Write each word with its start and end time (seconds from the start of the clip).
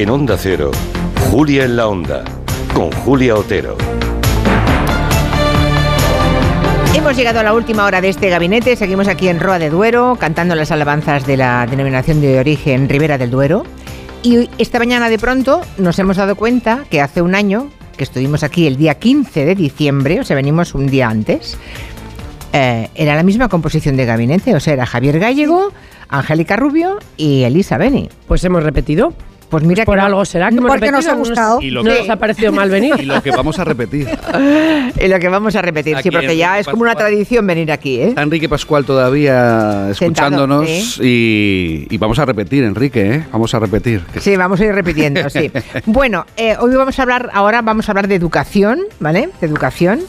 En 0.00 0.08
Onda 0.08 0.38
Cero, 0.38 0.70
Julia 1.30 1.66
en 1.66 1.76
la 1.76 1.86
Onda, 1.86 2.24
con 2.72 2.90
Julia 2.90 3.34
Otero. 3.34 3.76
Hemos 6.94 7.14
llegado 7.14 7.40
a 7.40 7.42
la 7.42 7.52
última 7.52 7.84
hora 7.84 8.00
de 8.00 8.08
este 8.08 8.30
gabinete. 8.30 8.76
Seguimos 8.76 9.08
aquí 9.08 9.28
en 9.28 9.40
Roa 9.40 9.58
de 9.58 9.68
Duero, 9.68 10.16
cantando 10.18 10.54
las 10.54 10.70
alabanzas 10.70 11.26
de 11.26 11.36
la 11.36 11.66
denominación 11.66 12.22
de 12.22 12.38
origen 12.38 12.88
Ribera 12.88 13.18
del 13.18 13.30
Duero. 13.30 13.64
Y 14.22 14.48
esta 14.56 14.78
mañana 14.78 15.10
de 15.10 15.18
pronto 15.18 15.60
nos 15.76 15.98
hemos 15.98 16.16
dado 16.16 16.34
cuenta 16.34 16.86
que 16.88 17.02
hace 17.02 17.20
un 17.20 17.34
año, 17.34 17.68
que 17.98 18.04
estuvimos 18.04 18.42
aquí 18.42 18.66
el 18.66 18.78
día 18.78 18.94
15 18.94 19.44
de 19.44 19.54
diciembre, 19.54 20.18
o 20.20 20.24
sea, 20.24 20.34
venimos 20.34 20.74
un 20.74 20.86
día 20.86 21.10
antes, 21.10 21.58
eh, 22.54 22.88
era 22.94 23.16
la 23.16 23.22
misma 23.22 23.50
composición 23.50 23.98
de 23.98 24.06
gabinete. 24.06 24.54
O 24.54 24.60
sea, 24.60 24.72
era 24.72 24.86
Javier 24.86 25.18
Gallego, 25.18 25.74
Angélica 26.08 26.56
Rubio 26.56 27.00
y 27.18 27.42
Elisa 27.42 27.76
Beni. 27.76 28.08
Pues 28.26 28.42
hemos 28.44 28.62
repetido. 28.62 29.12
Pues 29.50 29.64
mira 29.64 29.84
Por 29.84 29.96
que 29.96 30.00
algo 30.00 30.24
será 30.24 30.48
que 30.48 30.56
hemos 30.56 30.70
porque 30.70 30.90
nos 30.92 31.06
ha 31.06 31.14
gustado. 31.14 31.60
Y 31.60 31.70
lo 31.70 31.82
No 31.82 31.90
que- 31.90 31.98
nos 31.98 32.08
ha 32.10 32.16
parecido 32.16 32.52
mal 32.52 32.70
venir. 32.70 32.94
Y 33.00 33.04
lo 33.04 33.20
que 33.22 33.30
vamos 33.32 33.58
a 33.58 33.64
repetir. 33.64 34.08
Y 35.00 35.08
lo 35.08 35.18
que 35.18 35.28
vamos 35.28 35.56
a 35.56 35.62
repetir, 35.62 35.96
sí, 36.02 36.10
porque 36.10 36.36
ya 36.36 36.58
es 36.58 36.66
como 36.66 36.82
una 36.82 36.94
tradición 36.94 37.46
venir 37.46 37.72
aquí, 37.72 38.00
¿eh? 38.00 38.08
Está 38.08 38.22
Enrique 38.22 38.48
Pascual 38.48 38.84
todavía 38.84 39.88
escuchándonos 39.90 40.68
Sentado, 40.68 41.06
y, 41.06 41.86
y 41.90 41.98
vamos 41.98 42.18
a 42.18 42.26
repetir, 42.26 42.64
Enrique, 42.64 43.14
¿eh? 43.14 43.26
Vamos 43.32 43.54
a 43.54 43.58
repetir. 43.60 44.02
Que- 44.12 44.20
Sí, 44.20 44.36
vamos 44.36 44.60
a 44.60 44.64
ir 44.66 44.74
repitiendo, 44.74 45.28
sí. 45.30 45.50
Bueno, 45.86 46.26
eh, 46.36 46.56
hoy 46.60 46.74
vamos 46.74 46.98
a 46.98 47.02
hablar, 47.02 47.30
ahora 47.32 47.62
vamos 47.62 47.88
a 47.88 47.92
hablar 47.92 48.08
de 48.08 48.14
educación, 48.14 48.80
¿vale? 48.98 49.30
De 49.40 49.46
educación, 49.46 50.00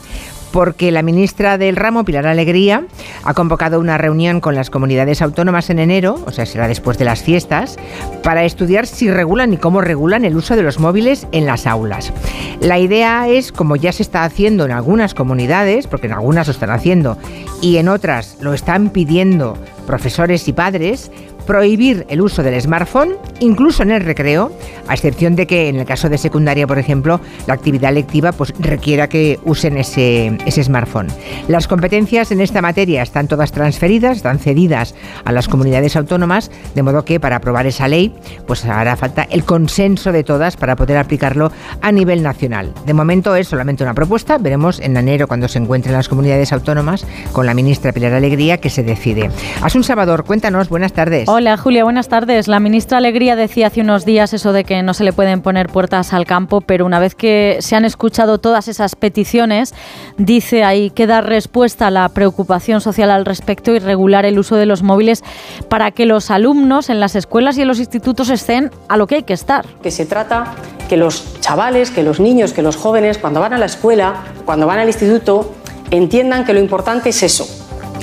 porque 0.52 0.92
la 0.92 1.02
ministra 1.02 1.58
del 1.58 1.76
ramo, 1.76 2.04
Pilar 2.04 2.26
Alegría, 2.26 2.84
ha 3.24 3.34
convocado 3.34 3.80
una 3.80 3.98
reunión 3.98 4.40
con 4.40 4.54
las 4.54 4.70
comunidades 4.70 5.22
autónomas 5.22 5.70
en 5.70 5.78
enero, 5.78 6.22
o 6.26 6.30
sea, 6.30 6.46
será 6.46 6.68
después 6.68 6.98
de 6.98 7.04
las 7.04 7.22
fiestas, 7.22 7.78
para 8.22 8.44
estudiar 8.44 8.86
si 8.86 9.10
regulan 9.10 9.52
y 9.52 9.56
cómo 9.56 9.80
regulan 9.80 10.24
el 10.24 10.36
uso 10.36 10.54
de 10.54 10.62
los 10.62 10.78
móviles 10.78 11.26
en 11.32 11.46
las 11.46 11.66
aulas. 11.66 12.12
La 12.60 12.78
idea 12.78 13.28
es, 13.28 13.50
como 13.50 13.76
ya 13.76 13.92
se 13.92 14.02
está 14.02 14.24
haciendo 14.24 14.64
en 14.64 14.72
algunas 14.72 15.14
comunidades, 15.14 15.86
porque 15.86 16.06
en 16.06 16.12
algunas 16.12 16.46
lo 16.46 16.52
están 16.52 16.70
haciendo, 16.70 17.16
y 17.60 17.78
en 17.78 17.88
otras 17.88 18.36
lo 18.40 18.52
están 18.52 18.90
pidiendo 18.90 19.56
profesores 19.86 20.46
y 20.48 20.52
padres, 20.52 21.10
prohibir 21.46 22.06
el 22.08 22.20
uso 22.20 22.42
del 22.42 22.60
smartphone, 22.60 23.16
incluso 23.40 23.82
en 23.82 23.90
el 23.90 24.02
recreo, 24.02 24.52
a 24.88 24.94
excepción 24.94 25.36
de 25.36 25.46
que 25.46 25.68
en 25.68 25.76
el 25.76 25.86
caso 25.86 26.08
de 26.08 26.18
secundaria, 26.18 26.66
por 26.66 26.78
ejemplo, 26.78 27.20
la 27.46 27.54
actividad 27.54 27.92
lectiva 27.92 28.32
pues, 28.32 28.52
requiera 28.58 29.08
que 29.08 29.38
usen 29.44 29.76
ese, 29.78 30.36
smartphone. 30.62 31.08
Las 31.48 31.68
competencias 31.68 32.30
en 32.32 32.40
esta 32.40 32.62
materia 32.62 33.02
están 33.02 33.28
todas 33.28 33.52
transferidas, 33.52 34.18
están 34.18 34.38
cedidas 34.38 34.94
a 35.24 35.32
las 35.32 35.48
comunidades 35.48 35.96
autónomas, 35.96 36.50
de 36.74 36.82
modo 36.82 37.04
que 37.04 37.20
para 37.20 37.36
aprobar 37.36 37.66
esa 37.66 37.88
ley 37.88 38.14
pues 38.46 38.64
hará 38.64 38.96
falta 38.96 39.24
el 39.24 39.44
consenso 39.44 40.12
de 40.12 40.24
todas 40.24 40.56
para 40.56 40.76
poder 40.76 40.98
aplicarlo 40.98 41.52
a 41.80 41.92
nivel 41.92 42.22
nacional. 42.22 42.72
De 42.86 42.94
momento 42.94 43.34
es 43.36 43.48
solamente 43.48 43.82
una 43.82 43.94
propuesta, 43.94 44.38
veremos 44.38 44.80
en 44.80 44.96
enero 44.96 45.26
cuando 45.28 45.48
se 45.48 45.58
encuentren 45.58 45.94
las 45.94 46.08
comunidades 46.08 46.52
autónomas 46.52 47.06
con 47.32 47.46
la 47.46 47.54
ministra 47.54 47.92
Pilar 47.92 48.12
Alegría 48.12 48.58
que 48.58 48.70
se 48.70 48.82
decide. 48.82 49.30
Asun 49.62 49.84
Salvador, 49.84 50.24
cuéntanos, 50.24 50.68
buenas 50.68 50.92
tardes. 50.92 51.28
Hola 51.34 51.56
Julia, 51.56 51.82
buenas 51.82 52.08
tardes. 52.08 52.46
La 52.46 52.60
ministra 52.60 52.98
Alegría 52.98 53.36
decía 53.36 53.68
hace 53.68 53.80
unos 53.80 54.04
días 54.04 54.34
eso 54.34 54.52
de 54.52 54.64
que 54.64 54.82
no 54.82 54.92
se 54.92 55.02
le 55.02 55.14
pueden 55.14 55.40
poner 55.40 55.68
puertas 55.68 56.12
al 56.12 56.26
campo, 56.26 56.60
pero 56.60 56.84
una 56.84 56.98
vez 56.98 57.14
que 57.14 57.56
se 57.60 57.74
han 57.74 57.86
escuchado 57.86 58.36
todas 58.36 58.68
esas 58.68 58.96
peticiones, 58.96 59.72
dice 60.18 60.62
ahí 60.62 60.90
que 60.90 61.06
dar 61.06 61.26
respuesta 61.26 61.86
a 61.86 61.90
la 61.90 62.06
preocupación 62.10 62.82
social 62.82 63.10
al 63.10 63.24
respecto 63.24 63.74
y 63.74 63.78
regular 63.78 64.26
el 64.26 64.38
uso 64.38 64.56
de 64.56 64.66
los 64.66 64.82
móviles 64.82 65.24
para 65.70 65.90
que 65.90 66.04
los 66.04 66.30
alumnos 66.30 66.90
en 66.90 67.00
las 67.00 67.16
escuelas 67.16 67.56
y 67.56 67.62
en 67.62 67.68
los 67.68 67.78
institutos 67.78 68.28
estén 68.28 68.70
a 68.90 68.98
lo 68.98 69.06
que 69.06 69.14
hay 69.14 69.22
que 69.22 69.32
estar. 69.32 69.64
que 69.82 69.90
se 69.90 70.04
trata 70.04 70.52
que 70.86 70.98
los 70.98 71.40
chavales, 71.40 71.90
que 71.90 72.02
los 72.02 72.20
niños, 72.20 72.52
que 72.52 72.60
los 72.60 72.76
jóvenes, 72.76 73.16
cuando 73.16 73.40
van 73.40 73.54
a 73.54 73.58
la 73.58 73.64
escuela, 73.64 74.16
cuando 74.44 74.66
van 74.66 74.80
al 74.80 74.88
instituto, 74.88 75.54
entiendan 75.90 76.44
que 76.44 76.52
lo 76.52 76.60
importante 76.60 77.08
es 77.08 77.22
eso, 77.22 77.46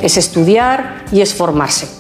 es 0.02 0.18
estudiar 0.18 1.04
y 1.12 1.22
es 1.22 1.36
formarse. 1.36 1.99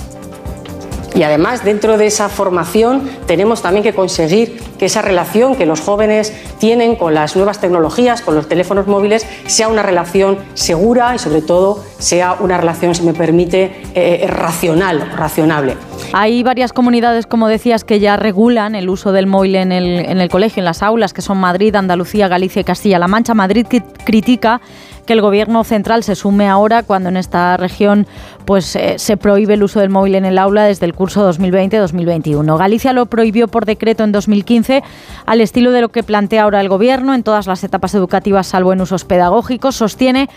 Y 1.15 1.23
además, 1.23 1.63
dentro 1.63 1.97
de 1.97 2.05
esa 2.05 2.29
formación, 2.29 3.09
tenemos 3.25 3.61
también 3.61 3.83
que 3.83 3.93
conseguir 3.93 4.59
que 4.77 4.85
esa 4.85 5.01
relación 5.01 5.55
que 5.55 5.65
los 5.65 5.81
jóvenes 5.81 6.33
tienen 6.59 6.95
con 6.95 7.13
las 7.13 7.35
nuevas 7.35 7.59
tecnologías, 7.59 8.21
con 8.21 8.35
los 8.35 8.47
teléfonos 8.47 8.87
móviles, 8.87 9.25
sea 9.47 9.67
una 9.67 9.83
relación 9.83 10.37
segura 10.53 11.15
y, 11.15 11.19
sobre 11.19 11.41
todo, 11.41 11.83
sea 11.97 12.35
una 12.39 12.57
relación, 12.57 12.95
si 12.95 13.03
me 13.03 13.13
permite, 13.13 13.81
eh, 13.95 14.25
racional, 14.27 15.11
racionable. 15.17 15.75
Hay 16.13 16.43
varias 16.43 16.73
comunidades, 16.73 17.25
como 17.25 17.47
decías, 17.47 17.83
que 17.83 17.99
ya 17.99 18.15
regulan 18.15 18.75
el 18.75 18.87
uso 18.89 19.11
del 19.11 19.27
móvil 19.27 19.55
en 19.55 19.71
el, 19.71 19.99
en 19.99 20.21
el 20.21 20.29
colegio, 20.29 20.61
en 20.61 20.65
las 20.65 20.81
aulas, 20.83 21.13
que 21.13 21.21
son 21.21 21.37
Madrid, 21.37 21.75
Andalucía, 21.75 22.27
Galicia 22.27 22.61
y 22.61 22.63
Castilla-La 22.63 23.07
Mancha. 23.07 23.33
Madrid 23.33 23.65
cri- 23.69 23.83
critica 24.05 24.61
que 25.09 25.13
el 25.13 25.21
gobierno 25.21 25.63
central 25.63 26.03
se 26.03 26.13
sume 26.13 26.47
ahora 26.47 26.83
cuando 26.83 27.09
en 27.09 27.17
esta 27.17 27.57
región 27.57 28.05
pues 28.45 28.75
eh, 28.75 28.99
se 28.99 29.17
prohíbe 29.17 29.55
el 29.55 29.63
uso 29.63 29.79
del 29.79 29.89
móvil 29.89 30.13
en 30.13 30.23
el 30.23 30.37
aula 30.37 30.65
desde 30.65 30.85
el 30.85 30.93
curso 30.93 31.27
2020-2021. 31.33 32.55
Galicia 32.59 32.93
lo 32.93 33.07
prohibió 33.07 33.47
por 33.47 33.65
decreto 33.65 34.03
en 34.03 34.11
2015 34.11 34.83
al 35.25 35.41
estilo 35.41 35.71
de 35.71 35.81
lo 35.81 35.89
que 35.89 36.03
plantea 36.03 36.43
ahora 36.43 36.61
el 36.61 36.69
gobierno 36.69 37.15
en 37.15 37.23
todas 37.23 37.47
las 37.47 37.63
etapas 37.63 37.95
educativas 37.95 38.45
salvo 38.45 38.71
en 38.71 38.81
usos 38.81 39.03
pedagógicos. 39.03 39.77
Sostiene 39.77 40.29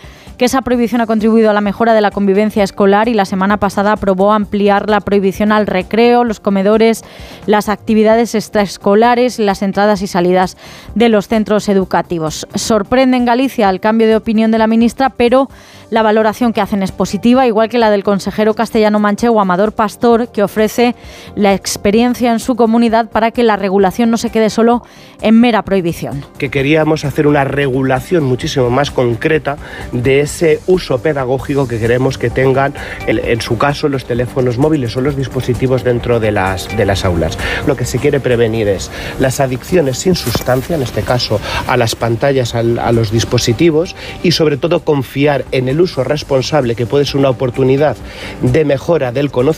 que 0.43 0.47
esa 0.47 0.61
prohibición 0.61 0.99
ha 0.99 1.05
contribuido 1.05 1.49
a 1.49 1.53
la 1.53 1.61
mejora 1.61 1.93
de 1.93 2.01
la 2.01 2.11
convivencia 2.11 2.65
escolar 2.65 3.07
y 3.07 3.13
la 3.13 3.23
semana 3.23 3.55
pasada 3.61 3.93
aprobó 3.93 4.33
ampliar 4.33 4.89
la 4.89 4.99
prohibición 4.99 5.53
al 5.53 5.67
recreo, 5.67 6.25
los 6.25 6.41
comedores, 6.41 7.05
las 7.45 7.69
actividades 7.69 8.35
extraescolares, 8.35 9.39
las 9.39 9.61
entradas 9.61 10.01
y 10.01 10.07
salidas 10.07 10.57
de 10.95 11.07
los 11.07 11.29
centros 11.29 11.69
educativos. 11.69 12.45
Sorprende 12.55 13.15
en 13.15 13.23
Galicia 13.23 13.69
el 13.69 13.79
cambio 13.79 14.05
de 14.05 14.17
opinión 14.17 14.51
de 14.51 14.57
la 14.57 14.67
ministra, 14.67 15.11
pero 15.11 15.49
la 15.93 16.01
valoración 16.01 16.53
que 16.53 16.59
hacen 16.61 16.81
es 16.81 16.91
positiva, 16.91 17.45
igual 17.45 17.69
que 17.69 17.77
la 17.77 17.91
del 17.91 18.03
consejero 18.03 18.55
castellano 18.55 18.97
manchego 18.99 19.39
Amador 19.39 19.73
Pastor, 19.73 20.29
que 20.31 20.41
ofrece 20.41 20.95
la 21.35 21.53
experiencia 21.53 22.31
en 22.31 22.39
su 22.39 22.55
comunidad 22.55 23.11
para 23.11 23.29
que 23.29 23.43
la 23.43 23.57
regulación 23.57 24.09
no 24.09 24.17
se 24.17 24.31
quede 24.31 24.49
solo 24.49 24.81
en 25.21 25.39
mera 25.39 25.61
prohibición. 25.61 26.25
que 26.39 26.49
queríamos 26.49 27.05
hacer 27.05 27.27
una 27.27 27.43
regulación 27.43 28.23
muchísimo 28.23 28.71
más 28.71 28.89
concreta 28.89 29.57
de 29.91 30.21
ese 30.21 30.59
uso 30.65 30.97
pedagógico 30.97 31.67
que 31.67 31.79
queremos 31.79 32.17
que 32.17 32.31
tengan, 32.31 32.73
en 33.05 33.41
su 33.41 33.59
caso, 33.59 33.87
los 33.87 34.05
teléfonos 34.05 34.57
móviles 34.57 34.97
o 34.97 35.01
los 35.01 35.15
dispositivos 35.15 35.83
dentro 35.83 36.19
de 36.19 36.31
las, 36.31 36.75
de 36.75 36.85
las 36.85 37.05
aulas. 37.05 37.37
Lo 37.67 37.75
que 37.75 37.85
se 37.85 37.99
quiere 37.99 38.19
prevenir 38.19 38.67
es 38.67 38.89
las 39.19 39.39
adicciones 39.39 39.99
sin 39.99 40.15
sustancia, 40.15 40.75
en 40.75 40.81
este 40.81 41.03
caso 41.03 41.39
a 41.67 41.77
las 41.77 41.95
pantallas, 41.95 42.55
al- 42.55 42.79
a 42.79 42.91
los 42.91 43.11
dispositivos, 43.11 43.95
y 44.23 44.31
sobre 44.31 44.57
todo 44.57 44.79
confiar 44.83 45.45
en 45.51 45.69
el 45.69 45.82
uso 45.83 46.03
responsable, 46.03 46.75
que 46.75 46.85
puede 46.85 47.05
ser 47.05 47.17
una 47.17 47.29
oportunidad 47.29 47.95
de 48.41 48.65
mejora 48.65 49.11
del 49.11 49.31
conocimiento 49.31 49.53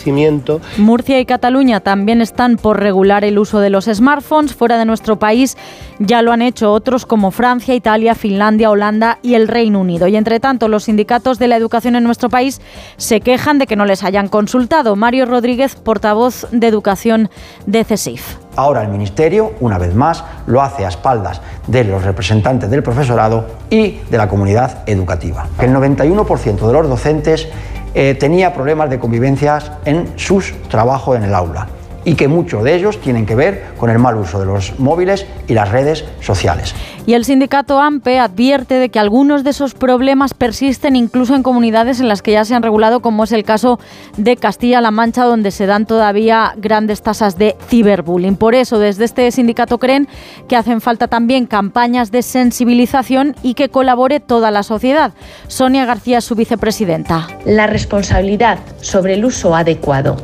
Murcia 0.77 1.19
y 1.19 1.25
Cataluña 1.25 1.79
también 1.79 2.21
están 2.21 2.57
por 2.57 2.79
regular 2.79 3.23
el 3.23 3.39
uso 3.39 3.59
de 3.59 3.69
los 3.69 3.85
smartphones. 3.85 4.53
Fuera 4.53 4.77
de 4.77 4.85
nuestro 4.85 5.17
país 5.17 5.57
ya 5.99 6.21
lo 6.21 6.31
han 6.31 6.41
hecho 6.41 6.71
otros 6.71 7.05
como 7.05 7.31
Francia, 7.31 7.75
Italia, 7.75 8.15
Finlandia, 8.15 8.69
Holanda 8.69 9.19
y 9.21 9.35
el 9.35 9.47
Reino 9.47 9.79
Unido. 9.79 10.07
Y 10.07 10.15
entre 10.15 10.39
tanto, 10.39 10.67
los 10.67 10.85
sindicatos 10.85 11.39
de 11.39 11.47
la 11.47 11.57
educación 11.57 11.95
en 11.95 12.03
nuestro 12.03 12.29
país 12.29 12.61
se 12.97 13.21
quejan 13.21 13.57
de 13.57 13.67
que 13.67 13.75
no 13.75 13.85
les 13.85 14.03
hayan 14.03 14.27
consultado. 14.27 14.95
Mario 14.95 15.25
Rodríguez, 15.25 15.75
portavoz 15.75 16.47
de 16.51 16.67
Educación 16.67 17.29
de 17.65 17.83
CESIF. 17.83 18.44
Ahora 18.55 18.81
el 18.81 18.89
Ministerio, 18.89 19.53
una 19.59 19.77
vez 19.77 19.93
más, 19.93 20.23
lo 20.47 20.61
hace 20.61 20.85
a 20.85 20.89
espaldas 20.89 21.41
de 21.67 21.83
los 21.83 22.03
representantes 22.03 22.69
del 22.69 22.83
profesorado 22.83 23.45
y 23.69 23.99
de 24.09 24.17
la 24.17 24.27
comunidad 24.27 24.83
educativa. 24.85 25.47
El 25.59 25.73
91% 25.73 26.67
de 26.67 26.73
los 26.73 26.87
docentes 26.87 27.47
eh, 27.93 28.15
tenía 28.19 28.53
problemas 28.53 28.89
de 28.89 28.99
convivencias 28.99 29.71
en 29.85 30.17
sus 30.17 30.53
trabajos 30.69 31.17
en 31.17 31.23
el 31.23 31.33
aula 31.33 31.67
y 32.05 32.15
que 32.15 32.27
muchos 32.27 32.63
de 32.63 32.75
ellos 32.75 33.01
tienen 33.01 33.25
que 33.25 33.35
ver 33.35 33.73
con 33.77 33.89
el 33.89 33.99
mal 33.99 34.15
uso 34.15 34.39
de 34.39 34.45
los 34.45 34.79
móviles 34.79 35.25
y 35.47 35.53
las 35.53 35.69
redes 35.69 36.05
sociales. 36.21 36.73
Y 37.07 37.13
el 37.13 37.25
sindicato 37.25 37.79
AMPE 37.79 38.19
advierte 38.19 38.75
de 38.75 38.89
que 38.89 38.99
algunos 38.99 39.43
de 39.43 39.51
esos 39.51 39.73
problemas 39.73 40.33
persisten 40.33 40.95
incluso 40.95 41.35
en 41.35 41.43
comunidades 41.43 41.99
en 41.99 42.07
las 42.07 42.21
que 42.21 42.31
ya 42.31 42.45
se 42.45 42.55
han 42.55 42.63
regulado, 42.63 43.01
como 43.01 43.25
es 43.25 43.31
el 43.31 43.43
caso 43.43 43.79
de 44.17 44.37
Castilla-La 44.37 44.91
Mancha, 44.91 45.25
donde 45.25 45.51
se 45.51 45.65
dan 45.65 45.85
todavía 45.85 46.53
grandes 46.57 47.01
tasas 47.01 47.37
de 47.37 47.55
ciberbullying. 47.67 48.37
Por 48.37 48.55
eso, 48.55 48.79
desde 48.79 49.05
este 49.05 49.29
sindicato 49.31 49.77
creen 49.77 50.07
que 50.47 50.55
hacen 50.55 50.81
falta 50.81 51.07
también 51.07 51.45
campañas 51.45 52.11
de 52.11 52.21
sensibilización 52.21 53.35
y 53.43 53.53
que 53.53 53.69
colabore 53.69 54.19
toda 54.19 54.51
la 54.51 54.63
sociedad. 54.63 55.13
Sonia 55.47 55.85
García, 55.85 56.21
su 56.21 56.35
vicepresidenta. 56.35 57.27
La 57.45 57.67
responsabilidad 57.67 58.59
sobre 58.81 59.15
el 59.15 59.25
uso 59.25 59.55
adecuado 59.55 60.17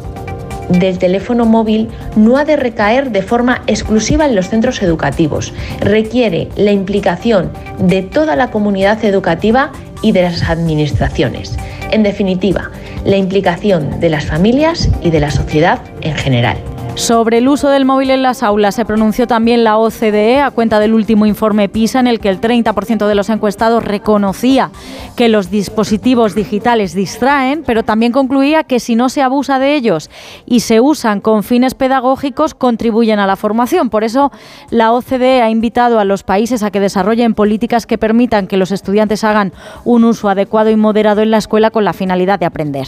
del 0.79 0.97
teléfono 0.97 1.45
móvil 1.45 1.89
no 2.15 2.37
ha 2.37 2.45
de 2.45 2.55
recaer 2.55 3.11
de 3.11 3.21
forma 3.21 3.61
exclusiva 3.67 4.25
en 4.25 4.35
los 4.35 4.49
centros 4.49 4.81
educativos. 4.81 5.53
Requiere 5.79 6.49
la 6.55 6.71
implicación 6.71 7.51
de 7.79 8.01
toda 8.01 8.35
la 8.35 8.51
comunidad 8.51 9.03
educativa 9.03 9.71
y 10.01 10.11
de 10.11 10.23
las 10.23 10.43
administraciones. 10.49 11.57
En 11.91 12.03
definitiva, 12.03 12.71
la 13.05 13.17
implicación 13.17 13.99
de 13.99 14.09
las 14.09 14.25
familias 14.25 14.89
y 15.01 15.09
de 15.09 15.19
la 15.19 15.31
sociedad 15.31 15.79
en 16.01 16.15
general. 16.15 16.57
Sobre 16.95 17.37
el 17.37 17.47
uso 17.47 17.69
del 17.69 17.85
móvil 17.85 18.11
en 18.11 18.21
las 18.21 18.43
aulas 18.43 18.75
se 18.75 18.85
pronunció 18.85 19.25
también 19.25 19.63
la 19.63 19.77
OCDE 19.77 20.41
a 20.41 20.51
cuenta 20.51 20.79
del 20.79 20.93
último 20.93 21.25
informe 21.25 21.69
PISA 21.69 22.01
en 22.01 22.07
el 22.07 22.19
que 22.19 22.29
el 22.29 22.41
30% 22.41 23.07
de 23.07 23.15
los 23.15 23.29
encuestados 23.29 23.83
reconocía 23.83 24.71
que 25.15 25.29
los 25.29 25.49
dispositivos 25.49 26.35
digitales 26.35 26.93
distraen, 26.93 27.63
pero 27.65 27.83
también 27.83 28.11
concluía 28.11 28.65
que 28.65 28.79
si 28.79 28.95
no 28.95 29.07
se 29.07 29.21
abusa 29.21 29.57
de 29.57 29.75
ellos 29.75 30.09
y 30.45 30.59
se 30.59 30.81
usan 30.81 31.21
con 31.21 31.43
fines 31.43 31.75
pedagógicos 31.75 32.53
contribuyen 32.53 33.19
a 33.19 33.27
la 33.27 33.37
formación. 33.37 33.89
Por 33.89 34.03
eso 34.03 34.31
la 34.69 34.91
OCDE 34.91 35.41
ha 35.41 35.49
invitado 35.49 35.97
a 35.97 36.05
los 36.05 36.23
países 36.23 36.61
a 36.61 36.71
que 36.71 36.81
desarrollen 36.81 37.33
políticas 37.33 37.87
que 37.87 37.97
permitan 37.97 38.47
que 38.47 38.57
los 38.57 38.71
estudiantes 38.71 39.23
hagan 39.23 39.53
un 39.85 40.03
uso 40.03 40.29
adecuado 40.29 40.69
y 40.69 40.75
moderado 40.75 41.21
en 41.21 41.31
la 41.31 41.37
escuela 41.37 41.71
con 41.71 41.85
la 41.85 41.93
finalidad 41.93 42.37
de 42.37 42.45
aprender. 42.45 42.87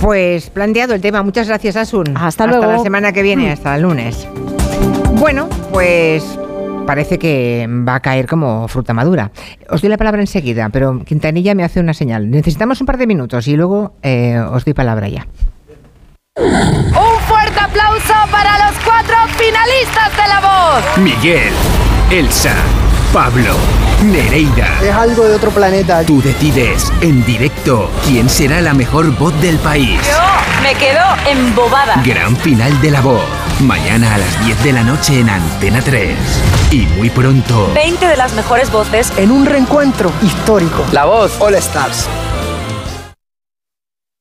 Pues 0.00 0.50
planteado 0.50 0.94
el 0.94 1.00
tema. 1.00 1.22
Muchas 1.22 1.48
gracias, 1.48 1.76
Asun. 1.76 2.16
Hasta 2.16 2.46
luego. 2.46 2.64
Hasta 2.64 2.76
la 2.76 2.82
semana 2.82 3.12
que 3.12 3.22
viene, 3.22 3.50
hasta 3.50 3.74
el 3.74 3.82
lunes. 3.82 4.28
Bueno, 5.14 5.48
pues 5.72 6.38
parece 6.86 7.18
que 7.18 7.66
va 7.68 7.96
a 7.96 8.00
caer 8.00 8.26
como 8.26 8.66
fruta 8.68 8.94
madura. 8.94 9.30
Os 9.68 9.82
doy 9.82 9.90
la 9.90 9.98
palabra 9.98 10.20
enseguida, 10.20 10.70
pero 10.70 11.04
Quintanilla 11.04 11.54
me 11.54 11.64
hace 11.64 11.80
una 11.80 11.92
señal. 11.92 12.30
Necesitamos 12.30 12.80
un 12.80 12.86
par 12.86 12.96
de 12.96 13.06
minutos 13.06 13.46
y 13.48 13.56
luego 13.56 13.92
eh, 14.02 14.38
os 14.38 14.64
doy 14.64 14.72
palabra 14.72 15.08
ya. 15.08 15.26
Un 16.38 17.20
fuerte 17.26 17.58
aplauso 17.60 18.14
para 18.30 18.70
los 18.70 18.78
cuatro 18.84 19.16
finalistas 19.36 20.12
de 20.12 20.28
La 20.28 20.40
Voz. 20.40 20.98
Miguel, 20.98 21.52
Elsa, 22.10 22.54
Pablo, 23.12 23.54
Nereida. 24.04 24.80
Es 24.82 24.94
algo 24.94 25.24
de 25.24 25.34
otro 25.36 25.50
planeta. 25.50 26.04
Tú 26.04 26.20
decides 26.20 26.92
en 27.00 27.24
directo 27.24 27.90
quién 28.06 28.28
será 28.28 28.60
la 28.60 28.74
mejor 28.74 29.10
voz 29.18 29.38
del 29.40 29.56
país. 29.58 29.98
Yo 30.06 30.62
me 30.62 30.74
quedo 30.74 31.00
embobada. 31.26 32.02
Gran 32.04 32.36
final 32.36 32.78
de 32.82 32.90
La 32.90 33.00
Voz. 33.00 33.22
Mañana 33.60 34.14
a 34.14 34.18
las 34.18 34.44
10 34.44 34.62
de 34.62 34.72
la 34.72 34.82
noche 34.82 35.20
en 35.20 35.30
Antena 35.30 35.80
3. 35.80 36.16
Y 36.70 36.86
muy 36.98 37.08
pronto. 37.08 37.70
20 37.74 38.06
de 38.06 38.16
las 38.16 38.34
mejores 38.34 38.70
voces 38.70 39.10
en 39.16 39.30
un 39.32 39.46
reencuentro 39.46 40.12
histórico. 40.22 40.84
La 40.92 41.06
Voz 41.06 41.36
All 41.40 41.54
Stars. 41.54 42.06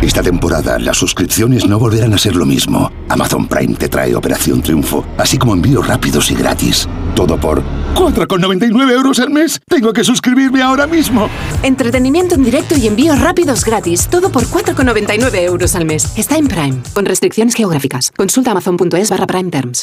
Esta 0.00 0.22
temporada 0.22 0.78
las 0.78 0.96
suscripciones 0.96 1.66
no 1.66 1.78
volverán 1.78 2.14
a 2.14 2.18
ser 2.18 2.36
lo 2.36 2.46
mismo. 2.46 2.90
Amazon 3.08 3.48
Prime 3.48 3.74
te 3.74 3.88
trae 3.88 4.14
Operación 4.14 4.62
Triunfo, 4.62 5.04
así 5.16 5.38
como 5.38 5.54
envíos 5.54 5.86
rápidos 5.86 6.30
y 6.30 6.34
gratis. 6.34 6.88
Todo 7.16 7.38
por 7.38 7.64
4,99 7.94 8.92
euros 8.92 9.18
al 9.18 9.30
mes. 9.30 9.60
Tengo 9.68 9.92
que 9.92 10.04
suscribirme 10.04 10.62
ahora 10.62 10.86
mismo. 10.86 11.28
Entretenimiento 11.64 12.36
en 12.36 12.44
directo 12.44 12.76
y 12.76 12.86
envíos 12.86 13.20
rápidos 13.20 13.64
gratis. 13.64 14.06
Todo 14.08 14.30
por 14.30 14.44
4,99 14.44 15.34
euros 15.42 15.74
al 15.74 15.84
mes. 15.84 16.16
Está 16.16 16.36
en 16.36 16.46
Prime, 16.46 16.80
con 16.94 17.04
restricciones 17.04 17.54
geográficas. 17.54 18.12
Consulta 18.16 18.52
amazon.es 18.52 19.10
barra 19.10 19.26
Prime 19.26 19.50
Terms. 19.50 19.82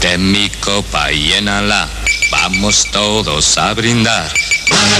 Ten 0.00 0.32
mi 0.32 0.48
copa 0.48 1.10
llénala, 1.10 1.86
vamos 2.30 2.86
todos 2.90 3.58
a 3.58 3.74
brindar. 3.74 4.32
Para 4.70 4.96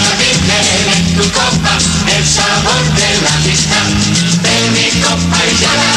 en 0.94 1.14
tu 1.16 1.22
copa 1.32 1.78
el 2.16 2.26
sabor 2.26 2.84
de 2.94 3.22
la 3.22 3.34
amistad. 3.34 3.88
Ten 4.42 4.72
mi 4.74 4.90
copa 5.00 5.38
y 5.48 5.60
ya 5.62 5.72
la 5.74 5.90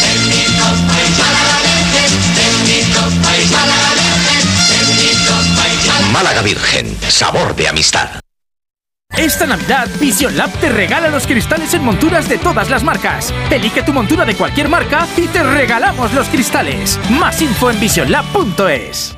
ten 0.00 0.28
mi 0.28 0.44
copa 0.56 0.94
y 1.02 1.10
ya 1.18 1.28
la 1.34 1.46
ten 2.36 2.54
mi 2.64 2.80
copa 2.94 3.30
y 3.36 3.48
ya 3.48 3.66
la 3.66 3.78
ten 4.68 4.86
mi 4.96 5.10
copa 5.26 5.62
y 5.68 5.86
ya 5.86 6.00
la 6.00 6.06
Málaga 6.12 6.42
Virgen, 6.42 6.96
sabor 7.08 7.56
de 7.56 7.68
amistad. 7.68 8.08
Esta 9.18 9.46
Navidad, 9.46 9.88
Vision 10.00 10.36
Lab 10.36 10.50
te 10.58 10.68
regala 10.70 11.08
los 11.08 11.26
cristales 11.26 11.72
en 11.74 11.84
monturas 11.84 12.28
de 12.28 12.38
todas 12.38 12.70
las 12.70 12.82
marcas. 12.82 13.32
Elige 13.50 13.82
tu 13.82 13.92
montura 13.92 14.24
de 14.24 14.34
cualquier 14.34 14.68
marca 14.68 15.06
y 15.16 15.26
te 15.28 15.42
regalamos 15.42 16.12
los 16.14 16.28
cristales. 16.28 16.98
Más 17.10 17.40
info 17.42 17.70
en 17.70 17.78
visionlab.es. 17.78 19.16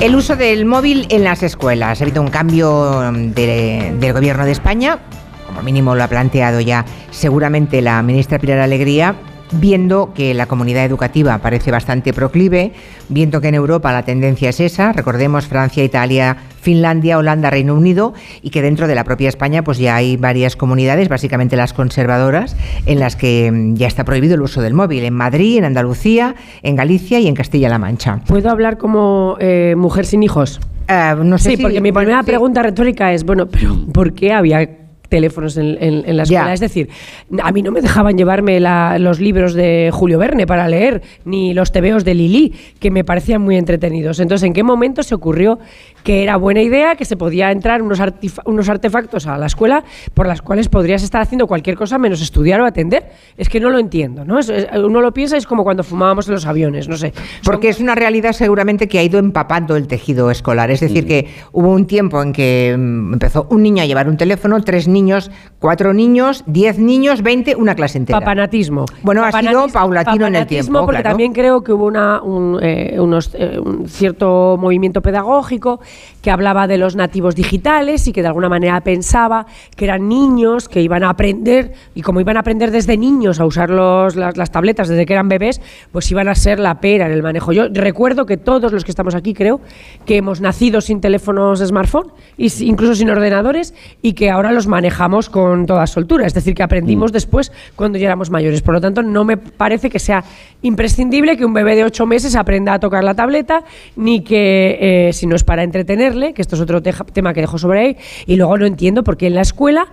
El 0.00 0.14
uso 0.14 0.36
del 0.36 0.66
móvil 0.66 1.06
en 1.08 1.24
las 1.24 1.42
escuelas. 1.42 2.00
Ha 2.00 2.04
habido 2.04 2.20
un 2.22 2.28
cambio 2.28 3.10
de- 3.12 3.94
del 3.98 4.12
Gobierno 4.12 4.44
de 4.44 4.52
España, 4.52 4.98
como 5.46 5.62
mínimo 5.62 5.94
lo 5.94 6.04
ha 6.04 6.08
planteado 6.08 6.60
ya 6.60 6.84
seguramente 7.10 7.80
la 7.80 8.02
ministra 8.02 8.38
Pilar 8.38 8.58
Alegría, 8.58 9.14
viendo 9.52 10.12
que 10.14 10.34
la 10.34 10.46
comunidad 10.46 10.84
educativa 10.84 11.38
parece 11.38 11.70
bastante 11.70 12.12
proclive, 12.12 12.72
viendo 13.08 13.40
que 13.40 13.48
en 13.48 13.54
Europa 13.54 13.92
la 13.92 14.02
tendencia 14.04 14.50
es 14.50 14.60
esa, 14.60 14.92
recordemos 14.92 15.46
Francia, 15.46 15.84
Italia, 15.84 16.36
Finlandia, 16.60 17.16
Holanda, 17.18 17.48
Reino 17.50 17.74
Unido, 17.74 18.12
y 18.42 18.50
que 18.50 18.60
dentro 18.62 18.88
de 18.88 18.94
la 18.96 19.04
propia 19.04 19.28
España 19.28 19.62
pues 19.62 19.78
ya 19.78 19.94
hay 19.94 20.16
varias 20.16 20.56
comunidades, 20.56 21.08
básicamente 21.08 21.56
las 21.56 21.72
conservadoras, 21.72 22.56
en 22.86 22.98
las 22.98 23.14
que 23.14 23.50
mm, 23.52 23.74
ya 23.74 23.86
está 23.86 24.04
prohibido 24.04 24.34
el 24.34 24.42
uso 24.42 24.60
del 24.62 24.74
móvil, 24.74 25.04
en 25.04 25.14
Madrid, 25.14 25.58
en 25.58 25.64
Andalucía, 25.64 26.34
en 26.62 26.74
Galicia 26.76 27.20
y 27.20 27.28
en 27.28 27.34
Castilla-La 27.34 27.78
Mancha. 27.78 28.20
¿Puedo 28.26 28.50
hablar 28.50 28.78
como 28.78 29.36
eh, 29.38 29.74
mujer 29.76 30.06
sin 30.06 30.22
hijos? 30.22 30.60
no 30.88 31.36
sé 31.38 31.50
sí, 31.50 31.56
si- 31.56 31.62
porque 31.62 31.80
mi 31.80 31.90
primera 31.92 32.22
pregunta 32.22 32.62
retórica 32.62 33.12
es, 33.12 33.24
bueno, 33.24 33.46
pero 33.46 33.76
¿por 33.92 34.12
qué 34.12 34.32
había 34.32 34.85
teléfonos 35.08 35.56
en, 35.56 35.76
en- 35.80 36.02
en 36.06 36.16
la 36.16 36.22
escuela? 36.24 36.52
Es 36.54 36.60
decir, 36.60 36.88
a 37.42 37.52
mí 37.52 37.62
no 37.62 37.70
me 37.72 37.80
dejaban 37.80 38.16
llevarme 38.16 38.60
la- 38.60 38.98
los 38.98 39.20
libros 39.20 39.54
de 39.54 39.90
Julio 39.92 40.18
Verne 40.18 40.46
para 40.46 40.68
leer, 40.68 41.02
ni 41.24 41.54
los 41.54 41.72
tebeos 41.72 42.04
de 42.04 42.14
Lili, 42.14 42.54
que 42.78 42.90
me 42.90 43.04
parecían 43.04 43.42
muy 43.42 43.56
entretenidos. 43.56 44.20
Entonces, 44.20 44.46
¿en 44.46 44.52
qué 44.52 44.62
momento 44.62 45.02
se 45.02 45.14
ocurrió 45.14 45.58
que 46.04 46.22
era 46.22 46.36
buena 46.36 46.62
idea, 46.62 46.94
que 46.94 47.04
se 47.04 47.16
podía 47.16 47.50
entrar 47.50 47.82
unos, 47.82 48.00
unos 48.44 48.68
artefactos 48.68 49.26
a 49.26 49.36
la 49.38 49.46
escuela 49.46 49.84
por 50.14 50.26
las 50.28 50.40
cuales 50.42 50.68
podrías 50.68 51.02
estar 51.02 51.20
haciendo 51.20 51.46
cualquier 51.46 51.76
cosa 51.76 51.98
menos 51.98 52.20
estudiar 52.22 52.60
o 52.60 52.66
atender? 52.66 53.06
Es 53.36 53.48
que 53.48 53.58
no 53.60 53.70
lo 53.70 53.78
entiendo, 53.78 54.24
¿no? 54.24 54.38
Es- 54.38 54.48
es- 54.48 54.66
uno 54.84 55.00
lo 55.00 55.12
piensa 55.12 55.36
y 55.36 55.38
es 55.38 55.46
como 55.46 55.64
cuando 55.64 55.82
fumábamos 55.82 56.28
en 56.28 56.34
los 56.34 56.46
aviones, 56.46 56.88
no 56.88 56.96
sé. 56.96 57.12
Porque 57.44 57.68
es 57.68 57.80
una 57.80 57.94
realidad 57.94 58.32
seguramente 58.32 58.86
que 58.88 58.98
ha 58.98 59.02
ido 59.02 59.18
empapando 59.18 59.74
el 59.76 59.86
tejido 59.88 60.30
escolar. 60.30 60.70
Es 60.70 60.80
decir, 60.80 61.06
que 61.06 61.26
hubo 61.52 61.70
un 61.72 61.86
tiempo 61.86 62.22
en 62.22 62.32
que 62.32 62.74
mm, 62.78 63.12
empezó 63.14 63.46
un 63.50 63.62
niño 63.62 63.82
a 63.82 63.86
llevar 63.86 64.08
un 64.08 64.16
teléfono, 64.16 64.60
tres 64.62 64.86
niños, 64.88 64.95
cuatro 65.58 65.92
niños, 65.92 66.44
diez 66.46 66.78
niños, 66.78 67.22
veinte, 67.22 67.54
una 67.56 67.74
clase 67.74 67.98
entera. 67.98 68.18
Papanatismo. 68.20 68.84
Bueno, 69.02 69.24
ha 69.24 69.32
sido 69.32 69.66
paulatino 69.68 70.26
en 70.26 70.34
el 70.36 70.42
papanatismo, 70.42 70.48
tiempo. 70.64 70.86
porque 70.86 71.00
claro. 71.02 71.10
también 71.14 71.32
creo 71.32 71.62
que 71.62 71.72
hubo 71.72 71.86
una, 71.86 72.22
un, 72.22 72.58
eh, 72.62 72.96
unos, 73.00 73.30
eh, 73.34 73.58
un 73.58 73.88
cierto 73.88 74.56
movimiento 74.60 75.02
pedagógico 75.02 75.80
que 76.22 76.30
hablaba 76.30 76.66
de 76.66 76.78
los 76.78 76.96
nativos 76.96 77.34
digitales 77.34 78.06
y 78.06 78.12
que 78.12 78.22
de 78.22 78.28
alguna 78.28 78.48
manera 78.48 78.80
pensaba 78.80 79.46
que 79.76 79.84
eran 79.84 80.08
niños 80.08 80.68
que 80.68 80.80
iban 80.82 81.02
a 81.04 81.10
aprender 81.10 81.72
y 81.94 82.02
como 82.02 82.20
iban 82.20 82.36
a 82.36 82.40
aprender 82.40 82.70
desde 82.70 82.96
niños 82.96 83.40
a 83.40 83.46
usar 83.46 83.70
los- 83.70 84.16
las, 84.16 84.36
las 84.36 84.50
tabletas 84.50 84.88
desde 84.88 85.04
que 85.06 85.12
eran 85.12 85.28
bebés, 85.28 85.60
pues 85.92 86.10
iban 86.10 86.28
a 86.28 86.34
ser 86.34 86.58
la 86.58 86.80
pera 86.80 87.06
en 87.06 87.12
el 87.12 87.22
manejo. 87.22 87.52
Yo 87.52 87.64
recuerdo 87.72 88.26
que 88.26 88.36
todos 88.36 88.72
los 88.72 88.84
que 88.84 88.90
estamos 88.90 89.14
aquí 89.14 89.34
creo 89.34 89.60
que 90.04 90.16
hemos 90.16 90.40
nacido 90.40 90.80
sin 90.80 91.00
teléfonos 91.00 91.60
smartphone, 91.60 92.12
incluso 92.38 92.94
sin 92.94 93.10
ordenadores, 93.10 93.74
y 94.02 94.12
que 94.12 94.30
ahora 94.30 94.52
los 94.52 94.66
manejamos 94.66 94.85
con 95.30 95.66
toda 95.66 95.86
soltura. 95.86 96.26
Es 96.26 96.34
decir, 96.34 96.54
que 96.54 96.62
aprendimos 96.62 97.12
después 97.12 97.52
cuando 97.74 97.98
ya 97.98 98.06
éramos 98.06 98.30
mayores. 98.30 98.62
Por 98.62 98.74
lo 98.74 98.80
tanto, 98.80 99.02
no 99.02 99.24
me 99.24 99.36
parece 99.36 99.90
que 99.90 99.98
sea 99.98 100.24
imprescindible 100.62 101.36
que 101.36 101.44
un 101.44 101.54
bebé 101.54 101.76
de 101.76 101.84
ocho 101.84 102.06
meses 102.06 102.34
aprenda 102.36 102.74
a 102.74 102.80
tocar 102.80 103.04
la 103.04 103.14
tableta, 103.14 103.64
ni 103.96 104.22
que 104.22 104.78
eh, 105.08 105.12
si 105.12 105.26
no 105.26 105.36
es 105.36 105.44
para 105.44 105.62
entretenerle, 105.62 106.34
que 106.34 106.42
esto 106.42 106.56
es 106.56 106.62
otro 106.62 106.82
teja- 106.82 107.04
tema 107.04 107.32
que 107.34 107.40
dejo 107.40 107.58
sobre 107.58 107.80
ahí, 107.80 107.96
y 108.26 108.36
luego 108.36 108.56
no 108.58 108.66
entiendo 108.66 109.04
por 109.04 109.16
qué 109.16 109.26
en 109.28 109.34
la 109.34 109.42
escuela, 109.42 109.86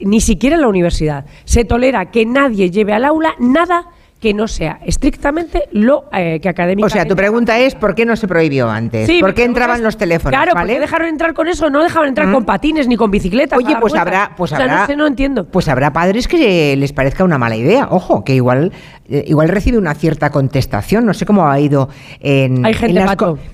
ni 0.00 0.20
siquiera 0.20 0.56
en 0.56 0.62
la 0.62 0.68
universidad, 0.68 1.24
se 1.44 1.64
tolera 1.64 2.10
que 2.10 2.26
nadie 2.26 2.70
lleve 2.70 2.92
al 2.92 3.04
aula 3.04 3.34
nada 3.38 3.86
que 4.20 4.34
no 4.34 4.48
sea 4.48 4.80
estrictamente 4.84 5.68
lo 5.72 6.04
eh, 6.12 6.40
que 6.40 6.48
académicamente... 6.48 6.86
O 6.86 7.02
sea, 7.02 7.06
tu 7.08 7.14
pregunta 7.14 7.58
es 7.58 7.74
¿por 7.74 7.94
qué 7.94 8.04
no 8.04 8.16
se 8.16 8.26
prohibió 8.26 8.68
antes? 8.68 9.06
Sí, 9.06 9.20
¿Por 9.20 9.32
qué 9.34 9.44
entraban 9.44 9.82
los 9.82 9.96
teléfonos? 9.96 10.36
Claro, 10.36 10.54
¿vale? 10.54 10.72
porque 10.74 10.80
dejaron 10.80 11.08
entrar 11.08 11.34
con 11.34 11.46
eso, 11.48 11.70
no 11.70 11.82
dejaban 11.82 12.08
entrar 12.08 12.26
Mm. 12.28 12.32
con 12.32 12.44
patines 12.44 12.88
ni 12.88 12.96
con 12.96 13.10
bicicletas. 13.10 13.54
a 13.54 13.56
Oye, 13.56 13.76
pues 13.80 13.92
vueltas. 13.92 14.00
habrá, 14.00 14.30
pues 14.36 14.52
O 14.52 14.56
sea, 14.56 14.64
habrá, 14.64 14.80
no 14.80 14.86
sé, 14.86 14.96
no 14.96 15.06
entiendo. 15.06 15.44
Pues 15.46 15.68
habrá 15.68 15.92
padres 15.92 16.26
que 16.26 16.76
les 16.76 16.92
parezca 16.92 17.22
una 17.24 17.38
mala 17.38 17.56
idea. 17.56 17.88
Ojo, 17.90 18.24
que 18.24 18.34
igual, 18.34 18.72
eh, 19.08 19.24
igual 19.26 19.48
recibe 19.48 19.78
una 19.78 19.94
cierta 19.94 20.30
contestación. 20.30 21.06
No 21.06 21.14
sé 21.14 21.24
cómo 21.24 21.48
ha 21.48 21.60
ido 21.60 21.88
en, 22.20 22.66
Hay 22.66 22.74
gente 22.74 22.98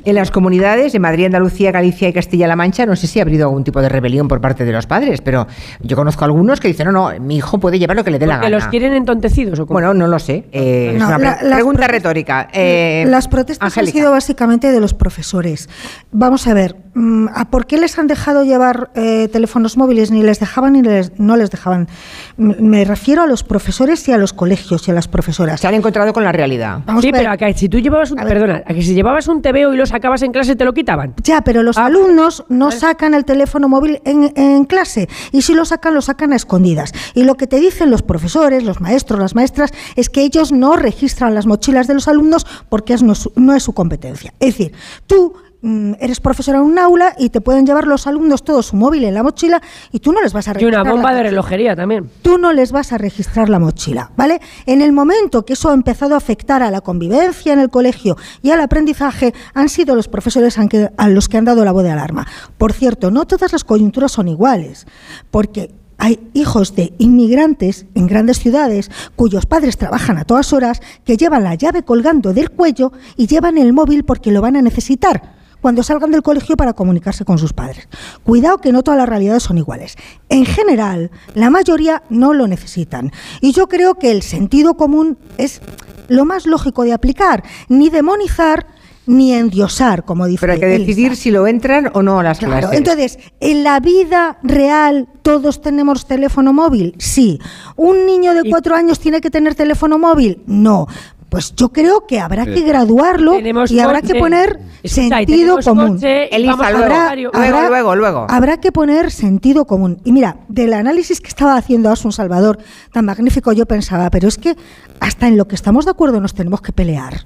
en, 0.05 0.15
las, 0.15 0.29
en 0.29 0.33
comunidades 0.33 0.93
de 0.93 0.99
Madrid, 0.99 1.27
Andalucía, 1.27 1.73
Galicia 1.73 2.09
y 2.09 2.13
Castilla-La 2.13 2.57
Mancha. 2.57 2.87
No 2.87 2.97
sé 2.97 3.07
si 3.07 3.19
ha 3.19 3.23
habido 3.23 3.47
algún 3.47 3.65
tipo 3.65 3.83
de 3.83 3.89
rebelión 3.91 4.29
por 4.29 4.41
parte 4.41 4.65
de 4.65 4.73
los 4.73 4.87
padres, 4.87 5.21
pero 5.21 5.47
yo 5.83 5.97
conozco 5.97 6.25
algunos 6.25 6.59
que 6.61 6.69
dicen, 6.69 6.87
no, 6.87 6.93
no, 6.93 7.21
mi 7.21 7.37
hijo 7.37 7.59
puede 7.59 7.79
llevar 7.79 7.97
lo 7.97 8.05
que 8.05 8.11
le 8.11 8.19
dé 8.19 8.27
la 8.27 8.37
gana. 8.37 8.49
los 8.49 8.67
quieren 8.69 8.95
entontecidos 8.95 9.61
o 9.61 9.67
cómo? 9.67 9.75
Bueno, 9.75 9.93
no 9.95 10.07
lo 10.07 10.19
sé. 10.19 10.45
Eh, 10.55 10.93
es 10.95 11.01
No, 11.01 11.09
una 11.09 11.19
la- 11.43 11.57
pregunta 11.57 11.89
retórica. 11.89 12.49
Eh, 12.53 13.05
Las 13.09 13.27
protestas 13.29 13.67
Angélica. 13.67 13.99
han 13.99 14.01
sido 14.03 14.11
básicamente 14.13 14.71
de 14.71 14.81
los 14.81 14.95
profesores. 14.95 15.69
Vamos 16.13 16.47
a 16.47 16.55
ver, 16.55 16.77
mm, 16.95 17.27
¿a 17.35 17.51
por 17.51 17.67
qué 17.67 17.77
les 17.77 17.99
han 17.99 18.07
dejado 18.07 18.45
llevar 18.45 18.91
eh, 18.95 19.29
teléfonos 19.33 19.77
móviles? 19.77 20.11
Ni 20.13 20.23
les 20.23 20.39
dejaban 20.39 20.75
ni 20.75 20.83
les- 20.83 21.19
no 21.19 21.37
les 21.37 21.51
dejaban. 21.51 21.89
Me 22.37 22.85
refiero 22.85 23.23
a 23.23 23.27
los 23.27 23.43
profesores 23.43 24.07
y 24.09 24.13
a 24.13 24.17
los 24.19 24.33
colegios 24.33 24.87
y 24.87 24.93
a 24.93 24.95
las 24.95 25.09
profesoras. 25.09 25.61
Se 25.61 25.67
han 25.67 25.75
encontrado 25.75 26.13
con 26.13 26.23
la 26.23 26.31
realidad. 26.33 26.81
Vamos 26.87 27.03
sí, 27.03 27.09
a 27.09 27.13
pero 27.13 27.31
a 27.33 27.37
que 27.37 27.53
si 27.55 27.69
tú 27.69 27.81
llevabas 27.81 28.13
un, 28.13 28.19
perdona, 28.19 28.63
a 28.65 28.73
que 28.75 28.83
si 28.83 28.95
llevabas 28.95 29.27
un 29.29 29.43
TVO 29.43 29.75
y 29.75 29.77
lo 29.77 29.87
sacabas 29.87 30.23
en 30.23 30.31
clase 30.33 30.55
te 30.55 30.65
lo 30.65 30.73
quitaban. 30.73 31.15
Ya, 31.25 31.41
pero 31.43 31.63
los 31.65 31.79
alumnos 31.79 32.45
no 32.49 32.71
sacan 32.71 33.15
el 33.15 33.25
teléfono 33.25 33.69
móvil 33.69 34.01
en, 34.05 34.33
en 34.37 34.65
clase 34.65 35.09
y 35.33 35.43
si 35.43 35.53
lo 35.55 35.65
sacan, 35.65 35.95
lo 35.95 36.01
sacan 36.03 36.33
a 36.33 36.37
escondidas. 36.37 36.93
Y 37.15 37.25
lo 37.25 37.35
que 37.35 37.49
te 37.49 37.59
dicen 37.59 37.91
los 37.91 38.03
profesores, 38.03 38.63
los 38.63 38.81
maestros, 38.81 39.19
las 39.19 39.35
maestras, 39.35 39.73
es 39.97 40.09
que 40.11 40.23
ellos 40.23 40.44
no 40.53 40.77
registran 40.77 41.35
las 41.35 41.47
mochilas 41.47 41.87
de 41.87 41.95
los 41.95 42.09
alumnos 42.09 42.47
porque 42.69 42.95
es 42.95 43.03
no, 43.03 43.55
es 43.55 43.63
su 43.63 43.73
competencia. 43.73 44.33
Es 44.41 44.57
decir, 44.59 44.73
tú 45.07 45.35
mm, 45.63 45.95
eres 46.01 46.21
profesora 46.21 46.59
en 46.59 46.65
un 46.65 46.79
aula 46.79 47.15
y 47.19 47.31
te 47.31 47.41
pueden 47.41 47.65
llevar 47.67 47.87
los 47.87 48.07
alumnos 48.07 48.45
todo 48.45 48.63
su 48.63 48.77
móvil 48.77 49.05
en 49.05 49.15
la 49.15 49.23
mochila 49.23 49.63
y 49.93 50.01
tú 50.01 50.13
no 50.13 50.21
les 50.23 50.33
vas 50.33 50.47
a 50.49 50.51
Y 50.51 50.55
registrar. 50.55 50.83
una 50.83 50.89
la 50.91 50.95
bomba 50.95 51.11
de 51.11 51.17
mochila. 51.17 51.31
relojería 51.31 51.77
también. 51.77 52.11
Tú 52.23 52.37
no 52.39 52.53
les 52.53 52.71
vas 52.73 52.93
a 52.93 52.99
registrar 52.99 53.49
la 53.49 53.59
mochila, 53.59 54.11
¿vale? 54.17 54.41
En 54.67 54.83
el 54.83 54.93
momento 54.93 55.45
que 55.45 55.55
eso 55.55 55.71
ha 55.71 55.75
empezado 55.75 56.15
a 56.15 56.19
afectar 56.19 56.63
a 56.63 56.71
la 56.71 56.81
convivencia 56.83 57.53
en 57.53 57.61
el 57.61 57.71
colegio 57.71 58.17
y 58.43 58.51
al 58.51 58.61
aprendizaje, 58.61 59.33
han 59.55 59.69
sido 59.69 59.95
los 59.97 60.09
profesores 60.09 60.59
a 60.97 61.09
los 61.09 61.29
que 61.29 61.37
han 61.39 61.45
dado 61.45 61.65
la 61.65 61.73
voz 61.73 61.83
de 61.85 61.91
alarma. 61.93 62.27
Por 62.59 62.73
cierto, 62.73 63.11
no 63.11 63.27
todas 63.27 63.53
las 63.53 63.65
coyunturas 63.65 64.13
son 64.13 64.29
iguales, 64.29 64.87
porque 65.31 65.71
hay 65.99 66.31
hijos 66.35 66.75
de 66.75 66.93
inmigrantes 66.99 67.87
en 67.95 68.07
grandes 68.07 68.39
ciudades 68.39 68.91
cuyos 69.17 69.47
padres 69.47 69.77
trabajan 69.77 70.19
a 70.19 70.25
todas 70.25 70.53
horas, 70.53 70.81
que 71.05 71.17
llevan 71.17 71.45
la 71.45 71.55
llave 71.55 71.83
colgando 71.83 72.33
del 72.33 72.51
cuello 72.51 72.93
y 73.17 73.27
llevan 73.27 73.59
el 73.59 73.73
móvil 73.73 74.05
porque 74.05 74.31
lo 74.31 74.41
van 74.41 74.57
a 74.57 74.63
necesitar 74.63 75.35
cuando 75.65 75.83
salgan 75.83 76.11
del 76.11 76.23
colegio 76.23 76.59
para 76.59 76.75
comunicarse 76.75 77.25
con 77.25 77.39
sus 77.39 77.55
padres. 77.55 77.89
Cuidado 78.23 78.59
que 78.59 78.71
no 78.71 78.83
todas 78.83 78.99
las 78.99 79.09
realidades 79.09 79.45
son 79.45 79.57
iguales. 79.57 79.97
En 80.29 80.45
general, 80.45 81.11
la 81.35 81.49
mayoría 81.49 82.03
no 82.11 82.35
lo 82.35 82.47
necesitan. 82.47 83.13
Y 83.41 83.53
yo 83.53 83.67
creo 83.67 83.95
que 83.95 84.11
el 84.11 84.21
sentido 84.21 84.75
común 84.75 85.17
es 85.39 85.63
lo 86.09 86.27
más 86.27 86.45
lógico 86.45 86.85
de 86.85 86.93
aplicar, 86.93 87.45
ni 87.71 87.89
demonizar 87.89 88.67
ni 89.07 89.33
endiosar, 89.35 90.05
como 90.05 90.27
dice 90.27 90.41
Pero 90.41 90.55
hay 90.55 90.61
que 90.61 90.75
Elisa. 90.75 90.87
decidir 90.89 91.17
si 91.17 91.31
lo 91.31 91.47
entran 91.47 91.91
o 91.95 92.03
no 92.03 92.21
a 92.21 92.23
las 92.23 92.39
Claro, 92.39 92.69
clases. 92.69 92.79
entonces, 92.79 93.19
¿en 93.41 93.63
la 93.65 93.79
vida 93.81 94.39
real 94.43 95.09
todos 95.23 95.61
tenemos 95.61 96.07
teléfono 96.07 96.53
móvil? 96.53 96.95
Sí. 96.99 97.39
¿Un 97.77 98.07
niño 98.07 98.35
de 98.35 98.49
cuatro 98.49 98.75
años 98.75 98.99
tiene 99.01 99.21
que 99.21 99.31
tener 99.31 99.55
teléfono 99.55 99.99
móvil? 99.99 100.43
No. 100.47 100.87
Pues 101.29 101.53
yo 101.57 101.71
creo 101.71 102.07
que 102.07 102.21
habrá 102.21 102.45
que 102.47 102.61
graduarlo 102.61 103.33
Tenemos 103.33 103.69
y 103.73 103.81
habrá 103.81 104.03
que 104.03 104.15
poner 104.15 104.61
sentido 104.85 105.59
común. 105.65 105.99
Elisa, 106.01 106.53
al 106.65 106.75
luego, 106.75 107.33
luego, 107.33 107.69
luego, 107.69 107.97
luego. 107.97 108.27
Habrá 108.31 108.59
que 108.61 108.71
poner 108.71 109.11
sentido 109.11 109.65
común. 109.65 109.99
Y 110.05 110.13
mira, 110.13 110.37
del 110.49 110.73
análisis 110.75 111.21
que 111.21 111.27
estaba 111.29 111.57
haciendo 111.57 111.91
Asun 111.91 112.13
Salvador, 112.13 112.59
tan 112.93 113.05
magnífico, 113.07 113.53
yo 113.53 113.67
pensaba, 113.67 114.11
pero 114.11 114.29
es 114.29 114.39
que 114.39 114.55
hasta 115.01 115.27
en 115.27 115.37
lo 115.37 115.49
que 115.49 115.57
estamos 115.57 115.87
de 115.87 115.91
acuerdo 115.91 116.21
nos 116.21 116.35
tenemos 116.35 116.61
que 116.63 116.71
pelear. 116.73 117.25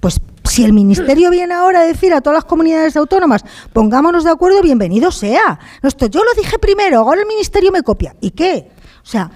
Pues 0.00 0.20
si 0.50 0.64
el 0.64 0.72
ministerio 0.72 1.30
viene 1.30 1.54
ahora 1.54 1.80
a 1.80 1.84
decir 1.84 2.12
a 2.12 2.20
todas 2.20 2.38
las 2.38 2.44
comunidades 2.44 2.96
autónomas, 2.96 3.44
pongámonos 3.72 4.24
de 4.24 4.30
acuerdo, 4.30 4.60
bienvenido 4.62 5.12
sea. 5.12 5.60
Esto 5.80 6.06
yo 6.06 6.24
lo 6.24 6.34
dije 6.34 6.58
primero, 6.58 6.98
ahora 6.98 7.20
el 7.20 7.28
ministerio 7.28 7.70
me 7.70 7.82
copia. 7.84 8.16
¿Y 8.20 8.32
qué? 8.32 8.68
O 9.02 9.06
sea, 9.10 9.30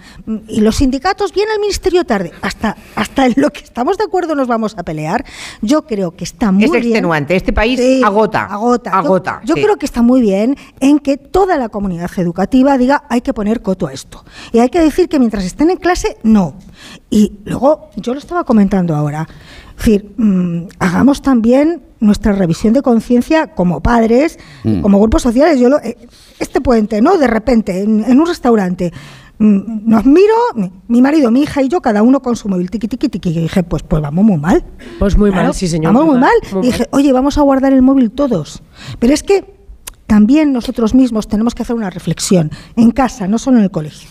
y 0.49 0.61
los 0.61 0.77
sindicatos 0.77 1.33
viene 1.33 1.53
el 1.55 1.61
ministerio 1.61 2.05
tarde. 2.05 2.33
Hasta, 2.43 2.77
hasta 2.95 3.27
en 3.27 3.35
lo 3.37 3.51
que 3.51 3.61
estamos 3.61 3.97
de 3.99 4.05
acuerdo 4.05 4.35
nos 4.35 4.47
vamos 4.47 4.77
a 4.79 4.83
pelear. 4.83 5.25
Yo 5.63 5.87
creo 5.87 6.13
que 6.13 6.25
está 6.25 6.53
muy 6.53 6.65
Es 6.65 6.71
bien. 6.71 6.85
extenuante. 6.85 7.35
Este 7.35 7.53
país 7.53 7.81
agota. 8.05 8.45
Agota. 8.45 8.91
Agota, 8.91 9.41
Yo, 9.45 9.55
sí. 9.55 9.63
creo 9.63 9.77
que 9.77 9.87
está 9.87 10.03
muy 10.03 10.21
bien 10.21 10.57
en 10.81 10.99
que 10.99 11.17
toda 11.17 11.57
la 11.57 11.69
comunidad 11.71 12.11
educativa 12.19 12.77
diga 12.79 13.05
hay 13.09 13.21
que 13.23 13.33
poner 13.35 13.63
coto 13.63 13.87
a 13.87 13.93
esto. 13.93 14.25
Y 14.53 14.59
hay 14.59 14.69
que 14.69 14.81
decir 14.81 15.09
que 15.09 15.19
mientras 15.19 15.45
estén 15.45 15.71
en 15.71 15.79
clase, 15.79 16.19
no. 16.23 16.55
Y 17.11 17.33
luego, 17.45 17.91
yo 17.97 18.13
lo 18.13 18.19
estaba 18.19 18.45
comentando 18.45 18.95
ahora. 18.95 19.27
Es 19.71 19.77
decir, 19.87 20.15
mm, 20.17 20.67
hagamos 20.79 21.23
también 21.23 21.83
nuestra 22.01 22.33
revisión 22.33 22.75
de 22.75 22.83
conciencia 22.83 23.49
como 23.55 23.81
padres, 23.83 24.39
Mm. 24.63 24.83
como 24.83 25.01
grupos 25.01 25.23
sociales. 25.23 25.59
Yo 25.59 25.69
lo- 25.69 25.81
eh, 25.81 25.97
este 26.39 26.61
puente, 26.61 27.01
¿no? 27.01 27.17
De 27.17 27.27
repente, 27.27 27.83
en, 27.83 28.05
en 28.05 28.21
un 28.21 28.27
restaurante. 28.27 28.93
Nos 29.45 30.07
miro, 30.07 30.35
mi, 30.55 30.73
mi 30.89 31.03
marido, 31.03 31.31
mi 31.31 31.43
hija 31.43 31.61
y 31.61 31.69
yo, 31.69 31.83
cada 31.83 32.03
uno 32.03 32.21
con 32.21 32.35
su 32.35 32.49
móvil, 32.49 32.71
tiqui, 32.71 32.89
tiqui, 32.89 33.11
tiqui, 33.11 33.29
y 33.29 33.41
dije, 33.43 33.63
pues, 33.63 33.83
pues 33.83 34.01
vamos 34.01 34.25
muy 34.25 34.39
mal. 34.39 34.65
Pues 34.99 35.19
muy 35.19 35.31
Claro, 35.31 35.49
mal, 35.49 35.55
sí, 35.55 35.69
señor. 35.69 35.93
Vamos 35.93 36.09
muy 36.09 36.19
mal. 36.19 36.33
Muy 36.53 36.67
Y 36.67 36.71
dije, 36.71 36.89
oye, 36.93 37.13
vamos 37.13 37.37
a 37.37 37.43
guardar 37.43 37.75
el 37.75 37.83
móvil 37.83 38.11
todos. 38.11 38.63
Pero 38.99 39.13
es 39.13 39.23
que 39.23 39.45
también 40.07 40.53
nosotros 40.53 40.95
mismos 40.95 41.29
tenemos 41.29 41.55
que 41.55 41.63
hacer 41.63 41.77
una 41.77 41.91
reflexión 41.91 42.51
en 42.77 42.91
casa, 42.91 43.29
no 43.29 43.39
solo 43.39 43.59
en 43.59 43.65
el 43.65 43.71
colegio. 43.71 44.09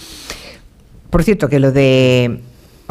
Por 1.09 1.23
cierto, 1.23 1.49
que 1.49 1.59
lo 1.59 1.71
de 1.71 2.41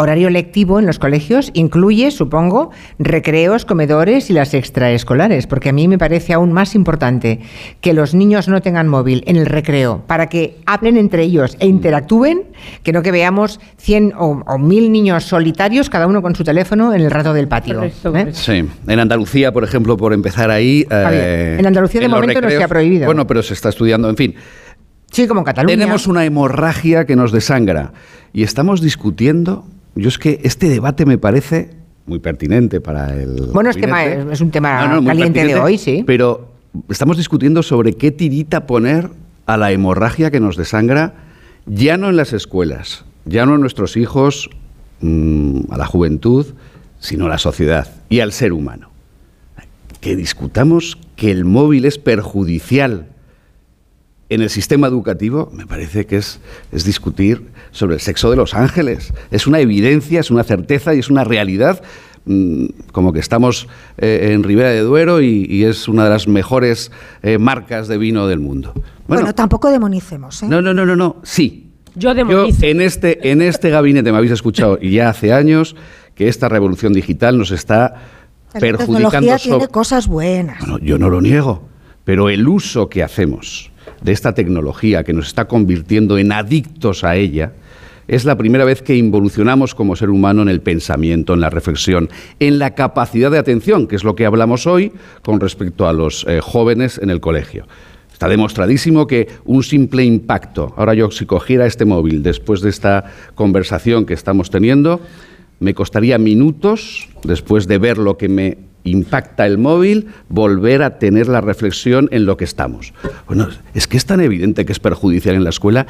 horario 0.02 0.30
lectivo 0.30 0.78
en 0.78 0.86
los 0.86 0.98
colegios 0.98 1.50
incluye, 1.54 2.10
supongo, 2.10 2.70
recreos, 2.98 3.64
comedores 3.64 4.30
y 4.30 4.32
las 4.32 4.54
extraescolares, 4.54 5.46
porque 5.46 5.70
a 5.70 5.72
mí 5.72 5.88
me 5.88 5.98
parece 5.98 6.32
aún 6.32 6.52
más 6.52 6.74
importante 6.74 7.40
que 7.80 7.92
los 7.92 8.14
niños 8.14 8.48
no 8.48 8.60
tengan 8.60 8.88
móvil 8.88 9.24
en 9.26 9.36
el 9.36 9.46
recreo 9.46 10.02
para 10.06 10.28
que 10.28 10.58
hablen 10.66 10.96
entre 10.96 11.22
ellos 11.22 11.56
e 11.60 11.66
interactúen, 11.66 12.42
que 12.82 12.92
no 12.92 13.02
que 13.02 13.10
veamos 13.10 13.60
100 13.78 14.12
o, 14.18 14.42
o 14.46 14.58
1000 14.58 14.92
niños 14.92 15.24
solitarios, 15.24 15.88
cada 15.88 16.06
uno 16.06 16.22
con 16.22 16.34
su 16.34 16.44
teléfono 16.44 16.92
en 16.92 17.00
el 17.00 17.10
rato 17.10 17.32
del 17.32 17.48
patio. 17.48 17.82
¿eh? 17.82 17.92
Sí, 18.32 18.64
en 18.86 19.00
Andalucía, 19.00 19.52
por 19.52 19.64
ejemplo, 19.64 19.96
por 19.96 20.12
empezar 20.12 20.50
ahí. 20.50 20.86
eh, 20.90 21.56
en 21.58 21.66
Andalucía 21.66 22.00
de 22.00 22.08
momento 22.08 22.40
no 22.40 22.50
se 22.50 22.62
ha 22.62 22.68
prohibido. 22.68 23.06
Bueno, 23.06 23.26
pero 23.26 23.42
se 23.42 23.54
está 23.54 23.68
estudiando, 23.68 24.08
en 24.10 24.16
fin. 24.16 24.34
Sí, 25.10 25.26
como 25.28 25.40
en 25.40 25.44
Cataluña. 25.44 25.76
Tenemos 25.76 26.06
una 26.06 26.24
hemorragia 26.24 27.04
que 27.04 27.16
nos 27.16 27.32
desangra 27.32 27.92
y 28.32 28.42
estamos 28.42 28.80
discutiendo. 28.80 29.64
Yo 29.94 30.08
es 30.08 30.18
que 30.18 30.40
este 30.42 30.68
debate 30.68 31.04
me 31.06 31.18
parece 31.18 31.70
muy 32.06 32.18
pertinente 32.18 32.80
para 32.80 33.14
el. 33.14 33.48
Bueno, 33.52 33.70
es, 33.70 33.76
tema- 33.76 34.04
es 34.04 34.40
un 34.40 34.50
tema 34.50 34.86
No, 34.88 35.00
no, 35.00 35.06
caliente 35.06 35.44
de 35.44 35.54
hoy, 35.56 35.78
sí. 35.78 36.02
Pero 36.06 36.48
estamos 36.88 37.16
discutiendo 37.16 37.62
sobre 37.62 37.92
qué 37.94 38.10
tirita 38.10 38.66
poner 38.66 39.10
a 39.46 39.56
la 39.56 39.72
hemorragia 39.72 40.30
que 40.30 40.40
nos 40.40 40.56
desangra, 40.56 41.14
ya 41.66 41.96
no 41.96 42.08
en 42.08 42.16
las 42.16 42.32
escuelas, 42.32 43.04
ya 43.24 43.44
no 43.46 43.54
en 43.54 43.60
nuestros 43.60 43.96
hijos, 43.96 44.48
mm, 45.00 45.70
a 45.70 45.76
la 45.78 45.86
juventud, 45.86 46.46
sino 46.98 47.26
a 47.26 47.28
la 47.28 47.38
sociedad 47.38 47.88
y 48.08 48.20
al 48.20 48.32
ser 48.32 48.52
humano. 48.52 48.90
Que 50.00 50.16
discutamos 50.16 50.98
que 51.16 51.30
el 51.30 51.44
móvil 51.44 51.84
es 51.84 51.98
perjudicial 51.98 53.06
en 54.28 54.40
el 54.42 54.48
sistema 54.50 54.86
educativo, 54.86 55.50
me 55.54 55.66
parece 55.66 56.06
que 56.06 56.16
es, 56.16 56.40
es 56.72 56.84
discutir 56.84 57.48
sobre 57.72 57.94
el 57.94 58.00
sexo 58.00 58.30
de 58.30 58.36
los 58.36 58.54
ángeles. 58.54 59.12
Es 59.30 59.46
una 59.46 59.58
evidencia, 59.60 60.20
es 60.20 60.30
una 60.30 60.44
certeza 60.44 60.94
y 60.94 61.00
es 61.00 61.10
una 61.10 61.24
realidad, 61.24 61.82
mm, 62.26 62.66
como 62.92 63.12
que 63.12 63.18
estamos 63.18 63.66
eh, 63.98 64.30
en 64.32 64.44
Ribera 64.44 64.70
de 64.70 64.80
Duero 64.80 65.20
y, 65.20 65.46
y 65.48 65.64
es 65.64 65.88
una 65.88 66.04
de 66.04 66.10
las 66.10 66.28
mejores 66.28 66.92
eh, 67.22 67.38
marcas 67.38 67.88
de 67.88 67.98
vino 67.98 68.28
del 68.28 68.38
mundo. 68.38 68.72
Bueno, 69.08 69.34
tampoco 69.34 69.70
demonicemos. 69.70 70.42
¿eh? 70.42 70.46
No, 70.48 70.62
no, 70.62 70.72
no, 70.72 70.86
no, 70.86 70.94
no, 70.94 71.16
sí. 71.22 71.68
Yo 71.94 72.14
Yo 72.14 72.46
en 72.62 72.80
este, 72.80 73.30
en 73.30 73.42
este 73.42 73.68
gabinete 73.68 74.12
me 74.12 74.18
habéis 74.18 74.32
escuchado 74.32 74.78
y 74.80 74.92
ya 74.92 75.10
hace 75.10 75.32
años 75.32 75.76
que 76.14 76.28
esta 76.28 76.48
revolución 76.48 76.94
digital 76.94 77.36
nos 77.36 77.50
está 77.50 77.96
La 78.54 78.60
perjudicando 78.60 79.10
tecnología 79.10 79.36
tiene 79.36 79.68
cosas 79.68 80.06
buenas. 80.08 80.58
bueno, 80.60 80.78
yo 80.78 80.98
no 80.98 81.10
lo 81.10 81.20
niego, 81.20 81.68
pero 82.04 82.30
el 82.30 82.48
uso 82.48 82.88
que 82.88 83.02
hacemos 83.02 83.70
de 84.00 84.12
esta 84.12 84.32
tecnología 84.32 85.04
que 85.04 85.12
nos 85.12 85.26
está 85.26 85.46
convirtiendo 85.46 86.16
en 86.16 86.32
adictos 86.32 87.04
a 87.04 87.16
ella 87.16 87.52
es 88.12 88.26
la 88.26 88.36
primera 88.36 88.66
vez 88.66 88.82
que 88.82 88.94
involucionamos 88.94 89.74
como 89.74 89.96
ser 89.96 90.10
humano 90.10 90.42
en 90.42 90.50
el 90.50 90.60
pensamiento, 90.60 91.32
en 91.32 91.40
la 91.40 91.48
reflexión, 91.48 92.10
en 92.40 92.58
la 92.58 92.74
capacidad 92.74 93.30
de 93.30 93.38
atención, 93.38 93.86
que 93.86 93.96
es 93.96 94.04
lo 94.04 94.14
que 94.14 94.26
hablamos 94.26 94.66
hoy 94.66 94.92
con 95.22 95.40
respecto 95.40 95.88
a 95.88 95.94
los 95.94 96.26
eh, 96.28 96.40
jóvenes 96.42 96.98
en 97.02 97.08
el 97.08 97.20
colegio. 97.20 97.66
Está 98.12 98.28
demostradísimo 98.28 99.06
que 99.06 99.28
un 99.46 99.62
simple 99.62 100.04
impacto, 100.04 100.74
ahora 100.76 100.92
yo 100.92 101.10
si 101.10 101.24
cogiera 101.24 101.64
este 101.64 101.86
móvil 101.86 102.22
después 102.22 102.60
de 102.60 102.68
esta 102.68 103.04
conversación 103.34 104.04
que 104.04 104.12
estamos 104.12 104.50
teniendo, 104.50 105.00
me 105.58 105.72
costaría 105.72 106.18
minutos, 106.18 107.08
después 107.24 107.66
de 107.66 107.78
ver 107.78 107.96
lo 107.96 108.18
que 108.18 108.28
me 108.28 108.58
impacta 108.84 109.46
el 109.46 109.58
móvil, 109.58 110.08
volver 110.28 110.82
a 110.82 110.98
tener 110.98 111.28
la 111.28 111.40
reflexión 111.40 112.08
en 112.12 112.26
lo 112.26 112.36
que 112.36 112.44
estamos. 112.44 112.92
Bueno, 113.26 113.48
es 113.74 113.86
que 113.86 113.96
es 113.96 114.06
tan 114.06 114.20
evidente 114.20 114.64
que 114.64 114.72
es 114.72 114.80
perjudicial 114.80 115.34
en 115.34 115.44
la 115.44 115.50
escuela 115.50 115.86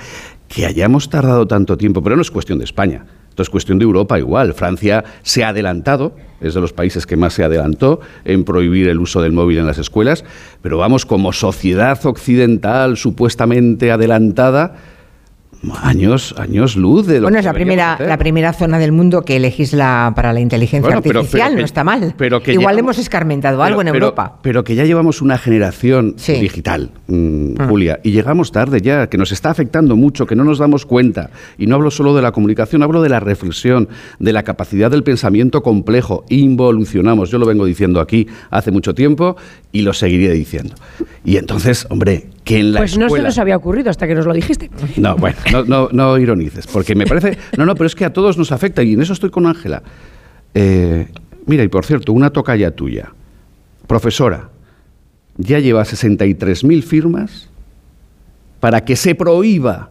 que 0.49 0.67
hayamos 0.67 1.09
tardado 1.09 1.47
tanto 1.47 1.77
tiempo, 1.77 2.03
pero 2.03 2.17
no 2.17 2.23
es 2.23 2.31
cuestión 2.31 2.59
de 2.59 2.65
España. 2.65 3.05
Esto 3.31 3.43
es 3.43 3.49
cuestión 3.49 3.79
de 3.79 3.85
Europa 3.85 4.19
igual. 4.19 4.53
Francia 4.53 5.05
se 5.23 5.43
ha 5.43 5.49
adelantado, 5.49 6.15
es 6.43 6.53
de 6.53 6.61
los 6.61 6.75
países 6.75 7.07
que 7.07 7.17
más 7.17 7.33
se 7.33 7.43
adelantó 7.43 8.01
en 8.27 8.45
prohibir 8.45 8.89
el 8.89 8.99
uso 8.99 9.23
del 9.23 9.33
móvil 9.33 9.57
en 9.57 9.67
las 9.67 9.79
escuelas, 9.79 10.23
pero 10.61 10.77
vamos, 10.77 11.07
como 11.07 11.33
sociedad 11.33 11.99
occidental 12.05 12.99
supuestamente 12.99 13.91
adelantada, 13.91 14.77
años, 15.83 16.35
años 16.39 16.77
luz 16.77 17.07
de 17.07 17.15
lo 17.21 17.23
Bueno, 17.27 17.37
que 17.37 17.41
es 17.41 17.45
la 17.45 17.53
primera, 17.53 17.97
la 18.01 18.19
primera 18.19 18.53
zona 18.53 18.79
del 18.79 18.93
mundo 18.93 19.23
que 19.23 19.39
legisla 19.39 20.13
para 20.17 20.33
la 20.33 20.41
inteligencia 20.41 20.81
Bueno, 20.91 20.99
artificial, 20.99 21.51
pero 21.51 21.61
no 21.61 21.65
está 21.65 21.85
mal. 21.85 22.15
pero 22.17 22.43
que 22.43 22.53
Igual 22.53 22.79
hemos 22.79 22.99
escarmentado 22.99 23.57
Pero- 23.59 23.65
algo 23.67 23.81
en 23.83 23.89
Europa. 23.89 24.39
Pero 24.43 24.65
que 24.65 24.75
ya 24.75 24.85
llevamos 24.85 25.23
una 25.23 25.39
generación 25.39 26.17
digital, 26.17 26.91
mm, 27.07 27.55
Ah. 27.59 27.67
Julia, 27.69 28.01
y 28.03 28.11
llegamos 28.11 28.51
tarde 28.53 28.81
ya, 28.81 29.09
que 29.09 29.19
nos 29.19 29.31
está 29.33 29.51
afectando 29.51 29.97
mucho, 29.97 30.27
que 30.27 30.35
no 30.35 30.45
nos 30.45 30.59
damos 30.59 30.85
cuenta. 30.87 31.31
Y 31.59 31.67
no 31.67 31.77
hablo 31.77 31.91
solo 31.91 32.15
de 32.15 32.23
la 32.23 32.33
comunicación, 32.33 32.83
hablo 32.83 33.03
de 33.03 33.09
la 33.09 33.21
reflexión, 33.21 33.89
de 34.19 34.33
la 34.33 34.43
capacidad 34.43 34.91
del 34.91 35.03
pensamiento 35.05 35.63
complejo. 35.63 36.25
Involucionamos, 36.29 37.31
yo 37.31 37.39
lo 37.39 37.47
vengo 37.47 37.65
diciendo 37.65 38.01
aquí 38.01 38.27
hace 38.51 38.71
mucho 38.71 38.95
tiempo 38.95 39.37
y 39.71 39.83
lo 39.83 39.93
seguiré 39.93 40.33
diciendo. 40.33 40.75
Y 41.25 41.37
entonces, 41.37 41.87
hombre, 41.91 42.27
que 42.45 42.59
en 42.59 42.73
la 42.73 42.81
Pues 42.81 42.99
no 42.99 43.09
se 43.09 43.23
nos 43.23 43.39
había 43.39 43.57
ocurrido 43.57 43.91
hasta 43.91 44.07
que 44.07 44.15
nos 44.15 44.27
lo 44.27 44.33
dijiste. 44.33 44.71
No, 44.97 45.17
bueno, 45.17 45.37
no, 45.53 45.65
no, 45.65 45.89
no 45.93 46.19
ironices, 46.19 46.67
porque 46.67 46.95
me 46.95 47.07
parece... 47.07 47.39
No, 47.57 47.67
no, 47.67 47.75
pero 47.75 47.87
es 47.87 47.95
que 47.95 48.05
a 48.05 48.13
todos 48.13 48.37
nos 48.39 48.53
afecta 48.53 48.83
y 48.83 48.95
en 48.95 49.03
eso 49.03 49.13
estoy 49.13 49.31
con 49.31 49.47
Ángela. 49.47 49.83
Eh, 50.55 51.09
mira, 51.47 51.63
y 51.63 51.69
por 51.69 51.85
cierto, 51.85 52.13
una 52.13 52.31
tocaya 52.31 52.73
tuya, 52.73 53.13
profesora, 53.87 54.51
ya 55.37 55.59
lleva 55.59 55.83
63.000 55.83 56.83
firmas 56.83 57.49
para 58.61 58.85
que 58.85 58.97
se 58.97 59.15
prohíba 59.15 59.91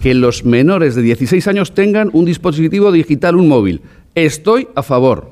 que 0.00 0.14
los 0.14 0.44
menores 0.44 0.94
de 0.94 1.02
16 1.02 1.46
años 1.48 1.74
tengan 1.74 2.10
un 2.12 2.24
dispositivo 2.24 2.90
digital, 2.90 3.36
un 3.36 3.48
móvil. 3.48 3.82
Estoy 4.14 4.68
a 4.74 4.82
favor. 4.82 5.31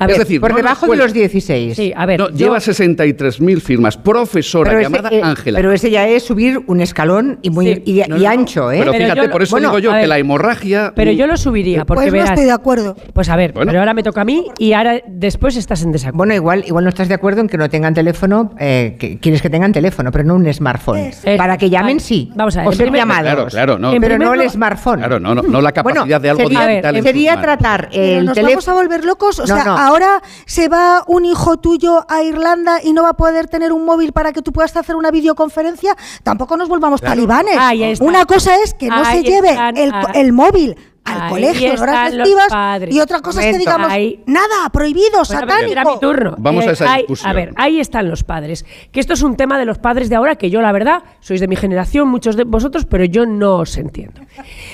A 0.00 0.06
es 0.06 0.18
decir, 0.18 0.40
por 0.40 0.50
no 0.50 0.56
debajo 0.56 0.86
de 0.88 0.96
los 0.96 1.12
16. 1.12 1.76
Sí, 1.76 1.92
a 1.94 2.06
ver. 2.06 2.18
No, 2.18 2.30
yo- 2.30 2.36
lleva 2.36 2.58
63.000 2.58 3.60
firmas. 3.60 3.96
Profesora 3.96 4.80
llamada 4.80 5.10
eh, 5.12 5.20
Ángela. 5.22 5.58
pero 5.58 5.72
ese 5.72 5.90
ya 5.90 6.06
es 6.08 6.22
subir 6.24 6.58
un 6.66 6.80
escalón 6.80 7.38
y 7.42 7.50
muy 7.50 7.66
Sí. 7.66 7.82
y, 7.84 7.92
No, 8.08 8.16
y 8.16 8.20
no, 8.22 8.24
no. 8.24 8.28
ancho, 8.30 8.72
¿eh? 8.72 8.78
Pero, 8.80 8.92
Pero 8.92 9.04
fíjate, 9.04 9.26
yo 9.26 9.30
por 9.30 9.42
eso 9.42 9.50
bueno, 9.52 9.68
digo 9.68 9.78
yo 9.78 9.92
que 9.92 10.06
la 10.06 10.18
hemorragia... 10.18 10.92
Pero 10.96 11.12
yo 11.12 11.26
lo 11.26 11.36
subiría, 11.36 11.84
porque 11.84 12.00
Pues 12.02 12.06
no 12.08 12.12
verás. 12.12 12.30
estoy 12.30 12.44
de 12.46 12.52
acuerdo. 12.52 12.96
Pues 13.12 13.28
a 13.28 13.36
ver, 13.36 13.52
Bueno. 13.52 13.68
pero 13.70 13.80
ahora 13.80 13.94
me 13.94 14.02
toca 14.02 14.22
a 14.22 14.24
mí 14.24 14.46
y 14.58 14.72
ahora 14.72 15.00
después 15.06 15.56
estás 15.56 15.82
en 15.82 15.92
desacuerdo. 15.92 16.16
Bueno, 16.18 16.34
igual, 16.34 16.64
igual 16.66 16.84
no 16.84 16.88
estás 16.88 17.08
de 17.08 17.14
acuerdo 17.14 17.40
en 17.42 17.48
que 17.48 17.58
no 17.58 17.68
tengan 17.68 17.94
teléfono, 17.94 18.54
eh, 18.58 18.96
que 18.98 19.18
quieres 19.18 19.42
que 19.42 19.50
tengan 19.50 19.72
teléfono, 19.72 20.10
pero 20.10 20.24
no 20.24 20.34
un 20.34 20.52
smartphone. 20.52 20.98
Es- 20.98 21.24
Para 21.36 21.56
que 21.58 21.68
llamen, 21.70 21.98
vale. 21.98 22.00
sí. 22.00 22.30
Vamos 22.34 22.56
a 22.56 22.60
ver, 22.60 22.68
O 22.68 22.72
ser 22.72 22.90
llamados. 22.90 23.22
Claro, 23.22 23.46
claro, 23.46 23.78
no. 23.78 23.92
Pero 24.00 24.18
no 24.18 24.34
el 24.34 24.48
smartphone. 24.50 24.98
Claro, 25.00 25.20
no, 25.20 25.34
no, 25.34 25.42
no 25.42 25.60
la 25.60 25.72
capacidad 25.72 26.20
de 26.20 26.30
algo 26.30 26.48
digital 26.48 27.02
sería 27.02 27.40
tratar 27.40 27.88
el 27.92 28.24
nos 28.24 28.34
teléfono. 28.34 28.50
vamos 28.56 28.68
a 28.68 28.72
volver 28.74 29.04
locos. 29.04 29.38
O 29.40 29.46
sea. 29.46 29.89
Ahora 29.90 30.22
se 30.46 30.68
va 30.68 31.04
un 31.06 31.24
hijo 31.24 31.58
tuyo 31.58 32.04
a 32.08 32.22
Irlanda 32.22 32.80
y 32.82 32.92
no 32.92 33.02
va 33.02 33.10
a 33.10 33.14
poder 33.14 33.48
tener 33.48 33.72
un 33.72 33.84
móvil 33.84 34.12
para 34.12 34.32
que 34.32 34.42
tú 34.42 34.52
puedas 34.52 34.76
hacer 34.76 34.96
una 34.96 35.10
videoconferencia. 35.10 35.96
Tampoco 36.22 36.56
nos 36.56 36.68
volvamos 36.68 37.00
talibanes. 37.00 37.56
Una 38.00 38.24
cosa 38.24 38.56
es 38.62 38.74
que 38.74 38.88
no 38.88 39.04
Ahí 39.04 39.18
se 39.18 39.30
lleve 39.30 39.50
el, 39.76 39.92
ah, 39.92 40.12
el 40.14 40.32
móvil 40.32 40.76
al 41.04 41.20
ahí 41.22 41.30
colegio 41.30 41.72
en 41.72 41.78
horas 41.80 42.14
padres. 42.50 42.94
y 42.94 43.00
otra 43.00 43.20
cosa 43.20 43.44
es 43.44 43.52
que 43.52 43.58
digamos 43.58 43.90
Ahí- 43.90 44.22
nada 44.26 44.68
prohibido 44.72 45.22
Bueno, 45.26 45.40
pero 45.46 45.52
era 45.52 45.62
mi 45.62 45.70
satánico 45.74 45.98
turno. 46.00 46.34
Vamos 46.38 46.66
a 46.66 46.70
esa 46.72 46.92
ahí- 46.92 47.00
discusión. 47.02 47.30
A 47.30 47.32
ver, 47.34 47.52
ahí 47.56 47.80
están 47.80 48.08
los 48.08 48.22
padres. 48.22 48.64
Que 48.92 49.00
esto 49.00 49.14
es 49.14 49.22
un 49.22 49.36
tema 49.36 49.58
de 49.58 49.64
los 49.64 49.78
padres 49.78 50.08
de 50.08 50.16
ahora 50.16 50.36
que 50.36 50.50
yo, 50.50 50.60
la 50.60 50.72
verdad, 50.72 51.02
sois 51.20 51.40
de 51.40 51.48
mi 51.48 51.56
generación, 51.56 52.08
muchos 52.08 52.36
de 52.36 52.44
vosotros, 52.44 52.84
pero 52.86 53.04
yo 53.04 53.26
no 53.26 53.56
os 53.56 53.76
entiendo. 53.76 54.20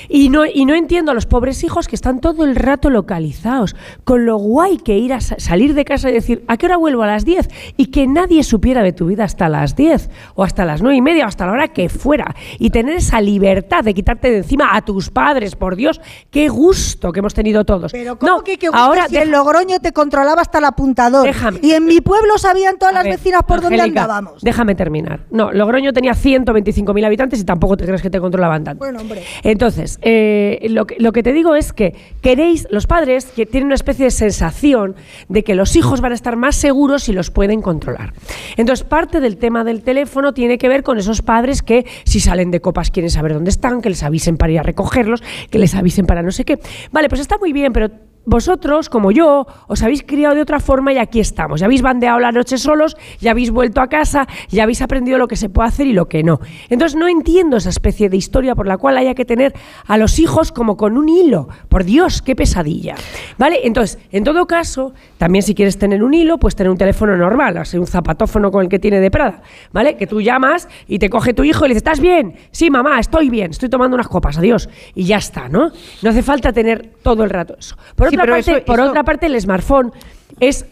Y 0.09 0.29
no, 0.29 0.45
y 0.45 0.65
no 0.65 0.75
entiendo 0.75 1.11
a 1.11 1.13
los 1.15 1.25
pobres 1.25 1.63
hijos 1.63 1.87
que 1.87 1.95
están 1.95 2.19
todo 2.19 2.43
el 2.45 2.55
rato 2.55 2.89
localizados, 2.89 3.75
con 4.03 4.25
lo 4.25 4.37
guay 4.37 4.77
que 4.77 4.97
ir 4.97 5.13
a 5.13 5.21
sa- 5.21 5.39
salir 5.39 5.73
de 5.73 5.85
casa 5.85 6.09
y 6.09 6.13
decir, 6.13 6.43
¿a 6.47 6.57
qué 6.57 6.65
hora 6.67 6.77
vuelvo 6.77 7.03
a 7.03 7.07
las 7.07 7.25
10? 7.25 7.49
Y 7.77 7.87
que 7.87 8.05
nadie 8.07 8.43
supiera 8.43 8.83
de 8.83 8.93
tu 8.93 9.07
vida 9.07 9.23
hasta 9.23 9.49
las 9.49 9.75
10, 9.75 10.09
o 10.35 10.43
hasta 10.43 10.65
las 10.65 10.81
9 10.81 10.97
y 10.97 11.01
media, 11.01 11.25
o 11.25 11.27
hasta 11.27 11.45
la 11.45 11.53
hora 11.53 11.67
que 11.69 11.89
fuera. 11.89 12.35
Y 12.59 12.69
tener 12.69 12.95
esa 12.97 13.21
libertad 13.21 13.83
de 13.83 13.93
quitarte 13.93 14.29
de 14.29 14.37
encima 14.37 14.75
a 14.75 14.81
tus 14.83 15.09
padres, 15.09 15.55
por 15.55 15.75
Dios, 15.75 15.99
qué 16.29 16.49
gusto 16.49 17.11
que 17.11 17.19
hemos 17.19 17.33
tenido 17.33 17.65
todos. 17.65 17.91
Pero 17.91 18.17
¿cómo 18.17 18.37
no, 18.37 18.43
que, 18.43 18.57
que 18.57 18.67
gusto 18.67 18.81
ahora 18.81 19.07
si 19.07 19.17
en 19.17 19.31
Logroño 19.31 19.79
te 19.79 19.91
controlaba 19.93 20.41
hasta 20.41 20.59
el 20.59 20.65
apuntador? 20.65 21.25
Déjame. 21.25 21.59
Y 21.61 21.71
en 21.71 21.85
mi 21.85 22.01
pueblo 22.01 22.37
sabían 22.37 22.77
todas 22.77 22.93
A 22.93 22.97
las 22.97 23.03
ver, 23.05 23.17
vecinas 23.17 23.43
por 23.43 23.61
dónde 23.61 23.81
andábamos. 23.81 24.41
Déjame 24.41 24.75
terminar. 24.75 25.21
No, 25.31 25.51
Logroño 25.51 25.93
tenía 25.93 26.13
125.000 26.13 27.05
habitantes 27.05 27.39
y 27.39 27.43
tampoco 27.43 27.77
te 27.77 27.85
crees 27.85 28.01
que 28.01 28.09
te 28.09 28.19
controlaban 28.19 28.63
tanto. 28.63 28.79
Bueno, 28.79 28.99
hombre. 28.99 29.23
Entonces, 29.43 29.99
eh, 30.01 30.65
lo, 30.69 30.85
que, 30.85 30.95
lo 30.99 31.11
que 31.11 31.23
te 31.23 31.33
digo 31.33 31.55
es 31.55 31.73
que 31.73 31.95
queréis, 32.21 32.67
los 32.71 32.87
padres, 32.87 33.25
que 33.25 33.45
tienen 33.45 33.67
una 33.67 33.75
especie 33.75 34.05
de 34.05 34.11
sensación 34.11 34.95
de 35.29 35.43
que 35.43 35.55
los 35.55 35.75
hijos 35.75 36.01
van 36.01 36.11
a 36.11 36.15
estar 36.15 36.35
más 36.35 36.55
seguros 36.55 37.03
si 37.03 37.13
los 37.13 37.31
pueden 37.31 37.61
controlar. 37.61 38.13
Entonces, 38.57 38.85
parte 38.85 39.19
del 39.19 39.37
tema 39.37 39.63
del 39.63 39.83
teléfono 39.83 40.33
tiene 40.33 40.57
que 40.57 40.67
ver 40.67 40.83
con 40.83 40.97
esos 40.97 41.21
padres 41.21 41.61
que 41.61 41.85
si 42.03 42.19
salen 42.19 42.51
de 42.51 42.61
copas 42.61 42.91
quieren 42.91 43.09
saber 43.09 43.33
dónde 43.33 43.49
están, 43.49 43.81
que 43.81 43.89
les 43.89 44.03
avisen 44.03 44.37
para 44.37 44.51
ir 44.51 44.59
a 44.59 44.63
recogerlos, 44.63 45.21
que 45.49 45.59
les 45.59 45.75
avisen 45.75 46.05
para 46.07 46.23
no 46.23 46.31
sé 46.31 46.45
qué. 46.45 46.57
Vale, 46.91 47.09
pues 47.09 47.21
está 47.21 47.37
muy 47.37 47.53
bien, 47.53 47.73
pero 47.73 47.91
vosotros, 48.27 48.89
como 48.89 49.11
yo, 49.11 49.47
os 49.67 49.81
habéis 49.83 50.03
criado 50.03 50.35
de 50.35 50.41
otra 50.41 50.59
forma 50.59 50.91
y 50.91 50.97
aquí 50.97 51.21
estamos. 51.21 51.61
Ya 51.61 51.65
habéis 51.65 51.81
bandeado 51.81 52.19
la 52.19 52.33
noche 52.33 52.57
solos, 52.57 52.97
ya 53.21 53.31
habéis 53.31 53.51
vuelto 53.51 53.79
a 53.79 53.87
casa, 53.87 54.27
ya 54.49 54.63
habéis 54.63 54.81
aprendido 54.81 55.17
lo 55.17 55.29
que 55.29 55.37
se 55.37 55.47
puede 55.47 55.69
hacer 55.69 55.87
y 55.87 55.93
lo 55.93 56.09
que 56.09 56.23
no. 56.23 56.41
Entonces 56.69 56.97
no 56.97 57.07
entiendo 57.07 57.55
esa 57.55 57.69
especie 57.69 58.09
de 58.09 58.17
historia 58.17 58.53
por 58.53 58.67
la 58.67 58.77
cual 58.77 58.97
haya 58.97 59.15
que 59.15 59.23
tener 59.23 59.53
a 59.87 59.97
los 59.97 60.19
hijos 60.19 60.51
como 60.51 60.75
con 60.75 60.97
un 60.97 61.07
hilo. 61.07 61.47
Por 61.69 61.85
Dios, 61.85 62.21
qué 62.21 62.35
pesadilla. 62.35 62.95
¿Vale? 63.37 63.61
Entonces, 63.63 63.97
en 64.11 64.25
todo 64.25 64.45
caso, 64.45 64.93
también 65.17 65.41
si 65.41 65.55
quieres 65.55 65.79
tener 65.79 66.03
un 66.03 66.13
hilo, 66.13 66.37
pues 66.37 66.53
tener 66.53 66.69
un 66.69 66.77
teléfono 66.77 67.15
normal, 67.15 67.57
así 67.57 67.77
un 67.77 67.87
zapatófono 67.87 68.51
con 68.51 68.63
el 68.63 68.69
que 68.69 68.77
tiene 68.77 68.99
de 68.99 69.09
Prada. 69.09 69.41
¿Vale? 69.71 69.95
Que 69.95 70.05
tú 70.05 70.19
llamas 70.19 70.67
y 70.85 70.99
te 70.99 71.09
coge 71.09 71.33
tu 71.33 71.45
hijo 71.45 71.63
y 71.63 71.69
le 71.69 71.75
dices, 71.75 71.83
¿estás 71.87 72.01
bien? 72.01 72.35
Sí, 72.51 72.69
mamá, 72.69 72.99
estoy 72.99 73.29
bien, 73.29 73.51
estoy 73.51 73.69
tomando 73.69 73.95
unas 73.95 74.09
copas, 74.09 74.37
adiós. 74.37 74.67
Y 74.95 75.05
ya 75.05 75.15
está, 75.15 75.47
¿no? 75.47 75.71
No 76.01 76.09
hace 76.09 76.23
falta 76.23 76.51
tener 76.51 76.89
todo 77.01 77.23
el 77.23 77.29
rato 77.29 77.55
eso. 77.57 77.77
Por, 77.95 78.16
otra, 78.21 78.23
pero 78.25 78.35
parte, 78.37 78.51
eso- 78.51 78.65
por 78.65 78.79
eso- 78.79 78.89
otra 78.89 79.03
parte, 79.03 79.25
el 79.27 79.39
smartphone 79.41 79.91
es 80.39 80.65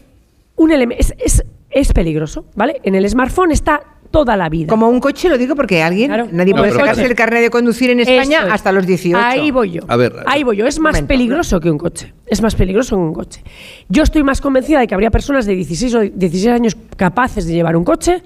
un 0.56 0.70
elemento. 0.72 1.02
Es, 1.02 1.14
es, 1.18 1.44
es 1.70 1.92
peligroso, 1.92 2.46
¿vale? 2.54 2.80
En 2.82 2.94
el 2.94 3.08
smartphone 3.08 3.52
está 3.52 3.80
toda 4.10 4.36
la 4.36 4.48
vida. 4.48 4.68
Como 4.68 4.88
un 4.88 5.00
coche, 5.00 5.28
lo 5.28 5.36
digo 5.36 5.54
porque 5.56 5.82
alguien, 5.82 6.10
nadie 6.32 6.52
No, 6.54 6.58
puede 6.60 6.72
sacarse 6.72 7.02
coche. 7.02 7.06
el 7.10 7.14
carnet 7.16 7.42
de 7.42 7.50
conducir 7.50 7.90
en 7.90 8.00
España 8.00 8.46
hasta 8.50 8.72
los 8.72 8.86
18. 8.86 9.18
Ahí 9.22 9.50
voy 9.50 9.72
yo. 9.72 9.82
A 9.88 9.96
ver, 9.96 10.14
Ahí 10.26 10.42
voy 10.44 10.56
yo. 10.56 10.66
Es 10.66 10.78
más 10.78 10.92
momento, 10.94 11.08
peligroso 11.08 11.60
que 11.60 11.70
un 11.70 11.76
coche. 11.76 12.14
Es 12.26 12.40
más 12.40 12.54
peligroso 12.54 12.96
que 12.96 13.02
un 13.02 13.12
coche. 13.12 13.42
Yo 13.88 14.04
estoy 14.04 14.22
más 14.22 14.40
convencida 14.40 14.78
de 14.80 14.86
que 14.86 14.94
habría 14.94 15.10
personas 15.10 15.44
de 15.44 15.54
16 15.56 15.94
o 15.96 16.00
16 16.00 16.46
años 16.46 16.76
capaces 16.96 17.46
de 17.46 17.52
llevar 17.52 17.76
un 17.76 17.84
coche 17.84 18.22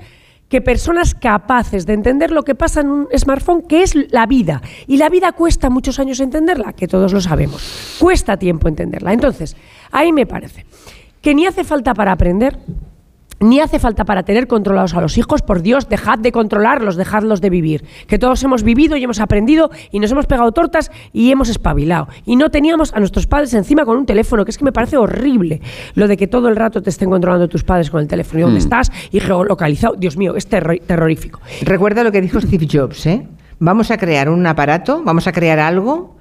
que 0.51 0.61
personas 0.61 1.15
capaces 1.15 1.87
de 1.87 1.95
entender 1.95 2.33
lo 2.33 2.43
que 2.43 2.57
pasa 2.57 2.81
en 2.81 2.91
un 2.91 3.09
smartphone, 3.17 3.63
que 3.63 3.85
es 3.85 3.95
la 4.11 4.27
vida. 4.27 4.61
Y 4.89 4.97
la 4.97 5.09
vida 5.09 5.31
cuesta 5.31 5.71
muchos 5.71 6.01
años 6.01 6.19
entenderla, 6.19 6.73
que 6.73 6.89
todos 6.89 7.13
lo 7.13 7.21
sabemos. 7.21 7.97
Cuesta 8.01 8.37
tiempo 8.37 8.67
entenderla. 8.67 9.13
Entonces, 9.13 9.57
ahí 9.93 10.13
me 10.13 10.27
parece 10.27 10.67
que 11.23 11.35
ni 11.35 11.47
hace 11.47 11.63
falta 11.63 11.95
para 11.95 12.13
aprender, 12.13 12.59
ni 13.41 13.61
hace 13.61 13.79
falta 13.79 14.05
para 14.05 14.23
tener 14.23 14.47
controlados 14.47 14.95
a 14.95 15.01
los 15.01 15.17
hijos, 15.19 15.43
por 15.43 15.63
Dios, 15.63 15.89
dejad 15.89 16.19
de 16.19 16.31
controlarlos, 16.31 16.97
dejadlos 16.97 17.41
de 17.41 17.51
vivir. 17.51 17.85
Que 18.07 18.19
todos 18.19 18.43
hemos 18.45 18.63
vivido 18.63 18.97
y 18.97 19.05
hemos 19.05 19.19
aprendido 19.21 19.71
y 19.91 19.99
nos 19.99 20.13
hemos 20.13 20.27
pegado 20.27 20.53
tortas 20.53 20.91
y 21.13 21.31
hemos 21.31 21.49
espabilado. 21.49 22.09
Y 22.27 22.37
no 22.37 22.51
teníamos 22.51 22.93
a 22.95 22.99
nuestros 22.99 23.27
padres 23.27 23.55
encima 23.55 23.85
con 23.85 23.97
un 23.97 24.07
teléfono, 24.07 24.45
que 24.45 24.51
es 24.51 24.59
que 24.59 24.65
me 24.65 24.73
parece 24.73 24.97
horrible 24.99 25.61
lo 25.95 26.07
de 26.07 26.17
que 26.17 26.27
todo 26.27 26.49
el 26.49 26.57
rato 26.57 26.83
te 26.83 26.91
estén 26.91 27.09
controlando 27.11 27.49
tus 27.49 27.65
padres 27.65 27.91
con 27.91 28.01
el 28.01 28.09
teléfono 28.09 28.41
y 28.41 28.43
dónde 28.43 28.61
Mm. 28.61 28.63
estás 28.63 28.93
y 29.11 29.21
geolocalizado. 29.21 29.95
Dios 29.97 30.17
mío, 30.17 30.37
es 30.37 30.47
terror- 30.47 30.81
terrorífico. 30.87 31.41
Recuerda 31.63 32.05
lo 32.05 32.13
que 32.13 32.21
dijo 32.21 32.41
Steve 32.41 32.69
Jobs, 32.71 33.07
¿eh? 33.07 33.27
Vamos 33.59 33.91
a 33.91 33.97
crear 33.99 34.29
un 34.29 34.47
aparato, 34.47 35.03
vamos 35.05 35.27
a 35.27 35.33
crear 35.33 35.59
algo 35.59 36.17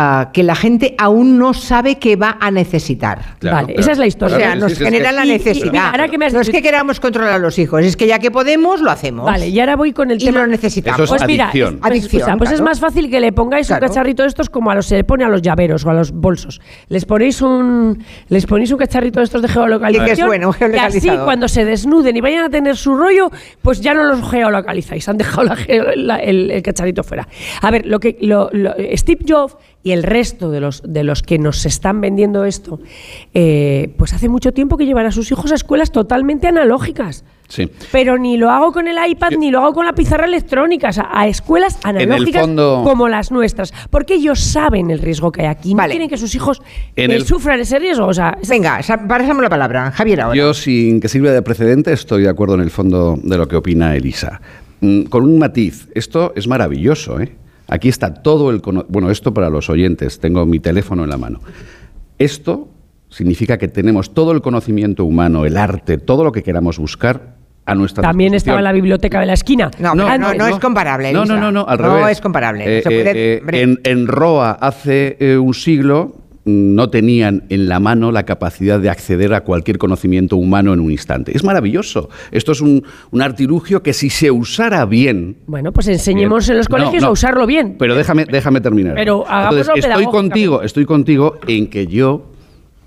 ah, 0.00 0.30
que 0.32 0.42
la 0.42 0.54
gente 0.54 0.94
aún 0.98 1.38
no 1.38 1.54
sabe 1.54 1.96
que 1.98 2.16
va 2.16 2.36
a 2.40 2.50
necesitar. 2.50 3.36
Claro, 3.38 3.56
Vale, 3.56 3.66
claro. 3.68 3.80
esa 3.80 3.92
es 3.92 3.98
la 3.98 4.06
historia. 4.06 4.36
O 4.36 4.40
sea, 4.40 4.54
nos 4.54 4.72
sí, 4.72 4.76
sí, 4.78 4.84
es 4.84 4.90
genera 4.90 5.10
que- 5.10 5.16
la 5.16 5.24
Y- 5.24 5.28
y- 5.28 5.32
necesidad. 5.32 5.72
mira, 5.72 5.90
ahora 5.90 6.08
que 6.08 6.18
me 6.18 6.26
has 6.26 6.32
no 6.32 6.40
es 6.40 6.50
que 6.50 6.62
queramos 6.62 7.00
controlar 7.00 7.32
a 7.34 7.38
los 7.38 7.58
hijos, 7.58 7.82
es 7.82 7.96
que 7.96 8.06
ya 8.06 8.18
que 8.18 8.30
podemos, 8.30 8.80
lo 8.80 8.90
hacemos. 8.90 9.24
Vale, 9.26 9.48
y 9.48 9.58
ahora 9.60 9.76
voy 9.76 9.92
con 9.92 10.10
el 10.10 10.20
y 10.22 10.26
tema. 10.26 10.40
lo 10.40 10.46
necesitamos. 10.46 11.00
Eso 11.00 11.14
es 11.16 11.20
Pues 11.22 11.26
mira, 11.26 11.44
adicción. 11.46 11.74
es- 11.74 11.80
pues, 11.80 11.90
Adicción, 11.90 12.22
sea, 12.24 12.36
pues 12.36 12.50
es 12.52 12.60
más 12.60 12.80
fácil 12.80 13.10
que 13.10 13.20
le 13.20 13.32
pongáis 13.32 13.66
Claro. 13.66 13.84
un 13.84 13.88
cacharrito 13.88 14.22
de 14.22 14.28
estos 14.28 14.48
como 14.50 14.70
a 14.70 14.74
los 14.74 14.86
se 14.86 14.96
le 14.96 15.04
pone 15.04 15.24
a 15.24 15.28
los 15.28 15.42
llaveros 15.42 15.84
o 15.84 15.90
a 15.90 15.94
los 15.94 16.12
bolsos. 16.12 16.60
Les 16.88 17.04
ponéis 17.04 17.42
un 17.42 18.04
les 18.28 18.46
ponéis 18.46 18.70
un 18.72 18.78
cacharrito 18.78 19.20
de 19.20 19.24
estos 19.24 19.42
de 19.42 19.48
geolocalización. 19.48 20.28
Y 20.34 20.70
que 20.70 20.78
así 20.80 21.08
cuando 21.24 21.48
se 21.48 21.64
desnuden 21.64 22.16
y 22.16 22.20
vayan 22.20 22.44
a 22.44 22.48
tener 22.50 22.76
su 22.76 22.94
rollo, 22.96 23.30
pues 23.62 23.80
ya 23.80 23.94
no 23.94 24.04
los 24.04 24.28
geolocalizáis. 24.30 25.08
Han 25.08 25.16
dejado 25.18 25.44
la 25.44 25.56
geo- 25.56 25.94
la- 25.96 26.16
el, 26.18 26.50
el 26.50 26.62
cacharrito 26.62 27.02
fuera. 27.02 27.26
A 27.62 27.70
ver, 27.70 27.86
lo 27.86 27.98
que 28.00 28.16
lo- 28.20 28.48
lo- 28.52 28.74
Steve 28.94 29.24
Jobs 29.28 29.56
y 29.88 29.92
el 29.92 30.02
resto 30.02 30.50
de 30.50 30.60
los, 30.60 30.82
de 30.84 31.02
los 31.02 31.22
que 31.22 31.38
nos 31.38 31.64
están 31.64 32.00
vendiendo 32.02 32.44
esto, 32.44 32.78
eh, 33.34 33.94
pues 33.96 34.12
hace 34.12 34.28
mucho 34.28 34.52
tiempo 34.52 34.76
que 34.76 34.84
llevan 34.84 35.06
a 35.06 35.12
sus 35.12 35.30
hijos 35.32 35.50
a 35.50 35.54
escuelas 35.54 35.92
totalmente 35.92 36.46
analógicas. 36.46 37.24
Sí. 37.48 37.70
Pero 37.90 38.18
ni 38.18 38.36
lo 38.36 38.50
hago 38.50 38.72
con 38.72 38.88
el 38.88 38.96
iPad 39.10 39.30
ni 39.38 39.50
lo 39.50 39.60
hago 39.60 39.72
con 39.72 39.86
la 39.86 39.94
pizarra 39.94 40.26
electrónica, 40.26 40.90
o 40.90 40.92
sea, 40.92 41.08
a 41.10 41.26
escuelas 41.28 41.78
el 41.82 41.96
analógicas 41.96 42.42
fondo- 42.42 42.82
como 42.84 43.08
las 43.08 43.30
nuestras, 43.32 43.72
porque 43.88 44.14
ellos 44.16 44.38
saben 44.40 44.90
el 44.90 44.98
riesgo 44.98 45.32
que 45.32 45.40
hay 45.40 45.46
aquí, 45.46 45.74
no 45.74 45.82
quieren 45.86 46.10
que 46.10 46.18
sus 46.18 46.34
hijos 46.34 46.60
En 46.94 47.10
eh, 47.10 47.14
el- 47.14 47.24
sufran 47.24 47.58
ese 47.60 47.78
riesgo, 47.78 48.04
o 48.06 48.12
sea, 48.12 48.36
Venga, 48.46 48.80
pasamos 49.08 49.42
la 49.42 49.48
palabra, 49.48 49.90
Javier 49.92 50.20
ahora. 50.20 50.36
Yo, 50.36 50.52
sin 50.52 51.00
que 51.00 51.08
sirva 51.08 51.30
de 51.30 51.40
precedente, 51.40 51.90
estoy 51.94 52.24
de 52.24 52.28
acuerdo 52.28 52.54
en 52.56 52.60
el 52.60 52.70
fondo 52.70 53.18
de 53.22 53.38
lo 53.38 53.48
que 53.48 53.56
opina 53.56 53.96
Elisa. 53.96 54.42
Mm, 54.82 55.04
Con 55.04 55.24
un 55.24 55.38
matiz, 55.38 55.88
esto 55.94 56.34
es 56.36 56.46
maravilloso, 56.48 57.18
¿eh? 57.18 57.32
Aquí 57.68 57.88
está 57.88 58.14
todo 58.14 58.50
el... 58.50 58.60
cono- 58.62 58.86
Bueno, 58.88 59.10
esto 59.10 59.32
para 59.34 59.50
los 59.50 59.68
oyentes, 59.70 60.18
tengo 60.20 60.44
mi 60.46 60.58
teléfono 60.58 61.04
en 61.04 61.10
la 61.10 61.18
mano. 61.18 61.40
Esto 62.18 62.68
significa 63.08 63.58
que 63.58 63.68
tenemos 63.68 64.12
todo 64.14 64.32
el 64.32 64.40
conocimiento 64.42 65.04
humano, 65.04 65.44
el 65.44 65.56
arte, 65.56 65.98
todo 65.98 66.24
lo 66.24 66.32
que 66.32 66.42
queramos 66.42 66.78
buscar 66.78 67.36
a 67.66 67.74
nuestra 67.74 68.02
también 68.02 68.32
estaba 68.32 68.58
en 68.58 68.64
la 68.64 68.72
biblioteca 68.72 69.20
de 69.20 69.26
la 69.26 69.34
esquina. 69.34 69.70
No, 69.78 69.94
No, 69.94 70.08
no, 70.08 70.18
no, 70.18 70.34
no, 70.34 70.46
es 70.46 70.54
no. 70.54 70.60
comparable. 70.60 71.12
No, 71.12 71.26
no, 71.26 71.36
no, 71.36 71.52
no, 71.52 71.66
al 71.68 71.78
No 71.78 71.96
revés. 71.98 72.12
es 72.12 72.20
comparable. 72.22 72.78
Eh, 72.78 72.82
Se 72.82 72.88
puede- 72.88 73.34
eh, 73.34 73.42
eh, 73.46 73.62
en, 73.62 73.80
en 73.84 74.06
Roa 74.06 74.52
hace 74.52 75.16
eh, 75.20 75.36
un 75.36 75.52
siglo 75.52 76.16
no 76.48 76.90
tenían 76.90 77.44
en 77.48 77.68
la 77.68 77.80
mano 77.80 78.10
la 78.12 78.24
capacidad 78.24 78.80
de 78.80 78.90
acceder 78.90 79.34
a 79.34 79.42
cualquier 79.42 79.78
conocimiento 79.78 80.36
humano 80.36 80.72
en 80.72 80.80
un 80.80 80.90
instante. 80.90 81.36
Es 81.36 81.44
maravilloso. 81.44 82.08
Esto 82.30 82.52
es 82.52 82.60
un, 82.60 82.84
un 83.10 83.22
artilugio 83.22 83.82
que 83.82 83.92
si 83.92 84.10
se 84.10 84.30
usara 84.30 84.84
bien... 84.86 85.36
Bueno, 85.46 85.72
pues 85.72 85.88
enseñemos 85.88 86.46
Bien. 86.46 86.52
en 86.52 86.58
los 86.58 86.68
colegios 86.68 87.02
no. 87.02 87.08
a 87.08 87.12
usarlo 87.12 87.46
bien. 87.46 87.76
Pero 87.78 87.94
déjame, 87.94 88.24
déjame 88.24 88.60
terminar. 88.60 88.94
Pero 88.94 89.24
Entonces, 89.28 89.68
estoy 89.76 90.06
contigo, 90.06 90.62
estoy 90.62 90.84
contigo 90.84 91.38
en 91.46 91.68
que 91.68 91.86
yo 91.86 92.26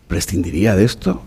prescindiría 0.07 0.75
de 0.75 0.83
esto, 0.83 1.21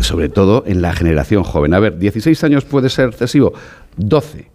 sobre 0.00 0.28
todo 0.28 0.64
en 0.66 0.80
la 0.80 0.92
generación 0.92 1.42
joven. 1.42 1.74
A 1.74 1.80
ver, 1.80 1.98
16 1.98 2.42
años 2.44 2.64
puede 2.64 2.88
ser 2.88 3.10
excesivo, 3.10 3.52
12. 3.96 4.53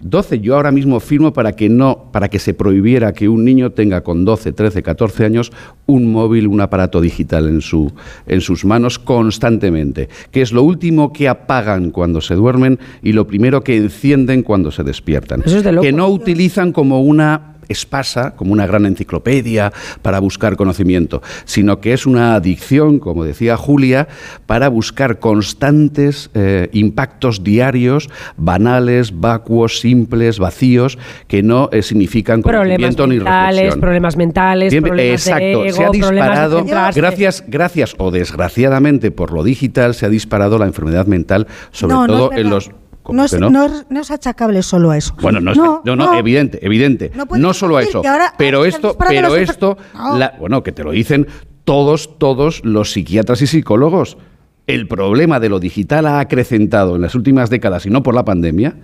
12 0.00 0.40
yo 0.40 0.56
ahora 0.56 0.70
mismo 0.70 1.00
firmo 1.00 1.32
para 1.32 1.52
que 1.52 1.68
no 1.68 2.10
para 2.12 2.28
que 2.28 2.38
se 2.38 2.54
prohibiera 2.54 3.12
que 3.12 3.28
un 3.28 3.44
niño 3.44 3.72
tenga 3.72 4.02
con 4.02 4.24
12, 4.24 4.52
13, 4.52 4.82
14 4.82 5.24
años 5.24 5.52
un 5.86 6.10
móvil, 6.10 6.46
un 6.46 6.60
aparato 6.60 7.00
digital 7.00 7.48
en 7.48 7.60
su 7.60 7.92
en 8.26 8.40
sus 8.40 8.64
manos 8.64 8.98
constantemente, 8.98 10.08
que 10.30 10.42
es 10.42 10.52
lo 10.52 10.62
último 10.62 11.12
que 11.12 11.28
apagan 11.28 11.90
cuando 11.90 12.20
se 12.20 12.34
duermen 12.34 12.78
y 13.02 13.12
lo 13.12 13.26
primero 13.26 13.62
que 13.62 13.76
encienden 13.76 14.42
cuando 14.42 14.70
se 14.70 14.84
despiertan. 14.84 15.42
Eso 15.44 15.58
es 15.58 15.64
de 15.64 15.78
que 15.80 15.92
no 15.92 16.08
utilizan 16.08 16.72
como 16.72 17.00
una 17.02 17.57
espasa, 17.68 18.34
como 18.36 18.52
una 18.52 18.66
gran 18.66 18.86
enciclopedia 18.86 19.72
para 20.02 20.20
buscar 20.20 20.56
conocimiento, 20.56 21.22
sino 21.44 21.80
que 21.80 21.92
es 21.92 22.06
una 22.06 22.34
adicción, 22.34 22.98
como 22.98 23.24
decía 23.24 23.56
Julia, 23.56 24.08
para 24.46 24.68
buscar 24.68 25.18
constantes 25.18 26.30
eh, 26.34 26.68
impactos 26.72 27.42
diarios, 27.44 28.08
banales, 28.36 29.18
vacuos, 29.18 29.80
simples, 29.80 30.38
vacíos, 30.38 30.98
que 31.26 31.42
no 31.42 31.68
eh, 31.72 31.82
significan 31.82 32.42
Problemas 32.42 32.96
conocimiento 32.96 33.06
ni 33.06 33.16
mentales, 33.16 33.56
reflexión. 33.56 33.80
problemas 33.80 34.16
mentales, 34.16 34.72
Bien, 34.72 34.84
problemas 34.84 35.26
exacto, 35.26 35.62
de 35.62 35.68
ego, 35.68 35.76
se 35.76 35.84
ha 35.84 35.90
problemas 35.90 36.50
disparado, 36.52 36.64
gracias, 36.94 37.44
gracias 37.46 37.94
o 37.98 38.10
desgraciadamente 38.10 39.10
por 39.10 39.32
lo 39.32 39.42
digital, 39.42 39.94
se 39.94 40.06
ha 40.06 40.08
disparado 40.08 40.58
la 40.58 40.66
enfermedad 40.66 41.06
mental, 41.06 41.46
sobre 41.70 41.94
No, 41.94 42.06
todo 42.06 42.32
en 42.32 42.50
los... 42.50 42.70
¿Cómo 43.08 43.16
No 43.16 43.24
es, 43.24 43.32
no 43.40 43.50
no 43.88 44.00
es 44.00 44.10
achacable 44.10 44.62
solo 44.62 44.90
a 44.90 44.98
eso. 44.98 45.14
bueno, 45.22 45.40
no, 45.40 45.52
es- 45.52 45.56
no, 45.56 45.96
no, 45.96 46.18
evidente, 46.18 46.58
evidente. 46.64 47.10
No 47.38 47.54
solo 47.54 47.78
a 47.78 47.82
eso. 47.82 48.02
ahora- 48.06 48.34
pero 48.36 48.66
esto, 48.66 48.98
pero 48.98 49.34
esto, 49.34 49.78
No. 49.94 50.18
la- 50.18 50.34
bueno, 50.38 50.62
que 50.62 50.72
te 50.72 50.84
lo 50.84 50.90
dicen 50.90 51.26
todos, 51.64 52.18
todos 52.18 52.62
los 52.66 52.92
psiquiatras 52.92 53.40
y 53.40 53.46
psicólogos. 53.46 54.18
El 54.66 54.86
problema 54.88 55.40
de 55.40 55.48
lo 55.48 55.58
digital 55.58 56.04
ha 56.04 56.20
acrecentado 56.20 56.96
en 56.96 57.00
las 57.02 57.14
últimas 57.14 57.48
décadas, 57.48 57.86
y 57.86 57.90
no 57.90 58.02
por 58.02 58.14
la 58.14 58.26
pandemia, 58.26 58.74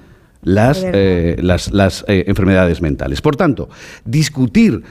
las, 0.41 0.83
eh, 0.83 1.37
las, 1.43 1.71
las, 1.73 2.03
eh, 2.09 2.25
enfermedades 2.27 2.81
mentales. 2.81 3.21
Por 3.21 3.37
tanto, 3.37 3.69
discutir 4.07 4.83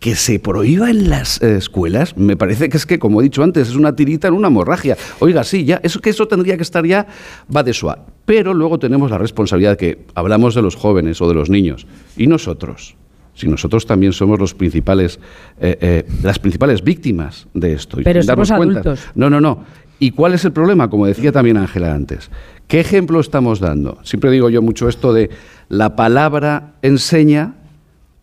que 0.00 0.14
se 0.14 0.38
prohíba 0.38 0.90
en 0.90 1.10
las 1.10 1.40
eh, 1.42 1.56
escuelas, 1.56 2.16
me 2.16 2.34
parece 2.34 2.70
que 2.70 2.78
es 2.78 2.86
que, 2.86 2.98
como 2.98 3.20
he 3.20 3.24
dicho 3.24 3.42
antes, 3.42 3.68
es 3.68 3.76
una 3.76 3.94
tirita 3.94 4.28
en 4.28 4.34
una 4.34 4.48
hemorragia. 4.48 4.96
Oiga, 5.20 5.44
sí, 5.44 5.66
ya, 5.66 5.78
eso 5.82 6.00
que 6.00 6.08
eso 6.08 6.26
tendría 6.26 6.56
que 6.56 6.62
estar 6.62 6.84
ya, 6.86 7.06
va 7.54 7.62
de 7.62 7.74
suave. 7.74 8.00
Pero 8.24 8.54
luego 8.54 8.78
tenemos 8.78 9.10
la 9.10 9.18
responsabilidad 9.18 9.76
que 9.76 10.06
hablamos 10.14 10.54
de 10.54 10.62
los 10.62 10.74
jóvenes 10.74 11.20
o 11.20 11.28
de 11.28 11.34
los 11.34 11.50
niños. 11.50 11.86
¿Y 12.16 12.26
nosotros? 12.26 12.96
Si 13.34 13.46
nosotros 13.46 13.84
también 13.84 14.14
somos 14.14 14.38
los 14.38 14.54
principales, 14.54 15.20
eh, 15.60 15.76
eh, 15.80 16.06
las 16.22 16.38
principales 16.38 16.82
víctimas 16.82 17.46
de 17.52 17.74
esto. 17.74 17.98
Pero 18.02 18.24
darnos 18.24 18.48
somos 18.48 18.64
cuenta. 18.64 18.80
adultos. 18.80 19.06
No, 19.14 19.28
no, 19.28 19.40
no. 19.40 19.64
¿Y 19.98 20.12
cuál 20.12 20.32
es 20.32 20.46
el 20.46 20.52
problema? 20.52 20.88
Como 20.88 21.06
decía 21.06 21.30
también 21.30 21.58
Ángela 21.58 21.94
antes. 21.94 22.30
¿Qué 22.68 22.80
ejemplo 22.80 23.20
estamos 23.20 23.60
dando? 23.60 23.98
Siempre 24.02 24.30
digo 24.30 24.48
yo 24.48 24.62
mucho 24.62 24.88
esto 24.88 25.12
de 25.12 25.28
la 25.68 25.94
palabra 25.94 26.72
enseña, 26.80 27.56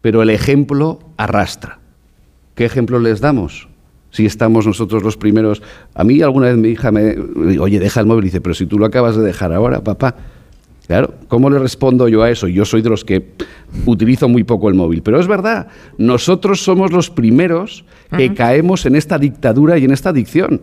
pero 0.01 0.23
el 0.23 0.31
ejemplo 0.31 1.06
arrastra. 1.17 1.79
¿Qué 2.55 2.65
ejemplo 2.65 2.99
les 2.99 3.19
damos? 3.19 3.67
Si 4.11 4.25
estamos 4.25 4.65
nosotros 4.65 5.03
los 5.03 5.17
primeros. 5.17 5.61
A 5.93 6.03
mí 6.03 6.21
alguna 6.21 6.47
vez 6.47 6.57
mi 6.57 6.69
hija 6.69 6.91
me 6.91 7.15
dice, 7.15 7.59
oye, 7.59 7.79
deja 7.79 7.99
el 7.99 8.05
móvil. 8.05 8.23
Y 8.23 8.27
dice, 8.27 8.41
pero 8.41 8.55
si 8.55 8.65
tú 8.65 8.79
lo 8.79 8.85
acabas 8.85 9.15
de 9.15 9.23
dejar 9.23 9.53
ahora, 9.53 9.83
papá. 9.83 10.15
Claro, 10.87 11.15
¿cómo 11.27 11.49
le 11.49 11.59
respondo 11.59 12.07
yo 12.07 12.23
a 12.23 12.29
eso? 12.29 12.47
Yo 12.47 12.63
soy 12.63 12.81
de 12.81 12.89
los 12.89 13.03
que 13.03 13.33
utilizo 13.85 14.29
muy 14.29 14.45
poco 14.45 14.69
el 14.69 14.75
móvil. 14.75 15.01
Pero 15.03 15.19
es 15.19 15.27
verdad, 15.27 15.67
nosotros 15.97 16.63
somos 16.63 16.93
los 16.93 17.09
primeros 17.09 17.83
que 18.15 18.33
caemos 18.33 18.85
en 18.85 18.95
esta 18.95 19.19
dictadura 19.19 19.77
y 19.77 19.83
en 19.83 19.91
esta 19.91 20.09
adicción. 20.09 20.61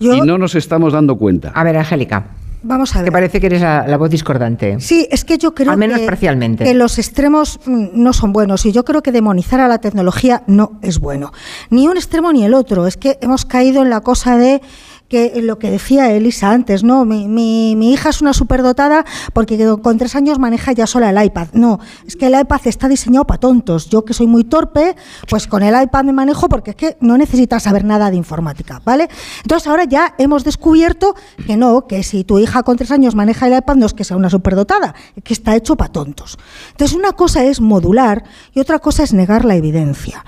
y 0.00 0.20
no 0.20 0.36
nos 0.36 0.56
estamos 0.56 0.92
dando 0.92 1.16
cuenta. 1.16 1.50
A 1.50 1.62
ver, 1.62 1.76
Angélica. 1.76 2.26
Vamos 2.66 2.94
a 2.94 2.98
ver. 2.98 3.06
Que 3.06 3.12
parece 3.12 3.40
que 3.40 3.46
eres 3.46 3.62
la, 3.62 3.86
la 3.86 3.96
voz 3.96 4.10
discordante. 4.10 4.80
Sí, 4.80 5.06
es 5.10 5.24
que 5.24 5.38
yo 5.38 5.54
creo 5.54 5.70
Al 5.70 5.78
menos 5.78 6.00
que, 6.00 6.06
parcialmente. 6.06 6.64
que 6.64 6.74
los 6.74 6.98
extremos 6.98 7.60
mm, 7.64 7.86
no 7.94 8.12
son 8.12 8.32
buenos 8.32 8.66
y 8.66 8.72
yo 8.72 8.84
creo 8.84 9.02
que 9.02 9.12
demonizar 9.12 9.60
a 9.60 9.68
la 9.68 9.78
tecnología 9.78 10.42
no 10.46 10.72
es 10.82 10.98
bueno. 10.98 11.32
Ni 11.70 11.86
un 11.88 11.96
extremo 11.96 12.32
ni 12.32 12.44
el 12.44 12.54
otro. 12.54 12.86
Es 12.86 12.96
que 12.96 13.18
hemos 13.20 13.44
caído 13.44 13.82
en 13.82 13.90
la 13.90 14.00
cosa 14.00 14.36
de 14.36 14.60
que 15.08 15.40
lo 15.42 15.58
que 15.58 15.70
decía 15.70 16.10
Elisa 16.10 16.50
antes, 16.50 16.82
¿no? 16.82 17.04
Mi, 17.04 17.28
mi- 17.28 17.76
mi 17.76 17.92
hija 17.92 18.08
es 18.10 18.20
una 18.20 18.32
superdotada 18.32 19.04
porque 19.32 19.56
con 19.82 19.98
tres 19.98 20.16
años 20.16 20.38
maneja 20.38 20.72
ya 20.72 20.86
sola 20.86 21.10
el 21.10 21.24
iPad. 21.24 21.48
No, 21.52 21.78
es 22.06 22.16
que 22.16 22.26
el 22.26 22.38
iPad 22.38 22.60
está 22.64 22.88
diseñado 22.88 23.24
para 23.26 23.38
tontos. 23.40 23.88
Yo 23.88 24.04
que 24.04 24.14
soy 24.14 24.26
muy 24.26 24.44
torpe, 24.44 24.96
pues 25.28 25.46
con 25.46 25.62
el 25.62 25.80
iPad 25.80 26.04
me 26.04 26.12
manejo 26.12 26.48
porque 26.48 26.70
es 26.70 26.76
que 26.76 26.96
no 27.00 27.16
necesitas 27.16 27.62
saber 27.62 27.84
nada 27.84 28.10
de 28.10 28.16
informática, 28.16 28.80
¿vale? 28.84 29.08
Entonces 29.42 29.68
ahora 29.68 29.84
ya 29.84 30.14
hemos 30.18 30.42
descubierto 30.44 31.14
que 31.46 31.56
no, 31.56 31.86
que 31.86 32.02
si 32.02 32.24
tu 32.24 32.38
hija 32.38 32.62
con 32.62 32.76
tres 32.76 32.90
años 32.90 33.14
maneja 33.14 33.46
el 33.46 33.56
iPad 33.56 33.76
no 33.76 33.86
es 33.86 33.94
que 33.94 34.04
sea 34.04 34.16
una 34.16 34.30
superdotada, 34.30 34.94
es 35.16 35.22
que 35.22 35.32
está 35.34 35.54
hecho 35.54 35.76
para 35.76 35.92
tontos. 35.92 36.36
Entonces 36.72 36.96
una 36.96 37.12
cosa 37.12 37.44
es 37.44 37.60
modular 37.60 38.24
y 38.52 38.60
otra 38.60 38.78
cosa 38.80 39.02
es 39.04 39.12
negar 39.12 39.44
la 39.44 39.54
evidencia. 39.56 40.24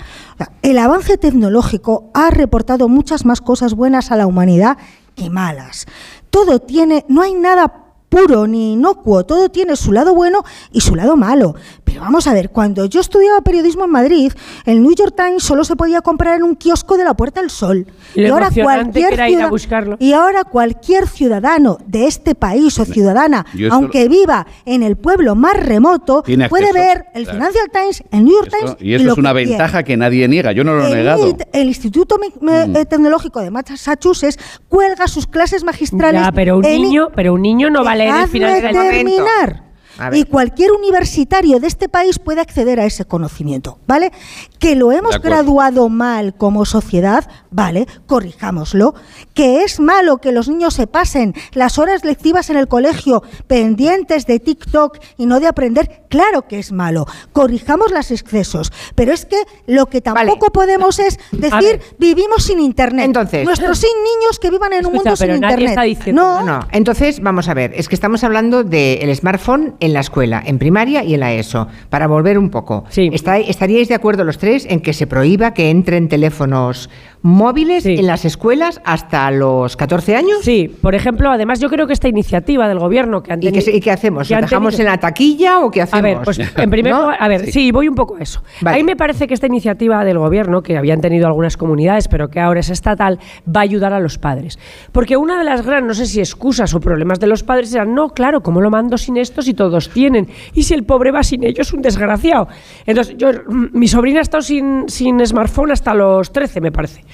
El 0.61 0.77
avance 0.77 1.17
tecnológico 1.17 2.09
ha 2.13 2.29
reportado 2.29 2.87
muchas 2.87 3.25
más 3.25 3.41
cosas 3.41 3.73
buenas 3.73 4.11
a 4.11 4.15
la 4.15 4.27
humanidad 4.27 4.77
que 5.15 5.29
malas. 5.29 5.85
Todo 6.29 6.59
tiene, 6.59 7.05
no 7.07 7.21
hay 7.21 7.33
nada 7.33 7.88
puro 8.09 8.47
ni 8.47 8.73
inocuo, 8.73 9.23
todo 9.25 9.49
tiene 9.49 9.75
su 9.75 9.91
lado 9.91 10.13
bueno 10.15 10.43
y 10.71 10.81
su 10.81 10.95
lado 10.95 11.15
malo. 11.15 11.55
Pero 11.83 12.01
vamos 12.01 12.27
a 12.27 12.33
ver, 12.33 12.49
cuando 12.51 12.85
yo 12.85 12.99
estudiaba 13.01 13.41
periodismo 13.41 13.85
en 13.85 13.91
Madrid, 13.91 14.31
el 14.65 14.81
New 14.83 14.93
York 14.95 15.13
Times 15.15 15.43
solo 15.43 15.63
se 15.63 15.75
podía 15.75 16.01
comprar 16.01 16.35
en 16.35 16.43
un 16.43 16.55
kiosco 16.55 16.97
de 16.97 17.03
la 17.03 17.13
Puerta 17.15 17.41
del 17.41 17.49
Sol. 17.49 17.87
Y 18.15 18.21
lo 18.21 18.37
emocionante 18.37 18.99
que 18.99 19.13
era 19.13 19.29
ir 19.29 19.41
a 19.41 19.49
buscarlo. 19.49 19.95
y 19.99 20.13
ahora 20.13 20.43
cualquier 20.43 21.07
ciudadano 21.07 21.77
de 21.87 22.05
este 22.07 22.35
país 22.35 22.77
o 22.79 22.85
ciudadana, 22.85 23.45
aunque 23.71 24.07
viva 24.07 24.45
en 24.65 24.83
el 24.83 24.97
pueblo 24.97 25.35
más 25.35 25.55
remoto, 25.57 26.23
puede 26.23 26.43
acceso, 26.45 26.73
ver 26.73 27.05
el 27.13 27.23
claro. 27.23 27.37
Financial 27.39 27.69
Times, 27.71 28.03
el 28.11 28.23
New 28.25 28.33
York 28.35 28.49
Times 28.59 28.75
Y 28.79 28.93
eso 28.93 29.05
lo 29.05 29.11
es 29.13 29.17
una 29.17 29.29
que 29.29 29.45
ventaja 29.45 29.83
que 29.83 29.97
nadie 29.97 30.27
niega. 30.27 30.51
Yo 30.51 30.63
no 30.63 30.73
lo 30.73 30.83
he 30.83 30.87
El 30.91 30.95
negado. 30.97 31.37
El 31.53 31.67
Instituto 31.67 32.17
Mm. 32.41 32.73
Tecnológico 32.87 33.41
de 33.41 33.49
Massachusetts 33.51 34.37
cuelga 34.67 35.07
sus 35.07 35.27
clases 35.27 35.63
magistrales. 35.63 36.21
Ya, 36.21 36.31
pero 36.31 36.57
un 36.57 36.65
en- 36.65 36.81
niño, 36.81 37.07
pero 37.15 37.33
un 37.33 37.41
niño 37.41 37.69
no 37.69 37.83
va 37.83 37.95
a 37.99 38.05
leer 38.05 38.15
el 38.25 38.31
Dejadme 38.31 38.31
final 38.31 38.61
del 38.61 38.71
terminar. 38.71 39.68
Y 40.13 40.23
cualquier 40.25 40.71
universitario 40.71 41.59
de 41.59 41.67
este 41.67 41.89
país 41.89 42.19
puede 42.19 42.41
acceder 42.41 42.79
a 42.79 42.85
ese 42.85 43.05
conocimiento, 43.05 43.79
¿vale? 43.87 44.11
Que 44.59 44.75
lo 44.75 44.91
hemos 44.91 45.19
graduado 45.21 45.89
mal 45.89 46.33
como 46.35 46.65
sociedad, 46.65 47.27
¿vale? 47.51 47.87
Corrijámoslo. 48.07 48.93
Que 49.33 49.63
es 49.63 49.79
malo 49.79 50.17
que 50.17 50.31
los 50.31 50.47
niños 50.49 50.73
se 50.73 50.87
pasen 50.87 51.33
las 51.53 51.77
horas 51.77 52.03
lectivas 52.03 52.49
en 52.49 52.57
el 52.57 52.67
colegio 52.67 53.23
pendientes 53.47 54.25
de 54.25 54.39
TikTok 54.39 54.97
y 55.17 55.25
no 55.25 55.39
de 55.39 55.47
aprender, 55.47 56.03
claro 56.09 56.47
que 56.47 56.59
es 56.59 56.71
malo. 56.71 57.05
Corrijamos 57.33 57.91
los 57.91 58.11
excesos. 58.11 58.71
Pero 58.95 59.13
es 59.13 59.25
que 59.25 59.37
lo 59.67 59.87
que 59.87 60.01
tampoco 60.01 60.47
podemos 60.51 60.99
es 60.99 61.19
decir, 61.31 61.81
vivimos 61.97 62.43
sin 62.43 62.59
Internet. 62.59 63.05
Entonces- 63.05 63.45
Nuestros 63.45 63.77
sin 63.79 63.89
niños 64.03 64.39
que 64.39 64.49
vivan 64.51 64.73
en 64.73 64.85
un 64.85 64.93
mundo 64.93 65.15
sin 65.15 65.27
nadie 65.27 65.35
Internet. 65.37 65.69
está 65.69 65.81
diciendo- 65.83 66.21
no, 66.21 66.39
No, 66.43 66.59
no. 66.59 66.67
Entonces, 66.71 67.21
vamos 67.21 67.47
a 67.49 67.53
ver, 67.53 67.73
es 67.75 67.87
que 67.89 67.95
estamos 67.95 68.23
hablando 68.23 68.63
del 68.63 69.13
smartphone 69.15 69.75
en 69.79 69.88
en 69.89 69.93
la 69.93 69.99
escuela, 69.99 70.41
en 70.45 70.57
primaria 70.59 71.03
y 71.03 71.13
en 71.13 71.19
la 71.19 71.33
ESO, 71.33 71.67
para 71.89 72.07
volver 72.07 72.37
un 72.37 72.49
poco. 72.49 72.85
¿Está- 72.95 73.37
¿Estaríais 73.39 73.89
de 73.89 73.95
acuerdo 73.95 74.23
los 74.23 74.37
tres 74.37 74.65
en 74.69 74.79
que 74.81 74.93
se 74.93 75.05
prohíba 75.07 75.53
que 75.53 75.69
entren 75.69 76.07
teléfonos 76.07 76.89
móviles 77.21 77.85
en 77.85 78.07
las 78.07 78.23
escuelas 78.25 78.81
hasta 78.85 79.29
los 79.31 79.75
14 79.75 80.15
años? 80.15 80.39
Sí, 80.43 80.73
por 80.81 80.95
ejemplo, 80.95 81.29
además 81.29 81.59
yo 81.59 81.69
creo 81.69 81.85
que 81.87 81.93
esta 81.93 82.07
iniciativa 82.07 82.67
del 82.67 82.79
gobierno 82.79 83.21
que 83.23 83.33
han 83.33 83.39
¿Y 83.39 83.47
qué, 83.51 83.59
tenido- 83.59 83.77
y 83.77 83.81
qué 83.81 83.91
hacemos? 83.91 84.27
que 84.27 84.33
¿Lo 84.33 84.37
han 84.37 84.43
dejamos 84.45 84.73
tenido- 84.75 84.87
en 84.89 84.93
la 84.93 84.99
taquilla 84.99 85.59
o 85.59 85.69
qué 85.71 85.81
hacemos? 85.81 85.99
A 85.99 86.01
ver, 86.01 86.17
pues 86.23 86.39
en 86.57 86.69
primer 86.69 86.93
¿No? 86.93 87.01
lugar, 87.01 87.17
a 87.19 87.27
ver, 87.27 87.51
sí. 87.51 87.71
voy 87.71 87.87
un 87.89 87.95
poco 87.95 88.15
a 88.15 88.19
eso. 88.21 88.41
A 88.65 88.73
mí 88.73 88.83
me 88.83 88.95
parece 88.95 89.27
que 89.27 89.33
esta 89.33 89.47
iniciativa 89.47 90.03
del 90.05 90.17
gobierno, 90.17 90.61
que 90.61 90.77
habían 90.77 91.01
tenido 91.01 91.27
algunas 91.27 91.57
comunidades, 91.57 92.07
pero 92.07 92.29
que 92.29 92.39
ahora 92.39 92.59
es 92.61 92.69
estatal, 92.69 93.19
va 93.47 93.61
a 93.61 93.63
ayudar 93.63 93.93
a 93.93 93.99
los 93.99 94.17
padres. 94.17 94.57
Porque 94.91 95.17
una 95.17 95.37
de 95.37 95.43
las 95.43 95.65
grandes, 95.65 95.87
no 95.87 95.93
sé 95.93 96.05
si 96.05 96.19
excusas 96.19 96.73
o 96.73 96.79
problemas 96.79 97.19
de 97.19 97.27
los 97.27 97.43
padres 97.43 97.73
eran, 97.73 97.93
no, 97.93 98.09
claro, 98.09 98.41
¿cómo 98.41 98.61
lo 98.61 98.69
mando 98.69 98.97
sin 98.97 99.17
esto 99.17 99.41
si 99.41 99.53
tienen? 99.87 100.27
Y 100.53 100.63
si 100.63 100.73
el 100.73 100.83
pobre 100.83 101.11
va 101.11 101.23
sin 101.23 101.45
ellos, 101.45 101.71
un 101.71 101.81
desgraciado. 101.81 102.49
Entonces, 102.85 103.15
yo, 103.17 103.29
mi 103.47 103.87
sobrina 103.87 104.19
ha 104.19 104.23
estado 104.23 104.41
sin, 104.41 104.89
sin 104.89 105.25
smartphone 105.25 105.71
hasta 105.71 105.93
los 105.93 106.33
13, 106.33 106.59
me 106.59 106.73
parece. 106.73 107.05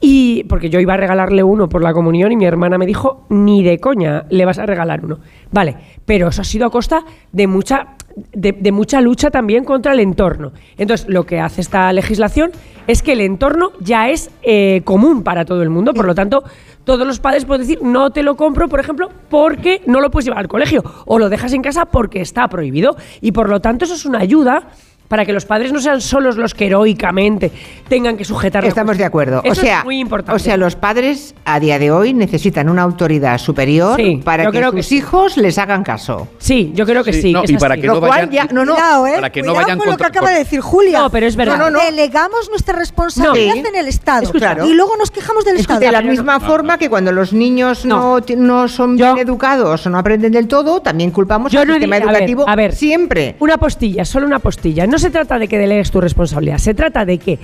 Y 0.00 0.44
porque 0.44 0.68
yo 0.68 0.78
iba 0.78 0.94
a 0.94 0.98
regalarle 0.98 1.42
uno 1.42 1.68
por 1.68 1.82
la 1.82 1.92
comunión 1.92 2.30
y 2.30 2.36
mi 2.36 2.44
hermana 2.44 2.76
me 2.78 2.86
dijo, 2.86 3.26
ni 3.30 3.62
de 3.62 3.78
coña 3.78 4.26
le 4.28 4.44
vas 4.44 4.58
a 4.58 4.66
regalar 4.66 5.04
uno. 5.04 5.18
Vale, 5.50 5.76
pero 6.04 6.28
eso 6.28 6.42
ha 6.42 6.44
sido 6.44 6.66
a 6.66 6.70
costa 6.70 7.02
de 7.32 7.46
mucha, 7.46 7.96
de, 8.32 8.52
de 8.52 8.72
mucha 8.72 9.00
lucha 9.00 9.30
también 9.30 9.64
contra 9.64 9.94
el 9.94 10.00
entorno. 10.00 10.52
Entonces, 10.76 11.08
lo 11.08 11.24
que 11.24 11.40
hace 11.40 11.62
esta 11.62 11.92
legislación 11.92 12.52
es 12.86 13.02
que 13.02 13.12
el 13.12 13.20
entorno 13.20 13.72
ya 13.80 14.10
es 14.10 14.30
eh, 14.42 14.82
común 14.84 15.22
para 15.22 15.44
todo 15.44 15.62
el 15.62 15.70
mundo, 15.70 15.94
por 15.94 16.06
lo 16.06 16.14
tanto, 16.14 16.44
todos 16.86 17.04
los 17.04 17.18
padres 17.18 17.44
pueden 17.44 17.66
decir, 17.66 17.80
no 17.82 18.10
te 18.10 18.22
lo 18.22 18.36
compro, 18.36 18.68
por 18.68 18.78
ejemplo, 18.78 19.10
porque 19.28 19.82
no 19.86 20.00
lo 20.00 20.10
puedes 20.10 20.24
llevar 20.24 20.38
al 20.38 20.48
colegio, 20.48 20.84
o 21.04 21.18
lo 21.18 21.28
dejas 21.28 21.52
en 21.52 21.60
casa 21.60 21.86
porque 21.86 22.20
está 22.20 22.46
prohibido. 22.46 22.96
Y 23.20 23.32
por 23.32 23.50
lo 23.50 23.60
tanto, 23.60 23.84
eso 23.84 23.94
es 23.94 24.06
una 24.06 24.20
ayuda 24.20 24.68
para 25.08 25.24
que 25.24 25.32
los 25.32 25.44
padres 25.44 25.72
no 25.72 25.80
sean 25.80 26.00
solos 26.00 26.36
los 26.36 26.54
que 26.54 26.66
heroicamente 26.66 27.50
tengan 27.88 28.16
que 28.16 28.24
sujetar 28.24 28.64
Estamos 28.64 28.98
de 28.98 29.04
acuerdo. 29.04 29.40
Eso 29.44 29.52
o 29.60 29.64
sea, 29.64 29.78
es 29.80 29.84
muy 29.84 30.00
importante. 30.00 30.36
O 30.36 30.38
sea, 30.38 30.56
los 30.56 30.74
padres 30.76 31.34
a 31.44 31.60
día 31.60 31.78
de 31.78 31.90
hoy 31.90 32.12
necesitan 32.14 32.68
una 32.68 32.82
autoridad 32.82 33.38
superior 33.38 33.96
Sí, 33.96 34.20
para 34.24 34.46
que 34.50 34.58
creo 34.58 34.72
que 34.72 34.82
sus 34.82 34.92
hijos 34.92 35.36
les 35.36 35.58
hagan 35.58 35.82
caso. 35.84 36.28
Sí, 36.38 36.72
yo 36.74 36.84
creo 36.86 37.04
que 37.04 37.12
Sí, 37.12 37.22
sí. 37.22 37.32
no, 37.32 37.42
que 37.42 37.52
y 37.52 37.56
para 37.56 37.74
así. 37.74 37.82
que 37.82 37.86
no 37.86 38.00
vayan- 38.00 38.30
ya- 38.30 38.48
no, 38.52 38.64
no, 38.64 38.72
Cuidado, 38.74 39.06
¿eh? 39.06 39.12
para 39.16 39.30
que 39.30 39.42
no 39.42 39.54
vayan 39.54 39.78
con 39.78 39.88
lo 39.88 39.96
que 39.96 40.04
acaba 40.04 40.26
por- 40.26 40.32
de 40.32 40.38
decir 40.40 40.60
Julia. 40.60 40.98
No, 41.00 41.10
pero 41.10 41.26
es 41.26 41.36
verdad. 41.36 41.58
No, 41.58 41.70
no, 41.70 41.78
no. 41.78 41.84
Delegamos 41.84 42.48
nuestra 42.50 42.76
responsabilidad 42.78 43.54
No. 43.62 43.68
en 43.68 43.76
el 43.76 43.88
Estado. 43.88 44.22
Escucha, 44.22 44.56
y 44.64 44.74
luego 44.74 44.96
nos 44.96 45.10
quejamos 45.10 45.44
del 45.44 45.56
Estado. 45.58 45.80
de 45.80 45.92
la 45.92 46.02
misma 46.02 46.40
forma 46.40 46.78
que 46.78 46.88
cuando 46.90 47.12
los 47.12 47.32
niños 47.32 47.84
no, 47.84 48.18
no 48.36 48.68
son 48.68 48.96
bien 48.96 49.18
educados 49.18 49.86
o 49.86 49.90
no 49.90 49.98
aprenden 49.98 50.32
del 50.32 50.48
todo, 50.48 50.80
también 50.80 51.10
culpamos 51.10 51.52
Yo 51.52 51.60
al 51.60 51.68
sistema 51.68 51.96
di- 51.96 52.02
a 52.02 52.06
ver, 52.06 52.14
educativo 52.14 52.44
a 52.48 52.56
ver, 52.56 52.74
siempre. 52.74 53.36
Una 53.40 53.56
postilla, 53.58 54.04
solo 54.04 54.26
una 54.26 54.38
postilla. 54.38 54.86
No 54.86 54.95
se 54.98 55.10
trata 55.10 55.38
de 55.38 55.48
que 55.48 55.58
delegues 55.58 55.90
tu 55.90 56.00
responsabilidad, 56.00 56.58
se 56.58 56.74
trata 56.74 57.04
de 57.04 57.18
que 57.18 57.38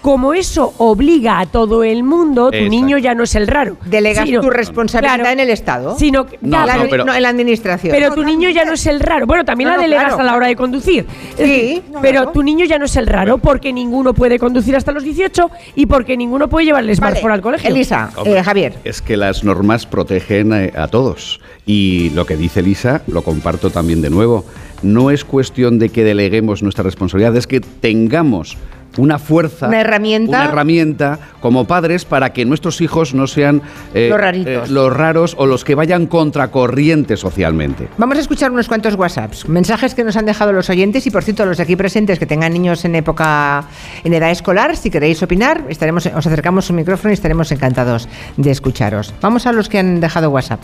como 0.00 0.34
eso 0.34 0.74
obliga 0.78 1.38
a 1.38 1.46
todo 1.46 1.84
el 1.84 2.02
mundo, 2.02 2.50
tu 2.50 2.56
Exacto. 2.56 2.70
niño 2.70 2.98
ya 2.98 3.14
no 3.14 3.22
es 3.22 3.36
el 3.36 3.46
raro. 3.46 3.76
Delegas 3.86 4.26
Sino- 4.26 4.40
tu 4.40 4.50
responsabilidad 4.50 5.14
claro, 5.14 5.30
en 5.30 5.38
el 5.38 5.48
Estado. 5.48 5.96
Sino 5.96 6.26
que- 6.26 6.38
No, 6.40 6.66
no, 6.66 6.72
pero- 6.90 7.04
no, 7.04 7.14
en 7.14 7.22
la 7.22 7.28
administración. 7.28 7.92
Pero 7.92 8.12
tu 8.12 8.24
niño 8.24 8.50
ya 8.50 8.64
no 8.64 8.72
es 8.72 8.84
el 8.86 8.98
raro. 8.98 9.28
Bueno, 9.28 9.44
también 9.44 9.68
No, 9.68 9.74
la 9.74 9.76
no, 9.76 9.82
delegas 9.84 10.06
claro, 10.06 10.20
a 10.20 10.24
la 10.24 10.34
hora 10.36 10.46
de 10.48 10.56
conducir. 10.56 11.06
Decir, 11.38 11.84
pero 12.00 12.30
tu 12.32 12.42
niño 12.42 12.64
ya 12.64 12.80
no 12.80 12.86
es 12.86 12.96
el 12.96 13.06
raro 13.06 13.38
porque 13.38 13.72
ninguno 13.72 14.12
puede 14.12 14.40
conducir 14.40 14.74
hasta 14.74 14.90
los 14.90 15.04
18 15.04 15.52
y 15.76 15.86
porque 15.86 16.16
ninguno 16.16 16.48
puede 16.48 16.66
llevar 16.66 16.82
el 16.82 16.96
smartphone 16.96 17.30
al 17.30 17.40
colegio. 17.40 17.70
Elisa, 17.70 18.10
Hombre, 18.16 18.38
eh, 18.40 18.42
Javier. 18.42 18.74
Es 18.82 19.02
que 19.02 19.16
las 19.16 19.44
normas 19.44 19.86
protegen 19.86 20.52
eh, 20.52 20.72
a 20.74 20.88
todos. 20.88 21.40
Y 21.64 22.10
lo 22.10 22.26
que 22.26 22.36
dice 22.36 22.60
Lisa, 22.60 23.02
lo 23.06 23.22
comparto 23.22 23.70
también 23.70 24.02
de 24.02 24.10
nuevo. 24.10 24.44
No 24.82 25.10
es 25.10 25.24
cuestión 25.24 25.78
de 25.78 25.88
que 25.90 26.04
deleguemos 26.04 26.62
nuestra 26.62 26.82
responsabilidad, 26.84 27.36
es 27.36 27.46
que 27.46 27.60
tengamos 27.60 28.56
una 28.98 29.18
fuerza, 29.18 29.68
Una 29.68 29.80
herramienta. 29.80 30.36
una 30.40 30.44
herramienta 30.50 31.18
como 31.40 31.64
padres 31.66 32.04
para 32.04 32.34
que 32.34 32.44
nuestros 32.44 32.82
hijos 32.82 33.14
no 33.14 33.26
sean 33.26 33.62
eh, 33.94 34.08
Los 34.10 34.20
raritos. 34.20 34.68
eh, 34.68 34.70
los 34.72 34.94
raros 34.94 35.34
o 35.38 35.46
los 35.46 35.64
que 35.64 35.74
vayan 35.74 36.06
contracorriente 36.06 37.16
socialmente. 37.16 37.88
Vamos 37.96 38.18
a 38.18 38.20
escuchar 38.20 38.50
unos 38.50 38.68
cuantos 38.68 38.94
WhatsApps, 38.96 39.48
mensajes 39.48 39.94
que 39.94 40.04
nos 40.04 40.16
han 40.18 40.26
dejado 40.26 40.52
los 40.52 40.68
oyentes 40.68 41.06
y 41.06 41.10
por 41.10 41.22
cierto 41.24 41.46
los 41.46 41.58
aquí 41.58 41.74
presentes 41.74 42.18
que 42.18 42.26
tengan 42.26 42.52
niños 42.52 42.84
en 42.84 42.94
época 42.94 43.64
en 44.04 44.12
edad 44.12 44.30
escolar, 44.30 44.76
si 44.76 44.90
queréis 44.90 45.22
opinar, 45.22 45.64
estaremos 45.70 46.04
os 46.04 46.26
acercamos 46.26 46.68
un 46.68 46.76
micrófono 46.76 47.12
y 47.12 47.14
estaremos 47.14 47.50
encantados 47.50 48.08
de 48.36 48.50
escucharos. 48.50 49.14
Vamos 49.22 49.46
a 49.46 49.52
los 49.52 49.70
que 49.70 49.78
han 49.78 50.00
dejado 50.00 50.28
WhatsApp. 50.28 50.60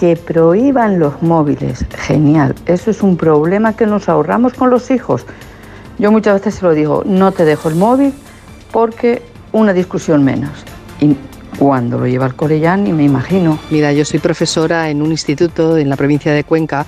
Que 0.00 0.16
prohíban 0.16 0.98
los 0.98 1.20
móviles, 1.22 1.84
genial. 1.94 2.54
Eso 2.64 2.90
es 2.90 3.02
un 3.02 3.18
problema 3.18 3.76
que 3.76 3.84
nos 3.84 4.08
ahorramos 4.08 4.54
con 4.54 4.70
los 4.70 4.90
hijos. 4.90 5.26
Yo 5.98 6.10
muchas 6.10 6.40
veces 6.40 6.54
se 6.54 6.64
lo 6.64 6.72
digo, 6.72 7.02
no 7.04 7.32
te 7.32 7.44
dejo 7.44 7.68
el 7.68 7.74
móvil 7.74 8.14
porque 8.72 9.20
una 9.52 9.74
discusión 9.74 10.24
menos. 10.24 10.50
Y 11.00 11.14
cuando 11.58 11.98
lo 11.98 12.06
lleva 12.06 12.24
al 12.24 12.34
cole 12.34 12.58
ya 12.60 12.78
ni 12.78 12.94
me 12.94 13.04
imagino. 13.04 13.58
Mira, 13.68 13.92
yo 13.92 14.06
soy 14.06 14.20
profesora 14.20 14.88
en 14.88 15.02
un 15.02 15.10
instituto 15.10 15.76
en 15.76 15.90
la 15.90 15.96
provincia 15.96 16.32
de 16.32 16.44
Cuenca 16.44 16.86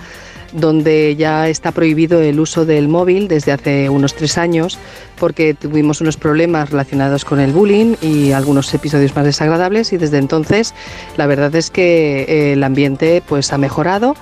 donde 0.52 1.16
ya 1.16 1.48
está 1.48 1.72
prohibido 1.72 2.20
el 2.20 2.40
uso 2.40 2.64
del 2.64 2.88
móvil 2.88 3.28
desde 3.28 3.52
hace 3.52 3.88
unos 3.88 4.14
tres 4.14 4.38
años 4.38 4.78
porque 5.18 5.54
tuvimos 5.54 6.00
unos 6.00 6.16
problemas 6.16 6.70
relacionados 6.70 7.24
con 7.24 7.40
el 7.40 7.52
bullying 7.52 7.96
y 8.00 8.32
algunos 8.32 8.72
episodios 8.74 9.14
más 9.16 9.24
desagradables 9.24 9.92
y 9.92 9.96
desde 9.96 10.18
entonces 10.18 10.74
la 11.16 11.26
verdad 11.26 11.54
es 11.54 11.70
que 11.70 12.22
eh, 12.22 12.52
el 12.52 12.64
ambiente 12.64 13.22
pues 13.26 13.52
ha 13.52 13.58
mejorado 13.58 14.14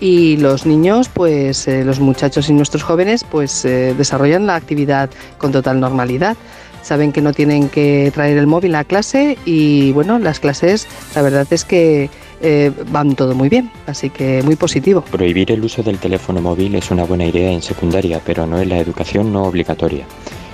y 0.00 0.36
los 0.36 0.64
niños, 0.64 1.08
pues 1.08 1.66
eh, 1.66 1.84
los 1.84 1.98
muchachos 1.98 2.48
y 2.48 2.52
nuestros 2.52 2.82
jóvenes, 2.82 3.24
pues 3.24 3.64
eh, 3.64 3.94
desarrollan 3.96 4.46
la 4.46 4.54
actividad 4.54 5.10
con 5.38 5.52
total 5.52 5.80
normalidad. 5.80 6.36
Saben 6.82 7.12
que 7.12 7.20
no 7.20 7.32
tienen 7.32 7.68
que 7.68 8.10
traer 8.14 8.38
el 8.38 8.46
móvil 8.46 8.74
a 8.76 8.84
clase 8.84 9.36
y 9.44 9.92
bueno, 9.92 10.18
las 10.18 10.38
clases, 10.38 10.86
la 11.14 11.22
verdad 11.22 11.46
es 11.50 11.64
que 11.64 12.08
eh, 12.40 12.72
van 12.90 13.14
todo 13.14 13.34
muy 13.34 13.48
bien, 13.48 13.70
así 13.86 14.10
que 14.10 14.42
muy 14.42 14.56
positivo. 14.56 15.02
Prohibir 15.02 15.50
el 15.52 15.64
uso 15.64 15.82
del 15.82 15.98
teléfono 15.98 16.40
móvil 16.40 16.74
es 16.74 16.90
una 16.90 17.04
buena 17.04 17.24
idea 17.24 17.50
en 17.50 17.62
secundaria, 17.62 18.20
pero 18.24 18.46
no 18.46 18.60
en 18.60 18.68
la 18.68 18.78
educación 18.78 19.32
no 19.32 19.44
obligatoria. 19.44 20.06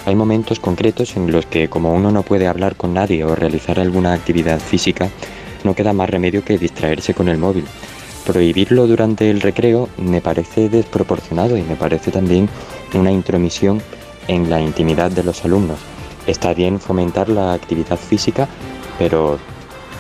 Hay 0.06 0.14
momentos 0.14 0.60
concretos 0.60 1.16
en 1.16 1.30
los 1.32 1.46
que 1.46 1.68
como 1.68 1.94
uno 1.94 2.10
no 2.10 2.22
puede 2.22 2.46
hablar 2.46 2.76
con 2.76 2.92
nadie 2.94 3.24
o 3.24 3.34
realizar 3.34 3.80
alguna 3.80 4.12
actividad 4.12 4.60
física, 4.60 5.08
no 5.62 5.74
queda 5.74 5.92
más 5.92 6.10
remedio 6.10 6.44
que 6.44 6.58
distraerse 6.58 7.14
con 7.14 7.28
el 7.28 7.38
móvil. 7.38 7.64
Prohibirlo 8.26 8.86
durante 8.86 9.30
el 9.30 9.40
recreo 9.40 9.88
me 9.98 10.20
parece 10.20 10.68
desproporcionado 10.68 11.56
y 11.56 11.62
me 11.62 11.76
parece 11.76 12.10
también 12.10 12.48
una 12.94 13.10
intromisión 13.10 13.82
en 14.28 14.48
la 14.48 14.60
intimidad 14.60 15.10
de 15.10 15.24
los 15.24 15.44
alumnos. 15.44 15.78
Está 16.26 16.54
bien 16.54 16.80
fomentar 16.80 17.28
la 17.28 17.52
actividad 17.52 17.98
física, 17.98 18.48
pero 18.98 19.38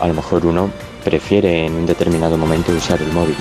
a 0.00 0.08
lo 0.08 0.14
mejor 0.14 0.46
uno 0.46 0.70
prefiere 1.04 1.66
en 1.66 1.74
un 1.74 1.86
determinado 1.86 2.36
momento 2.36 2.72
usar 2.72 3.00
el 3.02 3.12
móvil. 3.12 3.36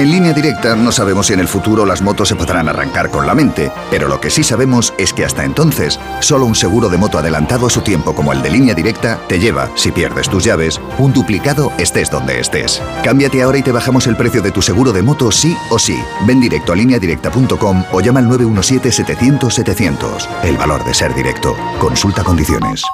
En 0.00 0.10
línea 0.10 0.32
directa 0.32 0.74
no 0.76 0.92
sabemos 0.92 1.26
si 1.26 1.34
en 1.34 1.40
el 1.40 1.46
futuro 1.46 1.84
las 1.84 2.00
motos 2.00 2.30
se 2.30 2.34
podrán 2.34 2.70
arrancar 2.70 3.10
con 3.10 3.26
la 3.26 3.34
mente, 3.34 3.70
pero 3.90 4.08
lo 4.08 4.18
que 4.18 4.30
sí 4.30 4.42
sabemos 4.42 4.94
es 4.96 5.12
que 5.12 5.26
hasta 5.26 5.44
entonces, 5.44 6.00
solo 6.20 6.46
un 6.46 6.54
seguro 6.54 6.88
de 6.88 6.96
moto 6.96 7.18
adelantado 7.18 7.66
a 7.66 7.70
su 7.70 7.82
tiempo 7.82 8.14
como 8.14 8.32
el 8.32 8.40
de 8.40 8.48
línea 8.48 8.74
directa 8.74 9.20
te 9.28 9.38
lleva, 9.38 9.68
si 9.74 9.92
pierdes 9.92 10.30
tus 10.30 10.42
llaves, 10.42 10.80
un 10.96 11.12
duplicado 11.12 11.70
estés 11.76 12.10
donde 12.10 12.40
estés. 12.40 12.80
Cámbiate 13.04 13.42
ahora 13.42 13.58
y 13.58 13.62
te 13.62 13.72
bajamos 13.72 14.06
el 14.06 14.16
precio 14.16 14.40
de 14.40 14.52
tu 14.52 14.62
seguro 14.62 14.90
de 14.94 15.02
moto 15.02 15.30
sí 15.30 15.54
o 15.68 15.78
sí. 15.78 16.00
Ven 16.26 16.40
directo 16.40 16.72
a 16.72 16.76
lineadirecta.com 16.76 17.84
o 17.92 18.00
llama 18.00 18.20
al 18.20 18.28
917-700-700. 18.30 20.26
El 20.44 20.56
valor 20.56 20.82
de 20.86 20.94
ser 20.94 21.14
directo. 21.14 21.54
Consulta 21.78 22.24
condiciones. 22.24 22.84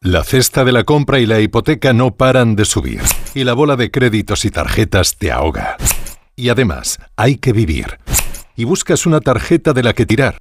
La 0.00 0.24
cesta 0.24 0.64
de 0.64 0.72
la 0.72 0.82
compra 0.82 1.20
y 1.20 1.26
la 1.26 1.38
hipoteca 1.38 1.92
no 1.92 2.16
paran 2.16 2.56
de 2.56 2.64
subir 2.64 3.02
y 3.34 3.44
la 3.44 3.52
bola 3.52 3.76
de 3.76 3.92
créditos 3.92 4.44
y 4.44 4.50
tarjetas 4.50 5.16
te 5.16 5.30
ahoga. 5.30 5.76
Y 6.36 6.50
además, 6.50 6.98
hay 7.16 7.36
que 7.36 7.54
vivir. 7.54 7.98
Y 8.56 8.64
buscas 8.64 9.06
una 9.06 9.20
tarjeta 9.20 9.72
de 9.72 9.82
la 9.82 9.94
que 9.94 10.04
tirar. 10.04 10.36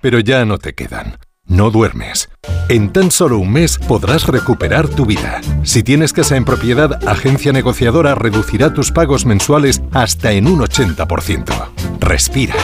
Pero 0.00 0.18
ya 0.18 0.44
no 0.44 0.58
te 0.58 0.74
quedan. 0.74 1.18
No 1.46 1.70
duermes. 1.70 2.28
En 2.68 2.92
tan 2.92 3.12
solo 3.12 3.38
un 3.38 3.52
mes 3.52 3.78
podrás 3.78 4.26
recuperar 4.26 4.88
tu 4.88 5.06
vida. 5.06 5.40
Si 5.62 5.84
tienes 5.84 6.12
casa 6.12 6.36
en 6.36 6.44
propiedad, 6.44 7.08
Agencia 7.08 7.52
Negociadora 7.52 8.16
reducirá 8.16 8.74
tus 8.74 8.90
pagos 8.90 9.26
mensuales 9.26 9.80
hasta 9.92 10.32
en 10.32 10.48
un 10.48 10.58
80%. 10.58 11.68
Respira. 12.00 12.56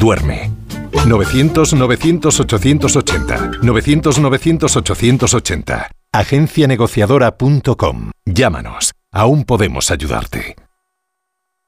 Duerme. 0.00 0.50
900-900-880. 0.90 3.60
900-900-880. 3.60 5.90
Agencianegociadora.com. 6.12 8.10
Llámanos. 8.26 8.90
Aún 9.12 9.44
podemos 9.44 9.92
ayudarte. 9.92 10.56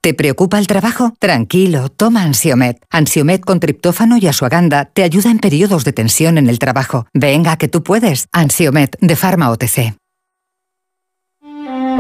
¿Te 0.05 0.15
preocupa 0.15 0.59
el 0.59 0.67
trabajo? 0.67 1.15
Tranquilo, 1.21 1.89
toma 1.89 2.25
Ansiomet. 2.25 2.85
Ansiomet 2.91 3.45
con 3.45 3.61
triptófano 3.61 4.17
y 4.17 4.27
asuaganda 4.27 4.87
te 4.87 5.05
ayuda 5.05 5.31
en 5.31 5.39
periodos 5.39 5.85
de 5.85 5.93
tensión 5.93 6.39
en 6.39 6.49
el 6.49 6.59
trabajo. 6.59 7.07
Venga, 7.15 7.57
que 7.57 7.69
tú 7.69 7.85
puedes. 7.85 8.27
Ansiomet 8.33 8.97
de 9.01 9.15
Pharma 9.15 9.49
OTC. 9.51 9.95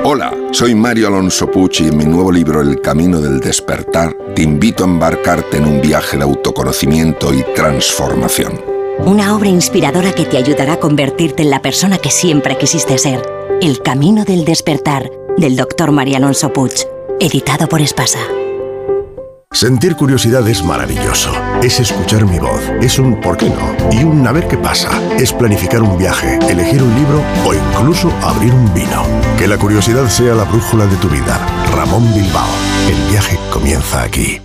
Hola, 0.03 0.35
soy 0.51 0.75
Mario 0.75 1.07
Alonso 1.07 1.49
Puch 1.49 1.83
y 1.83 1.89
en 1.89 1.97
mi 1.97 2.05
nuevo 2.05 2.33
libro 2.33 2.61
El 2.61 2.81
Camino 2.81 3.21
del 3.21 3.39
Despertar 3.39 4.13
te 4.35 4.43
invito 4.43 4.83
a 4.83 4.89
embarcarte 4.89 5.59
en 5.59 5.67
un 5.67 5.81
viaje 5.81 6.17
de 6.17 6.25
autoconocimiento 6.25 7.33
y 7.33 7.45
transformación. 7.55 8.61
Una 8.99 9.37
obra 9.37 9.49
inspiradora 9.49 10.11
que 10.11 10.25
te 10.25 10.39
ayudará 10.39 10.73
a 10.73 10.81
convertirte 10.81 11.45
en 11.45 11.51
la 11.51 11.63
persona 11.63 11.99
que 11.99 12.11
siempre 12.11 12.59
quisiste 12.59 12.99
ser. 12.99 13.23
El 13.61 13.81
Camino 13.81 14.25
del 14.25 14.45
Despertar, 14.45 15.09
del 15.39 15.55
Dr. 15.55 15.93
Mario 15.93 16.17
Alonso 16.17 16.53
Puch, 16.53 16.83
editado 17.21 17.69
por 17.69 17.81
Espasa. 17.81 18.21
Sentir 19.53 19.97
curiosidad 19.97 20.49
es 20.49 20.65
maravilloso. 20.65 21.31
Es 21.63 21.79
escuchar 21.79 22.25
mi 22.25 22.39
voz. 22.39 22.63
Es 22.81 22.99
un 22.99 23.21
¿por 23.21 23.37
qué 23.37 23.51
no? 23.51 23.93
Y 23.93 24.03
un 24.03 24.27
a 24.27 24.33
ver 24.33 24.49
qué 24.49 24.57
pasa. 24.57 24.91
Es 25.19 25.33
planificar 25.33 25.83
un 25.83 25.99
viaje, 25.99 26.39
elegir 26.49 26.83
un 26.83 26.95
libro 26.95 27.23
o 27.47 27.55
incluso 27.55 28.11
abrir 28.23 28.53
un 28.55 28.73
vino. 28.73 29.05
Que 29.39 29.47
la 29.47 29.59
curiosidad 29.59 30.09
sea 30.09 30.35
la 30.35 30.45
brújula 30.45 30.87
de 30.87 30.97
tu 30.97 31.09
vida. 31.09 31.39
Ramón 31.75 32.15
Bilbao. 32.15 32.49
El 32.89 33.11
viaje 33.11 33.39
comienza 33.53 34.03
aquí. 34.03 34.41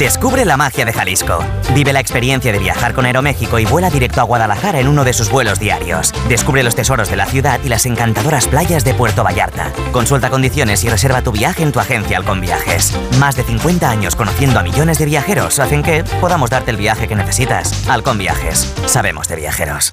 Descubre 0.00 0.46
la 0.46 0.56
magia 0.56 0.86
de 0.86 0.94
Jalisco. 0.94 1.44
Vive 1.74 1.92
la 1.92 2.00
experiencia 2.00 2.52
de 2.52 2.58
viajar 2.58 2.94
con 2.94 3.04
Aeroméxico 3.04 3.58
y 3.58 3.66
vuela 3.66 3.90
directo 3.90 4.22
a 4.22 4.24
Guadalajara 4.24 4.80
en 4.80 4.88
uno 4.88 5.04
de 5.04 5.12
sus 5.12 5.28
vuelos 5.28 5.60
diarios. 5.60 6.14
Descubre 6.26 6.62
los 6.62 6.74
tesoros 6.74 7.10
de 7.10 7.16
la 7.16 7.26
ciudad 7.26 7.60
y 7.62 7.68
las 7.68 7.84
encantadoras 7.84 8.48
playas 8.48 8.82
de 8.82 8.94
Puerto 8.94 9.22
Vallarta. 9.22 9.70
Consulta 9.92 10.30
condiciones 10.30 10.84
y 10.84 10.88
reserva 10.88 11.20
tu 11.20 11.32
viaje 11.32 11.62
en 11.62 11.72
tu 11.72 11.80
agencia 11.80 12.16
Halcón 12.16 12.40
Viajes. 12.40 12.98
Más 13.18 13.36
de 13.36 13.42
50 13.42 13.90
años 13.90 14.16
conociendo 14.16 14.58
a 14.58 14.62
millones 14.62 14.98
de 14.98 15.04
viajeros 15.04 15.58
hacen 15.58 15.82
que 15.82 16.02
podamos 16.18 16.48
darte 16.48 16.70
el 16.70 16.78
viaje 16.78 17.06
que 17.06 17.14
necesitas. 17.14 17.86
Halcón 17.86 18.16
Viajes. 18.16 18.72
Sabemos 18.86 19.28
de 19.28 19.36
viajeros. 19.36 19.92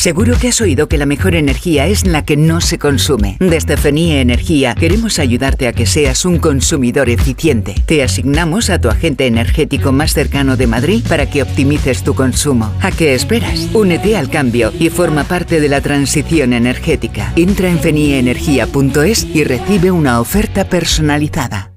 Seguro 0.00 0.34
que 0.40 0.48
has 0.48 0.62
oído 0.62 0.88
que 0.88 0.96
la 0.96 1.04
mejor 1.04 1.34
energía 1.34 1.86
es 1.86 2.06
la 2.06 2.24
que 2.24 2.34
no 2.34 2.62
se 2.62 2.78
consume. 2.78 3.36
Desde 3.38 3.76
FENIE 3.76 4.22
Energía 4.22 4.74
queremos 4.74 5.18
ayudarte 5.18 5.68
a 5.68 5.74
que 5.74 5.84
seas 5.84 6.24
un 6.24 6.38
consumidor 6.38 7.10
eficiente. 7.10 7.74
Te 7.84 8.02
asignamos 8.02 8.70
a 8.70 8.80
tu 8.80 8.88
agente 8.88 9.26
energético 9.26 9.92
más 9.92 10.14
cercano 10.14 10.56
de 10.56 10.66
Madrid 10.66 11.04
para 11.06 11.28
que 11.28 11.42
optimices 11.42 12.02
tu 12.02 12.14
consumo. 12.14 12.72
¿A 12.80 12.92
qué 12.92 13.14
esperas? 13.14 13.68
Únete 13.74 14.16
al 14.16 14.30
cambio 14.30 14.72
y 14.78 14.88
forma 14.88 15.24
parte 15.24 15.60
de 15.60 15.68
la 15.68 15.82
transición 15.82 16.54
energética. 16.54 17.34
Entra 17.36 17.68
en 17.68 17.78
fenieenergia.es 17.78 19.24
y 19.34 19.44
recibe 19.44 19.90
una 19.90 20.18
oferta 20.18 20.64
personalizada. 20.64 21.74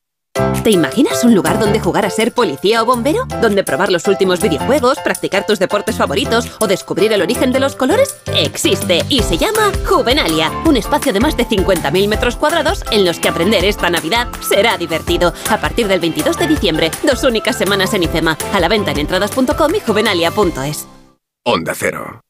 ¿Te 0.63 0.69
imaginas 0.69 1.23
un 1.23 1.33
lugar 1.33 1.57
donde 1.57 1.79
jugar 1.79 2.05
a 2.05 2.11
ser 2.11 2.33
policía 2.33 2.83
o 2.83 2.85
bombero? 2.85 3.25
¿Donde 3.41 3.63
probar 3.63 3.91
los 3.91 4.07
últimos 4.07 4.41
videojuegos, 4.41 4.99
practicar 4.99 5.45
tus 5.45 5.57
deportes 5.57 5.97
favoritos 5.97 6.45
o 6.59 6.67
descubrir 6.67 7.11
el 7.13 7.23
origen 7.23 7.51
de 7.51 7.59
los 7.59 7.75
colores? 7.75 8.15
Existe 8.27 9.03
y 9.09 9.23
se 9.23 9.37
llama 9.37 9.71
Juvenalia, 9.87 10.51
un 10.65 10.77
espacio 10.77 11.13
de 11.13 11.19
más 11.19 11.35
de 11.35 11.47
50.000 11.47 12.07
metros 12.07 12.35
cuadrados 12.35 12.83
en 12.91 13.05
los 13.05 13.19
que 13.19 13.29
aprender 13.29 13.65
esta 13.65 13.89
Navidad 13.89 14.27
será 14.47 14.77
divertido. 14.77 15.33
A 15.49 15.59
partir 15.59 15.87
del 15.87 15.99
22 15.99 16.37
de 16.37 16.47
diciembre, 16.47 16.91
dos 17.03 17.23
únicas 17.23 17.57
semanas 17.57 17.93
en 17.95 18.03
IFEMA, 18.03 18.37
a 18.53 18.59
la 18.59 18.67
venta 18.67 18.91
en 18.91 18.99
entradas.com 18.99 19.75
y 19.75 19.79
juvenalia.es. 19.79 20.87
Onda 21.43 21.73
Cero. 21.75 22.21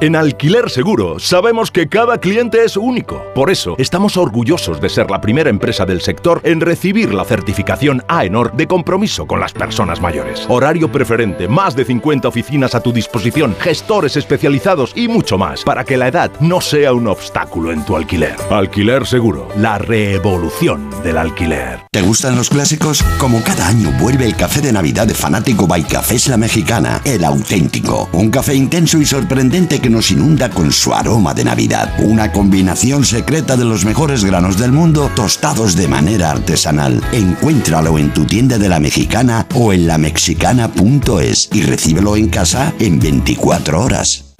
En 0.00 0.16
Alquiler 0.16 0.70
Seguro 0.70 1.18
sabemos 1.18 1.70
que 1.70 1.88
cada 1.88 2.16
cliente 2.18 2.64
es 2.64 2.78
único. 2.78 3.22
Por 3.34 3.50
eso 3.50 3.74
estamos 3.76 4.16
orgullosos 4.16 4.80
de 4.80 4.88
ser 4.88 5.10
la 5.10 5.20
primera 5.20 5.50
empresa 5.50 5.84
del 5.84 6.00
sector 6.00 6.40
en 6.42 6.62
recibir 6.62 7.12
la 7.12 7.24
certificación 7.24 8.02
AENOR 8.08 8.56
de 8.56 8.66
compromiso 8.66 9.26
con 9.26 9.40
las 9.40 9.52
personas 9.52 10.00
mayores. 10.00 10.46
Horario 10.48 10.90
preferente, 10.90 11.48
más 11.48 11.76
de 11.76 11.84
50 11.84 12.26
oficinas 12.26 12.74
a 12.74 12.80
tu 12.80 12.94
disposición, 12.94 13.54
gestores 13.60 14.16
especializados 14.16 14.92
y 14.96 15.06
mucho 15.06 15.36
más 15.36 15.62
para 15.62 15.84
que 15.84 15.98
la 15.98 16.08
edad 16.08 16.30
no 16.40 16.62
sea 16.62 16.94
un 16.94 17.06
obstáculo 17.06 17.70
en 17.70 17.84
tu 17.84 17.94
alquiler. 17.94 18.36
Alquiler 18.50 19.06
Seguro, 19.06 19.48
la 19.58 19.76
revolución 19.76 20.88
del 21.02 21.18
alquiler. 21.18 21.80
¿Te 21.90 22.00
gustan 22.00 22.36
los 22.36 22.48
clásicos? 22.48 23.02
Como 23.18 23.42
cada 23.42 23.68
año 23.68 23.92
vuelve 24.00 24.24
el 24.24 24.34
café 24.34 24.62
de 24.62 24.72
Navidad 24.72 25.06
de 25.06 25.14
Fanático 25.14 25.66
by 25.66 25.84
Cafés 25.84 26.28
La 26.28 26.38
Mexicana, 26.38 27.02
el 27.04 27.22
auténtico. 27.22 28.08
Un 28.12 28.30
café 28.30 28.54
intenso 28.54 28.98
y 28.98 29.04
sorprendente 29.04 29.73
que 29.80 29.90
nos 29.90 30.10
inunda 30.10 30.50
con 30.50 30.72
su 30.72 30.94
aroma 30.94 31.34
de 31.34 31.44
Navidad. 31.44 31.92
Una 31.98 32.32
combinación 32.32 33.04
secreta 33.04 33.56
de 33.56 33.64
los 33.64 33.84
mejores 33.84 34.24
granos 34.24 34.58
del 34.58 34.72
mundo 34.72 35.10
tostados 35.14 35.76
de 35.76 35.88
manera 35.88 36.30
artesanal. 36.30 37.02
Encuéntralo 37.12 37.98
en 37.98 38.12
tu 38.12 38.24
tienda 38.24 38.58
de 38.58 38.68
la 38.68 38.80
mexicana 38.80 39.46
o 39.54 39.72
en 39.72 39.86
lamexicana.es 39.86 41.48
y 41.52 41.62
recíbelo 41.62 42.16
en 42.16 42.28
casa 42.28 42.72
en 42.78 42.98
24 42.98 43.80
horas. 43.82 44.34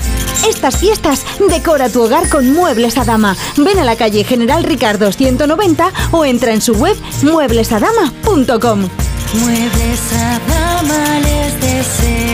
Estas 0.49 0.77
fiestas, 0.77 1.25
decora 1.49 1.89
tu 1.89 2.03
hogar 2.03 2.29
con 2.29 2.53
Muebles 2.53 2.99
a 2.99 3.05
Dama. 3.05 3.37
Ven 3.57 3.79
a 3.79 3.85
la 3.85 3.97
calle 3.97 4.25
General 4.25 4.63
Ricardo 4.63 5.11
190 5.11 5.91
o 6.11 6.25
entra 6.25 6.53
en 6.53 6.61
su 6.61 6.75
web 6.75 6.97
mueblesadama.com. 7.23 8.89
Muebles 9.41 10.13
a 10.13 10.41
Dama 10.47 11.21
les 11.21 11.61
desea 11.61 12.34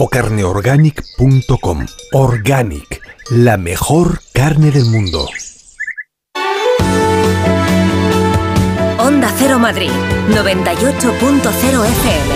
o 0.00 0.08
carneorganic.com. 0.08 1.86
Organic, 2.12 3.02
la 3.32 3.58
mejor 3.58 4.22
carne 4.32 4.70
del 4.70 4.86
mundo. 4.86 5.28
Onda 8.98 9.30
Cero 9.36 9.58
Madrid, 9.58 9.90
98.0 10.30 11.84
FM. 11.84 12.34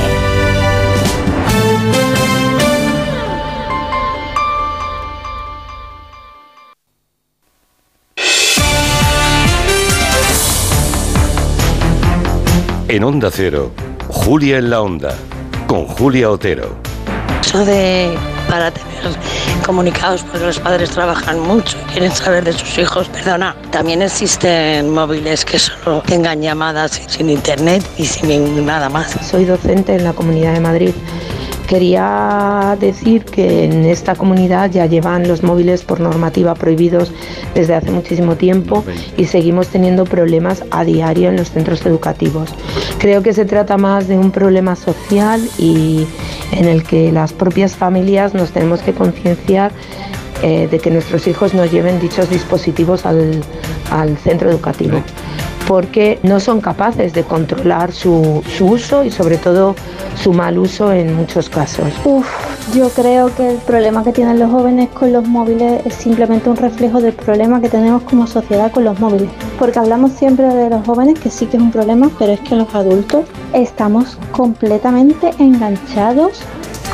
En 12.88 13.04
Onda 13.04 13.30
Cero, 13.32 13.72
Julia 14.08 14.58
en 14.58 14.68
la 14.68 14.82
Onda, 14.82 15.16
con 15.66 15.86
Julia 15.86 16.30
Otero. 16.30 16.83
Eso 17.44 17.64
de 17.64 18.16
para 18.48 18.70
tener 18.70 19.04
comunicados 19.66 20.22
porque 20.22 20.46
los 20.46 20.58
padres 20.58 20.90
trabajan 20.90 21.40
mucho 21.40 21.76
y 21.78 21.92
quieren 21.92 22.10
saber 22.10 22.44
de 22.44 22.52
sus 22.52 22.78
hijos, 22.78 23.08
perdona, 23.08 23.54
también 23.70 24.00
existen 24.00 24.90
móviles 24.90 25.44
que 25.44 25.58
solo 25.58 26.02
tengan 26.06 26.40
llamadas 26.40 27.02
sin 27.06 27.28
internet 27.28 27.84
y 27.98 28.06
sin 28.06 28.64
nada 28.64 28.88
más. 28.88 29.16
Soy 29.28 29.44
docente 29.44 29.94
en 29.94 30.04
la 30.04 30.14
Comunidad 30.14 30.54
de 30.54 30.60
Madrid. 30.60 30.94
Quería 31.66 32.76
decir 32.78 33.24
que 33.24 33.64
en 33.64 33.84
esta 33.84 34.14
comunidad 34.14 34.70
ya 34.70 34.86
llevan 34.86 35.26
los 35.26 35.42
móviles 35.42 35.82
por 35.82 35.98
normativa 35.98 36.54
prohibidos 36.54 37.10
desde 37.54 37.74
hace 37.74 37.90
muchísimo 37.90 38.36
tiempo 38.36 38.84
y 39.16 39.24
seguimos 39.24 39.68
teniendo 39.68 40.04
problemas 40.04 40.62
a 40.70 40.84
diario 40.84 41.30
en 41.30 41.36
los 41.36 41.50
centros 41.50 41.84
educativos. 41.86 42.50
Creo 42.98 43.22
que 43.22 43.32
se 43.32 43.46
trata 43.46 43.78
más 43.78 44.08
de 44.08 44.18
un 44.18 44.30
problema 44.30 44.76
social 44.76 45.40
y 45.58 46.06
en 46.52 46.66
el 46.66 46.84
que 46.84 47.10
las 47.12 47.32
propias 47.32 47.76
familias 47.76 48.34
nos 48.34 48.50
tenemos 48.50 48.80
que 48.80 48.92
concienciar 48.92 49.72
eh, 50.42 50.68
de 50.70 50.78
que 50.78 50.90
nuestros 50.90 51.26
hijos 51.26 51.54
no 51.54 51.64
lleven 51.64 51.98
dichos 51.98 52.28
dispositivos 52.28 53.06
al, 53.06 53.42
al 53.90 54.18
centro 54.18 54.50
educativo 54.50 55.02
porque 55.66 56.18
no 56.22 56.40
son 56.40 56.60
capaces 56.60 57.12
de 57.12 57.24
controlar 57.24 57.92
su, 57.92 58.42
su 58.56 58.66
uso 58.66 59.04
y 59.04 59.10
sobre 59.10 59.38
todo 59.38 59.74
su 60.22 60.32
mal 60.32 60.58
uso 60.58 60.92
en 60.92 61.14
muchos 61.14 61.48
casos. 61.48 61.88
Uf, 62.04 62.26
yo 62.74 62.88
creo 62.90 63.34
que 63.34 63.50
el 63.50 63.56
problema 63.58 64.04
que 64.04 64.12
tienen 64.12 64.38
los 64.38 64.50
jóvenes 64.50 64.88
con 64.90 65.12
los 65.12 65.26
móviles 65.26 65.84
es 65.84 65.94
simplemente 65.94 66.48
un 66.48 66.56
reflejo 66.56 67.00
del 67.00 67.12
problema 67.12 67.60
que 67.60 67.68
tenemos 67.68 68.02
como 68.02 68.26
sociedad 68.26 68.70
con 68.72 68.84
los 68.84 68.98
móviles. 69.00 69.28
Porque 69.58 69.78
hablamos 69.78 70.12
siempre 70.12 70.46
de 70.46 70.70
los 70.70 70.86
jóvenes, 70.86 71.18
que 71.18 71.30
sí 71.30 71.46
que 71.46 71.56
es 71.56 71.62
un 71.62 71.70
problema, 71.70 72.10
pero 72.18 72.32
es 72.32 72.40
que 72.40 72.56
los 72.56 72.74
adultos 72.74 73.26
estamos 73.52 74.18
completamente 74.32 75.32
enganchados 75.38 76.40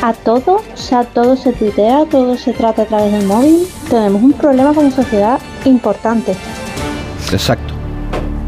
a 0.01 0.13
todo, 0.13 0.55
o 0.55 0.77
sea, 0.77 1.03
todo 1.03 1.35
se 1.35 1.53
tuitea, 1.53 2.05
todo 2.05 2.35
se 2.35 2.53
trata 2.53 2.83
a 2.83 2.85
través 2.85 3.11
del 3.11 3.25
móvil. 3.25 3.67
Tenemos 3.89 4.21
un 4.21 4.33
problema 4.33 4.73
como 4.73 4.89
sociedad 4.91 5.39
importante. 5.65 6.35
Exacto. 7.31 7.80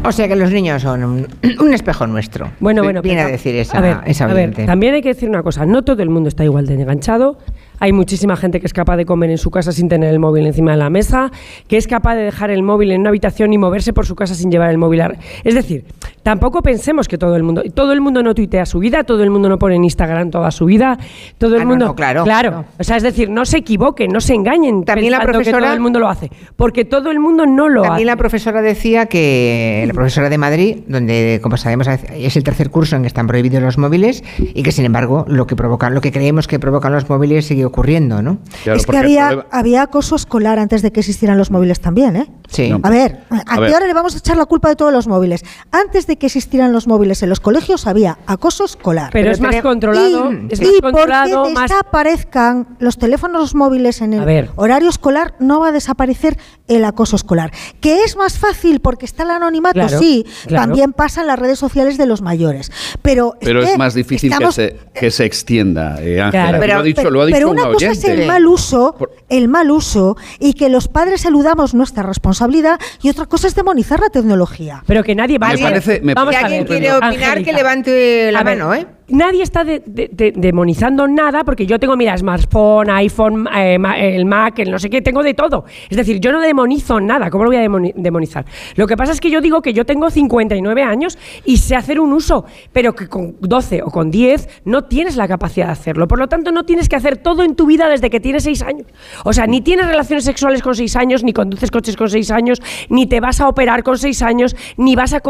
O 0.04 0.12
sea 0.12 0.28
que 0.28 0.36
los 0.36 0.50
niños 0.50 0.82
son 0.82 1.02
un, 1.02 1.26
un 1.60 1.74
espejo 1.74 2.06
nuestro. 2.06 2.50
Bueno, 2.60 2.82
bueno, 2.82 3.00
Viene 3.02 3.18
pero- 3.22 3.28
a 3.28 3.32
decir 3.32 3.54
esa, 3.56 3.78
a 3.78 3.80
ver, 3.80 3.96
esa 4.06 4.24
a 4.24 4.28
ver, 4.28 4.36
oyente. 4.50 4.66
también 4.66 4.94
hay 4.94 5.02
que 5.02 5.08
decir 5.08 5.28
una 5.28 5.42
cosa, 5.42 5.64
no 5.66 5.82
todo 5.82 6.02
el 6.02 6.10
mundo 6.10 6.28
está 6.28 6.44
igual 6.44 6.66
de 6.66 6.74
enganchado. 6.74 7.38
Hay 7.80 7.92
muchísima 7.92 8.36
gente 8.36 8.60
que 8.60 8.66
es 8.66 8.72
capaz 8.72 8.96
de 8.96 9.04
comer 9.04 9.30
en 9.30 9.38
su 9.38 9.50
casa 9.50 9.72
sin 9.72 9.88
tener 9.88 10.12
el 10.12 10.18
móvil 10.20 10.46
encima 10.46 10.70
de 10.72 10.76
la 10.78 10.90
mesa, 10.90 11.30
que 11.68 11.76
es 11.76 11.86
capaz 11.86 12.14
de 12.14 12.22
dejar 12.22 12.50
el 12.50 12.62
móvil 12.62 12.92
en 12.92 13.00
una 13.00 13.10
habitación 13.10 13.52
y 13.52 13.58
moverse 13.58 13.92
por 13.92 14.06
su 14.06 14.14
casa 14.14 14.34
sin 14.34 14.50
llevar 14.50 14.70
el 14.70 14.78
móvil. 14.78 15.00
a- 15.00 15.12
Es 15.42 15.54
decir, 15.54 15.84
tampoco 16.22 16.62
pensemos 16.62 17.08
que 17.08 17.18
todo 17.18 17.36
el 17.36 17.42
mundo, 17.42 17.62
todo 17.74 17.92
el 17.92 18.00
mundo 18.00 18.22
no 18.22 18.34
tuitea 18.34 18.64
su 18.64 18.78
vida, 18.78 19.04
todo 19.04 19.22
el 19.22 19.30
mundo 19.30 19.48
no 19.48 19.58
pone 19.58 19.74
en 19.76 19.84
Instagram 19.84 20.30
toda 20.30 20.50
su 20.50 20.64
vida, 20.66 20.96
todo 21.38 21.56
el 21.56 21.62
Ah, 21.62 21.66
mundo, 21.66 21.86
no, 21.86 21.94
claro. 21.94 22.24
claro. 22.24 22.64
O 22.78 22.84
sea, 22.84 22.96
es 22.96 23.02
decir, 23.02 23.28
no 23.28 23.44
se 23.44 23.58
equivoquen, 23.58 24.12
no 24.12 24.20
se 24.20 24.34
engañen 24.34 24.84
También 24.84 25.10
la 25.12 25.20
que 25.20 25.26
profesora- 25.26 25.58
todo 25.66 25.74
el 25.74 25.80
mundo 25.80 25.98
lo 25.98 26.08
hace, 26.08 26.30
porque 26.56 26.84
todo 26.84 27.10
el 27.10 27.18
mundo 27.20 27.44
no 27.46 27.68
lo 27.68 27.82
También 27.82 27.94
hace. 27.96 28.04
la 28.06 28.16
profesora 28.16 28.62
decía 28.62 29.06
que, 29.06 29.84
la 29.86 29.92
profesora 29.94 30.28
de 30.30 30.38
Madrid, 30.38 30.76
donde, 30.86 31.40
como 31.42 31.56
sabemos, 31.56 31.88
es 31.88 32.36
el 32.36 32.44
tercer 32.44 32.70
curso 32.70 32.96
en 32.96 33.02
que 33.02 33.08
están 33.08 33.26
prohibidos 33.26 33.62
los 33.62 33.78
móviles 33.78 34.22
y 34.38 34.62
que, 34.62 34.72
sin 34.72 34.84
embargo, 34.84 35.24
lo 35.28 35.46
que 35.46 35.56
provocan, 35.56 35.94
lo 35.94 36.00
que 36.00 36.12
creemos 36.12 36.46
que 36.46 36.58
provocan 36.58 36.92
los 36.92 37.08
móviles 37.08 37.46
sigue 37.46 37.63
ocurriendo, 37.64 38.22
¿no? 38.22 38.38
es 38.66 38.86
que 38.86 38.96
había, 38.96 39.46
había 39.50 39.82
acoso 39.82 40.16
escolar 40.16 40.58
antes 40.58 40.82
de 40.82 40.92
que 40.92 41.00
existieran 41.00 41.38
los 41.38 41.50
móviles 41.50 41.80
también, 41.80 42.16
¿eh? 42.16 42.30
Sí. 42.48 42.70
A 42.82 42.90
ver, 42.90 43.24
¿a, 43.30 43.36
A 43.46 43.54
qué 43.56 43.60
ver. 43.62 43.74
hora 43.74 43.86
le 43.86 43.94
vamos 43.94 44.14
a 44.14 44.18
echar 44.18 44.36
la 44.36 44.44
culpa 44.46 44.68
de 44.68 44.76
todos 44.76 44.92
los 44.92 45.08
móviles? 45.08 45.42
Antes 45.72 46.06
de 46.06 46.16
que 46.18 46.26
existieran 46.26 46.72
los 46.72 46.86
móviles 46.86 47.22
en 47.22 47.28
los 47.30 47.40
colegios 47.40 47.86
había 47.86 48.18
acoso 48.26 48.64
escolar. 48.64 49.10
Pero 49.12 49.30
es 49.32 49.40
más 49.40 49.56
controlado, 49.62 50.30
Y, 50.32 50.48
es 50.52 50.60
y 50.60 50.64
más 50.64 50.80
controlado, 50.82 51.42
porque 51.42 51.54
más- 51.54 51.70
desaparezcan 51.70 52.76
los 52.78 52.98
teléfonos 52.98 53.54
móviles 53.54 54.00
en 54.02 54.12
el 54.14 54.50
horario 54.56 54.88
escolar, 54.88 55.34
no 55.38 55.60
va 55.60 55.68
a 55.68 55.72
desaparecer 55.72 56.38
el 56.68 56.84
acoso 56.84 57.16
escolar. 57.16 57.52
Que 57.80 58.04
es 58.04 58.16
más 58.16 58.38
fácil 58.38 58.80
porque 58.80 59.04
está 59.04 59.22
el 59.24 59.30
anonimato, 59.30 59.74
Claro, 59.74 59.98
sí, 59.98 60.24
claro. 60.46 60.66
también 60.66 60.92
pasa 60.92 61.20
en 61.20 61.26
las 61.26 61.38
redes 61.38 61.58
sociales 61.58 61.98
de 61.98 62.06
los 62.06 62.22
mayores. 62.22 62.70
Pero, 63.02 63.34
Pero 63.40 63.60
que 63.60 63.72
es 63.72 63.78
más 63.78 63.94
difícil 63.94 64.32
que 64.36 64.52
se, 64.52 64.76
que 64.94 65.10
se 65.10 65.24
extienda, 65.24 66.02
eh, 66.02 66.20
Ángela. 66.20 66.58
Pero, 66.58 66.74
lo 66.74 66.80
ha 66.80 66.82
dicho, 66.82 66.96
pero- 67.02 67.10
lo 67.10 67.20
ha 67.22 67.26
dicho 67.26 67.36
pero 67.36 67.50
una 67.50 67.64
cosa 67.72 67.90
es 67.90 68.04
el 68.04 68.26
mal 68.26 68.46
uso, 68.46 68.96
el 69.28 69.48
mal 69.48 69.70
uso 69.70 70.16
y 70.38 70.54
que 70.54 70.68
los 70.68 70.88
padres 70.88 71.24
eludamos 71.24 71.74
nuestra 71.74 72.02
responsabilidad 72.02 72.78
y 73.02 73.10
otra 73.10 73.26
cosa 73.26 73.46
es 73.46 73.54
demonizar 73.54 74.00
la 74.00 74.08
tecnología. 74.08 74.82
Pero 74.86 75.02
que 75.04 75.14
nadie 75.14 75.38
va 75.38 75.48
Me 75.48 75.58
parece- 75.58 76.00
me 76.02 76.14
Vamos 76.14 76.34
parece 76.34 76.44
a 76.46 76.48
Si 76.48 76.54
alguien 76.54 76.68
ver, 76.68 76.80
quiere 76.80 76.96
opinar, 76.96 77.42
que 77.44 77.52
levante 77.52 78.32
la 78.32 78.38
A 78.40 78.42
ver, 78.44 78.58
mano, 78.58 78.74
¿eh? 78.74 78.86
Nadie 79.08 79.42
está 79.42 79.64
de- 79.64 79.82
de- 79.84 80.08
de- 80.10 80.32
demonizando 80.34 81.06
nada 81.06 81.44
porque 81.44 81.66
yo 81.66 81.78
tengo, 81.78 81.94
mira, 81.96 82.16
smartphone, 82.16 82.88
iPhone, 82.90 83.46
eh, 83.54 83.76
el 84.16 84.24
Mac, 84.24 84.58
el 84.60 84.70
no 84.70 84.78
sé 84.78 84.88
qué, 84.88 85.02
tengo 85.02 85.22
de 85.22 85.34
todo. 85.34 85.66
Es 85.90 85.96
decir, 85.96 86.20
yo 86.20 86.32
no 86.32 86.40
demonizo 86.40 87.00
nada. 87.00 87.28
¿Cómo 87.28 87.44
lo 87.44 87.50
voy 87.50 87.58
a 87.58 87.62
demoni- 87.62 87.92
demonizar? 87.94 88.46
Lo 88.76 88.86
que 88.86 88.96
pasa 88.96 89.12
es 89.12 89.20
que 89.20 89.30
yo 89.30 89.42
digo 89.42 89.60
que 89.60 89.74
yo 89.74 89.84
tengo 89.84 90.08
59 90.10 90.82
años 90.82 91.18
y 91.44 91.58
sé 91.58 91.76
hacer 91.76 92.00
un 92.00 92.14
uso, 92.14 92.46
pero 92.72 92.94
que 92.94 93.06
con 93.08 93.36
12 93.40 93.82
o 93.82 93.90
con 93.90 94.10
10 94.10 94.48
no 94.64 94.84
tienes 94.84 95.16
la 95.16 95.28
capacidad 95.28 95.66
de 95.66 95.72
hacerlo. 95.72 96.08
Por 96.08 96.18
lo 96.18 96.28
tanto, 96.28 96.50
no 96.50 96.64
tienes 96.64 96.88
que 96.88 96.96
hacer 96.96 97.18
todo 97.18 97.42
en 97.42 97.56
tu 97.56 97.66
vida 97.66 97.88
desde 97.90 98.08
que 98.08 98.20
tienes 98.20 98.44
6 98.44 98.62
años. 98.62 98.86
O 99.24 99.34
sea, 99.34 99.46
ni 99.46 99.60
tienes 99.60 99.86
relaciones 99.86 100.24
sexuales 100.24 100.62
con 100.62 100.74
6 100.74 100.96
años, 100.96 101.22
ni 101.24 101.34
conduces 101.34 101.70
coches 101.70 101.96
con 101.96 102.08
6 102.08 102.30
años, 102.30 102.62
ni 102.88 103.06
te 103.06 103.20
vas 103.20 103.40
a 103.42 103.48
operar 103.48 103.82
con 103.82 103.98
6 103.98 104.22
años, 104.22 104.56
ni 104.78 104.96
vas 104.96 105.12
a 105.12 105.20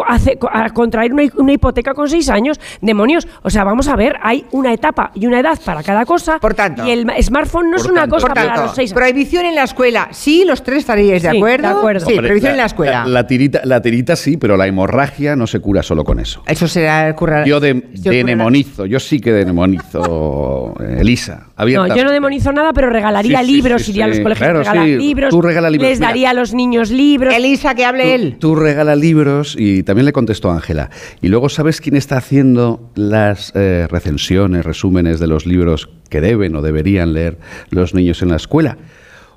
contraer 0.73 1.13
una, 1.13 1.25
una 1.39 1.53
hipoteca 1.53 1.93
con 1.95 2.09
6 2.09 2.29
años. 2.31 2.61
Demonios. 2.81 3.27
O 3.43 3.51
sea, 3.51 3.64
vamos 3.65 3.89
a 3.89 3.97
ver, 3.97 4.17
hay 4.23 4.45
una 4.53 4.73
etapa 4.73 5.11
y 5.15 5.27
una 5.27 5.41
edad 5.41 5.59
para 5.65 5.83
cada 5.83 6.05
cosa. 6.05 6.39
Por 6.39 6.55
tanto. 6.55 6.87
Y 6.87 6.91
el 6.91 7.07
ma- 7.07 7.15
smartphone 7.23 7.71
no 7.71 7.77
es 7.77 7.85
una 7.87 8.07
cosa 8.09 8.27
Por 8.27 8.35
para 8.35 8.57
los 8.63 8.75
6 8.75 8.91
años. 8.91 8.99
prohibición 9.01 9.47
en 9.47 9.55
la 9.55 9.65
escuela. 9.65 10.09
Sí, 10.13 10.45
los 10.47 10.63
tres 10.63 10.79
estaríais 10.79 11.23
de 11.23 11.31
Sí, 11.31 11.37
acuerdo. 11.37 11.69
de 11.69 11.75
acuerdo. 11.75 12.01
Sí, 12.07 12.13
Hombre, 12.13 12.27
prohibición 12.29 12.53
en 12.53 12.59
la 12.59 12.67
escuela. 12.67 13.05
La, 13.07 13.27
tirita, 13.27 13.61
la 13.65 13.81
tirita 13.83 14.17
sí, 14.17 14.37
pero 14.37 14.57
la 14.57 14.67
hemorragia 14.67 15.37
no 15.37 15.47
se 15.47 15.61
cura 15.61 15.83
solo 15.83 16.05
con 16.05 16.21
eso. 16.21 16.43
Eso 16.47 16.69
será 16.69 17.15
currar. 17.17 17.47
Yo 17.47 17.61
de, 17.61 17.71
eso 17.95 18.11
de 18.11 18.21
currar- 18.21 18.25
nemonizo, 18.25 18.87
yo 18.87 19.01
sí 19.01 19.21
que 19.21 19.33
de 19.33 19.45
nemonizo, 19.45 20.75
eh, 20.81 20.97
Elisa. 21.01 21.47
No, 21.57 21.87
yo 21.97 22.05
no 22.05 22.11
demonizo 22.11 22.53
nada, 22.53 22.73
pero 22.73 22.91
regalaría 22.91 23.39
Sí, 23.41 23.47
sí, 23.47 23.53
libros, 23.53 23.83
sí, 23.83 23.91
iría 23.93 24.07
a 24.07 24.09
los 24.09 24.17
sí. 24.17 24.23
colegios 24.25 24.45
Claro, 24.45 24.59
a 24.59 24.63
regalar 24.63 24.87
sí, 24.87 24.97
libros, 24.97 25.31
tú 25.31 25.41
regala 25.41 25.71
libros. 25.71 25.89
les 25.89 25.99
Mira. 26.01 26.09
daría 26.09 26.31
a 26.31 26.35
los 26.35 26.53
niños 26.53 26.91
libros. 26.91 27.33
Elisa, 27.35 27.75
que 27.77 27.85
hable 27.85 28.15
él. 28.15 28.37
Tú 28.41 28.57
regala 28.57 28.97
libros 28.97 29.55
y 29.59 29.85
también 29.85 30.05
le 30.07 30.13
contestó 30.13 30.51
Ángela. 30.51 30.91
Y 31.23 31.29
luego, 31.29 31.49
¿sabes 31.49 31.81
quién 31.81 31.95
está 31.97 32.17
haciendo 32.17 32.91
las 32.97 33.53
eh, 33.55 33.87
recensiones, 33.89 34.65
resúmenes 34.65 35.21
de 35.21 35.29
los 35.29 35.47
libros 35.47 35.89
que 36.11 36.21
deben 36.21 36.57
o 36.57 36.63
deberían 36.63 37.13
leer 37.13 37.39
los 37.71 37.95
niños 37.95 38.21
en 38.23 38.31
la 38.31 38.37
escuela? 38.37 38.77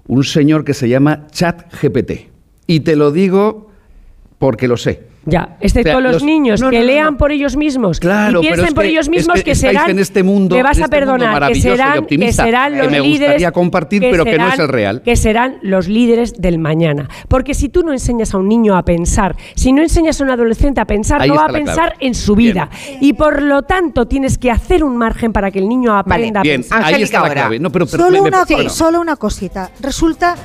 Un 0.07 0.23
señor 0.23 0.63
que 0.63 0.73
se 0.73 0.89
llama 0.89 1.27
ChatGPT. 1.31 2.11
Y 2.65 2.79
te 2.79 2.95
lo 2.95 3.11
digo 3.11 3.66
porque 4.39 4.67
lo 4.67 4.77
sé. 4.77 5.17
Ya, 5.29 5.57
excepto 5.59 5.89
O 5.89 5.91
sea, 5.91 5.99
los, 5.99 6.13
los- 6.13 6.23
niños 6.23 6.61
No, 6.61 6.69
que 6.69 6.77
no, 6.77 6.83
no, 6.83 6.87
lean 6.87 7.11
no. 7.13 7.17
por 7.17 7.33
ellos 7.33 7.57
mismos 7.57 7.99
Claro, 7.99 8.39
y 8.39 8.43
pero 8.43 8.53
piensen 8.53 8.65
es 8.69 8.73
por 8.73 8.83
que- 8.85 8.89
ellos 8.91 9.05
es 9.07 9.09
mismos 9.09 9.35
que 9.35 9.43
que, 9.43 9.51
estáis 9.51 9.73
serán 9.73 9.89
en 9.91 9.99
este 9.99 10.23
mundo- 10.23 10.55
me 10.55 10.63
vas 10.63 10.77
en 10.77 10.83
a 10.83 10.85
este 10.85 10.95
mundo 11.01 11.11
perdonar 11.11 11.27
que 11.33 11.33
maravilloso 11.41 11.67
y 11.67 11.71
serán, 11.71 11.97
optimista, 11.97 12.43
que 12.43 12.47
serán 12.47 12.71
que 12.71 12.77
los 12.77 12.91
me 12.91 12.99
líderes 13.01 13.19
gustaría 13.27 13.51
compartir, 13.51 14.07
pero 14.09 14.23
que 14.23 14.37
no 14.37 14.47
es 14.47 14.59
el 14.59 14.67
real. 14.69 15.01
que 15.01 15.15
serán 15.17 15.57
los 15.63 15.89
líderes 15.89 16.39
del 16.41 16.59
mañana 16.59 17.09
porque 17.27 17.53
si 17.55 17.67
tú 17.67 17.83
no 17.83 17.91
enseñas 17.91 18.33
a 18.33 18.37
un 18.37 18.47
niño 18.47 18.77
a 18.77 18.85
pensar 18.85 19.35
si 19.53 19.73
no 19.73 19.81
enseñas 19.81 20.21
a 20.21 20.23
un 20.23 20.29
adolescente 20.29 20.79
a 20.79 20.85
pensar 20.85 21.21
Ahí 21.21 21.27
no 21.27 21.35
va 21.35 21.43
a 21.47 21.49
pensar 21.49 21.89
clave. 21.89 22.07
en 22.07 22.15
su 22.15 22.33
vida 22.33 22.69
y 23.01 23.11
por 23.11 23.41
lo 23.41 23.63
tanto 23.63 24.07
tienes 24.07 24.37
que 24.37 24.49
hacer 24.49 24.81
un 24.81 24.95
margen 24.95 25.33
para 25.33 25.51
que 25.51 25.59
el 25.59 25.67
niño 25.67 25.93
aprenda 25.97 26.41
Bien, 26.41 26.61
a 26.61 26.63
pensar 26.63 26.83
ahí 26.85 27.03
está 27.03 27.19
la 27.23 27.33
clave. 27.33 27.59
No, 27.59 27.69
pero, 27.69 27.85
pero 27.85 28.05
Solo, 28.05 28.23
me- 28.23 28.29
una, 28.29 28.45
bueno. 28.45 28.69
solo 28.69 29.01
una 29.01 29.17
cosita. 29.17 29.71
Resulta 29.81 30.37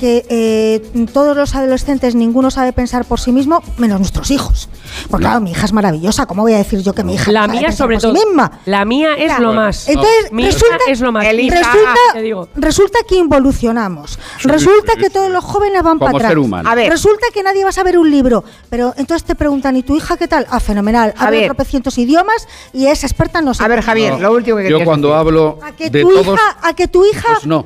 que 0.00 0.24
eh, 0.30 1.06
todos 1.12 1.36
los 1.36 1.54
adolescentes, 1.54 2.14
ninguno 2.14 2.50
sabe 2.50 2.72
pensar 2.72 3.04
por 3.04 3.20
sí 3.20 3.32
mismo, 3.32 3.62
menos 3.76 3.98
nuestros 4.00 4.30
hijos. 4.30 4.68
Porque 5.10 5.24
claro, 5.24 5.40
mi 5.40 5.50
hija 5.50 5.66
es 5.66 5.72
maravillosa. 5.74 6.24
¿Cómo 6.26 6.42
voy 6.42 6.54
a 6.54 6.56
decir 6.58 6.80
yo 6.80 6.94
que 6.94 7.04
mi 7.04 7.14
hija 7.14 7.30
la 7.30 7.40
no 7.42 7.46
sabe 7.48 7.58
mía 7.58 7.68
pensar 7.68 7.78
sobre 7.84 7.96
por 7.96 8.02
todo 8.02 8.12
sí 8.16 8.26
misma? 8.26 8.52
la 8.64 8.84
mía 8.86 9.14
es 9.16 9.26
Claro. 9.26 9.42
lo 9.42 9.52
más 9.52 9.88
Entonces, 9.88 10.32
Mi 10.32 10.42
hija 10.44 10.52
resulta, 10.52 10.76
es 10.88 11.00
lo 11.00 11.12
más 11.12 11.24
resulta, 11.26 12.20
digo. 12.22 12.48
resulta 12.56 12.98
que 13.06 13.16
involucionamos. 13.16 14.18
resulta 14.44 14.94
que 14.96 15.10
todos 15.10 15.30
los 15.30 15.44
jóvenes 15.44 15.82
van 15.82 15.98
Como 15.98 16.06
para 16.06 16.16
atrás. 16.16 16.30
ser 16.30 16.38
humano. 16.38 16.68
A 16.68 16.74
ver. 16.74 16.90
Resulta 16.90 17.26
que 17.32 17.42
nadie 17.42 17.62
va 17.62 17.70
a 17.70 17.72
saber 17.72 17.98
un 17.98 18.10
libro. 18.10 18.42
Pero 18.70 18.94
entonces 18.96 19.24
te 19.24 19.34
preguntan, 19.34 19.76
¿y 19.76 19.82
tu 19.82 19.96
hija 19.96 20.16
qué 20.16 20.26
tal? 20.28 20.46
Ah, 20.50 20.60
fenomenal. 20.60 21.14
Habla 21.18 21.44
tropecientos 21.44 21.98
idiomas 21.98 22.48
y 22.72 22.86
es 22.86 23.04
experta 23.04 23.40
en 23.40 23.44
no 23.44 23.54
sé 23.54 23.62
A 23.62 23.68
ver. 23.68 23.82
Javier, 23.82 24.18
lo 24.20 24.32
último 24.32 24.56
que 24.58 24.70
Yo 24.70 24.82
cuando 24.84 25.08
decir. 25.08 25.20
hablo 25.20 25.58
A 25.62 25.72
que 25.72 25.90
de 25.90 26.02
tu 26.02 26.08
todos, 26.10 26.26
hija, 26.38 26.56
a 26.62 26.72
que 26.74 26.88
tu 26.88 27.04
hija 27.04 27.28
pues 27.34 27.46
no. 27.46 27.64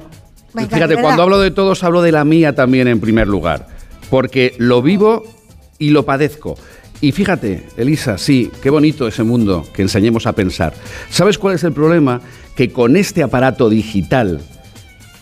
Venga, 0.55 0.68
Fíjate, 0.68 0.96
cuando 0.96 1.22
hablo 1.22 1.40
de 1.40 1.50
todos, 1.50 1.82
hablo 1.84 2.00
de 2.00 2.12
la 2.12 2.24
mía 2.24 2.55
también 2.55 2.88
en 2.88 3.00
primer 3.00 3.26
lugar. 3.26 3.68
Porque 4.09 4.55
lo 4.59 4.82
vivo 4.82 5.24
y 5.78 5.90
lo 5.90 6.05
padezco. 6.05 6.57
Y 7.00 7.12
fíjate, 7.12 7.64
Elisa, 7.76 8.16
sí, 8.16 8.50
qué 8.62 8.70
bonito 8.70 9.07
ese 9.07 9.24
mundo 9.24 9.66
que 9.74 9.82
enseñemos 9.82 10.26
a 10.26 10.32
pensar. 10.32 10.72
¿Sabes 11.11 11.38
cuál 11.38 11.57
es 11.57 11.64
el 11.64 11.72
problema? 11.72 12.20
Que 12.55 12.72
con 12.72 12.96
este 12.96 13.22
aparato 13.22 13.68
digital 13.68 14.40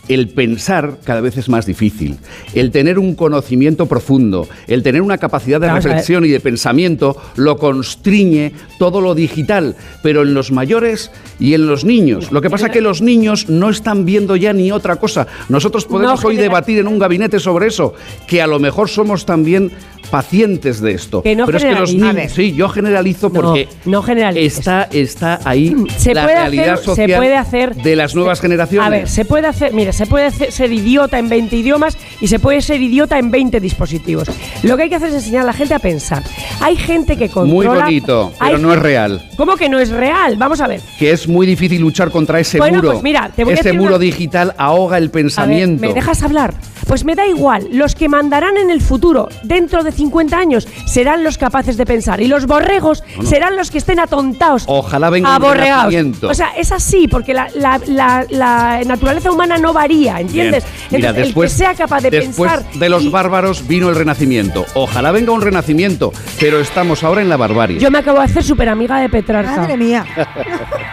el 0.09 0.29
pensar 0.29 0.97
cada 1.03 1.21
vez 1.21 1.37
es 1.37 1.47
más 1.49 1.65
difícil. 1.65 2.17
El 2.53 2.71
tener 2.71 2.99
un 2.99 3.15
conocimiento 3.15 3.85
profundo, 3.85 4.47
el 4.67 4.83
tener 4.83 5.01
una 5.01 5.17
capacidad 5.17 5.61
de 5.61 5.67
Vamos 5.67 5.83
reflexión 5.83 6.25
y 6.25 6.29
de 6.29 6.39
pensamiento, 6.39 7.15
lo 7.35 7.57
constriñe 7.57 8.51
todo 8.79 8.99
lo 9.01 9.15
digital. 9.15 9.75
Pero 10.01 10.23
en 10.23 10.33
los 10.33 10.51
mayores 10.51 11.11
y 11.39 11.53
en 11.53 11.67
los 11.67 11.85
niños. 11.85 12.31
Lo 12.31 12.41
que 12.41 12.49
pasa 12.49 12.67
es 12.67 12.71
que 12.73 12.81
los 12.81 13.01
niños 13.01 13.47
no 13.49 13.69
están 13.69 14.05
viendo 14.05 14.35
ya 14.35 14.51
ni 14.53 14.71
otra 14.71 14.97
cosa. 14.97 15.27
Nosotros 15.49 15.85
podemos 15.85 16.21
No 16.21 16.27
hoy 16.27 16.35
debatir 16.37 16.79
en 16.79 16.87
un 16.87 16.99
gabinete 16.99 17.39
sobre 17.39 17.67
eso, 17.67 17.93
que 18.27 18.41
a 18.41 18.47
lo 18.47 18.59
mejor 18.59 18.89
somos 18.89 19.25
también 19.25 19.71
pacientes 20.11 20.79
de 20.81 20.91
esto. 20.91 21.23
Que 21.23 21.35
no 21.35 21.45
Pero 21.45 21.57
es 21.57 21.63
que 21.63 21.71
los 21.71 21.93
niños, 21.93 22.31
sí, 22.33 22.53
yo 22.53 22.69
generalizo 22.69 23.31
porque 23.31 23.67
no 23.85 24.03
está, 24.37 24.83
está 24.91 25.39
ahí 25.43 25.75
Se 25.97 26.13
la 26.13 26.23
puede 26.23 26.35
realidad 26.35 26.73
hacer- 26.73 26.77
se 26.79 26.85
social 26.85 27.17
puede 27.19 27.35
hacer- 27.35 27.75
de 27.75 27.95
las 27.95 28.13
nuevas 28.13 28.39
generaciones. 28.39 28.85
A 28.85 28.89
ver, 28.89 29.09
se 29.09 29.25
puede 29.25 29.47
hacer, 29.47 29.73
se 29.93 30.05
puede 30.05 30.31
ser 30.51 30.71
idiota 30.73 31.19
en 31.19 31.29
20 31.29 31.55
idiomas 31.55 31.97
y 32.19 32.27
se 32.27 32.39
puede 32.39 32.61
ser 32.61 32.81
idiota 32.81 33.17
en 33.19 33.31
20 33.31 33.59
dispositivos. 33.59 34.27
Lo 34.63 34.75
que 34.75 34.83
hay 34.83 34.89
que 34.89 34.95
hacer 34.95 35.09
es 35.09 35.15
enseñar 35.15 35.43
a 35.43 35.45
la 35.45 35.53
gente 35.53 35.73
a 35.73 35.79
pensar. 35.79 36.23
Hay 36.61 36.75
gente 36.75 37.15
que 37.17 37.25
Muy 37.27 37.33
controla. 37.65 37.85
bonito, 37.85 38.33
pero 38.39 38.57
no 38.57 38.73
es 38.73 38.79
real. 38.79 39.29
¿Cómo 39.37 39.55
que 39.55 39.69
no 39.69 39.79
es 39.79 39.89
real? 39.89 40.35
Vamos 40.37 40.59
a 40.61 40.67
ver. 40.67 40.81
Que 40.99 41.11
es 41.11 41.27
muy 41.27 41.45
difícil 41.45 41.81
luchar 41.81 42.11
contra 42.11 42.39
ese 42.39 42.57
Bueno, 42.57 42.77
muro. 42.77 42.91
pues 42.91 43.03
mira, 43.03 43.31
te 43.35 43.43
voy 43.43 43.51
a 43.51 43.55
ese 43.55 43.63
decir 43.65 43.79
muro 43.79 43.95
una- 43.95 44.03
digital 44.03 44.53
ahoga 44.57 44.97
el 44.97 45.03
A 45.03 45.07
ver, 45.07 45.11
pensamiento. 45.11 45.81
¿me 45.81 45.93
dejas 45.93 46.21
hablar? 46.23 46.53
Pues 46.87 47.05
me 47.05 47.15
da 47.15 47.25
igual. 47.25 47.67
Los 47.71 47.95
que 47.95 48.09
mandarán 48.09 48.57
en 48.57 48.69
el 48.69 48.81
futuro, 48.81 49.29
dentro 49.43 49.83
de 49.83 49.91
50 49.91 50.37
años, 50.37 50.67
serán 50.85 51.23
los 51.23 51.37
capaces 51.37 51.77
de 51.77 51.85
pensar. 51.85 52.21
Y 52.21 52.27
los 52.27 52.45
borregos 52.45 53.03
Bueno. 53.15 53.29
serán 53.29 53.55
los 53.57 53.71
que 53.71 53.77
estén 53.79 53.99
atontados. 53.99 54.63
Ojalá 54.67 55.09
venga 55.09 55.29
un 55.29 55.35
aborregados. 55.35 55.85
renacimiento. 55.93 56.29
O 56.29 56.33
sea, 56.33 56.49
es 56.57 56.71
así, 56.71 57.07
porque 57.07 57.33
la, 57.33 57.47
la- 57.55 57.79
la- 57.87 58.25
la 58.29 58.81
naturaleza 58.85 59.31
humana 59.31 59.57
no 59.57 59.73
varía, 59.73 60.19
¿entiendes? 60.19 60.63
Bien. 60.63 60.75
Mira, 60.91 61.09
Entonces, 61.09 61.25
después, 61.27 61.51
el 61.51 61.57
que 61.57 61.63
sea 61.65 61.73
capaz 61.75 62.01
de 62.01 62.09
después 62.11 62.51
pensar. 62.51 62.79
de 62.79 62.89
los 62.89 63.03
y- 63.03 63.09
bárbaros 63.09 63.67
vino 63.67 63.89
el 63.89 63.95
renacimiento. 63.95 64.65
Ojalá 64.75 65.11
venga 65.11 65.31
un 65.31 65.41
renacimiento, 65.41 66.11
pero 66.39 66.59
estamos 66.59 67.03
ahora 67.03 67.21
en 67.21 67.29
la 67.29 67.37
barbarie. 67.37 67.79
Yo 67.79 67.89
me 67.91 67.99
acabo 67.99 68.19
de 68.19 68.25
hacer 68.25 68.43
súper 68.43 68.69
amiga 68.69 68.99
de 68.99 69.09
Petrarca. 69.09 69.55
Madre 69.57 69.77
mía. 69.77 70.05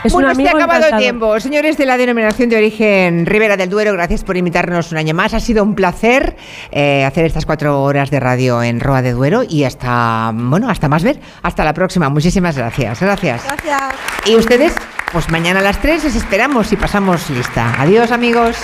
Es 0.03 0.15
bueno, 0.15 0.35
se 0.35 0.49
ha 0.49 0.53
acabado 0.53 0.87
el 0.87 0.97
tiempo. 0.97 1.39
Señores 1.41 1.77
de 1.77 1.85
la 1.85 1.99
denominación 1.99 2.49
de 2.49 2.57
origen 2.57 3.27
Ribera 3.27 3.59
del 3.59 3.69
Duero, 3.69 3.93
gracias 3.93 4.25
por 4.25 4.35
invitarnos 4.39 4.93
un 4.93 4.97
año 4.99 5.13
más. 5.13 5.35
Ha 5.35 5.41
sido 5.41 5.63
un 5.63 5.75
placer 5.81 6.37
eh, 6.73 7.07
hacer 7.07 7.25
estas 7.25 7.47
cuatro 7.47 7.83
horas 7.83 8.11
de 8.11 8.21
radio 8.21 8.63
en 8.63 8.81
Roa 8.81 9.01
de 9.01 9.13
Duero 9.13 9.45
y 9.49 9.65
hasta, 9.65 10.31
bueno, 10.35 10.69
hasta 10.69 10.91
más 10.91 11.03
ver. 11.03 11.19
Hasta 11.43 11.65
la 11.65 11.73
próxima. 11.73 12.11
Muchísimas 12.11 12.55
gracias. 12.55 13.01
Gracias. 13.01 13.45
Gracias. 13.47 13.83
Y 14.27 14.37
ustedes, 14.37 14.75
pues 15.11 15.31
mañana 15.31 15.61
a 15.61 15.63
las 15.63 15.81
3 15.81 16.05
les 16.05 16.17
esperamos 16.17 16.71
y 16.73 16.77
pasamos 16.77 17.31
lista. 17.31 17.75
Adiós, 17.79 18.13
amigos. 18.13 18.59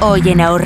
Hoy 0.00 0.28
en 0.28 0.42
Ahorra 0.42 0.60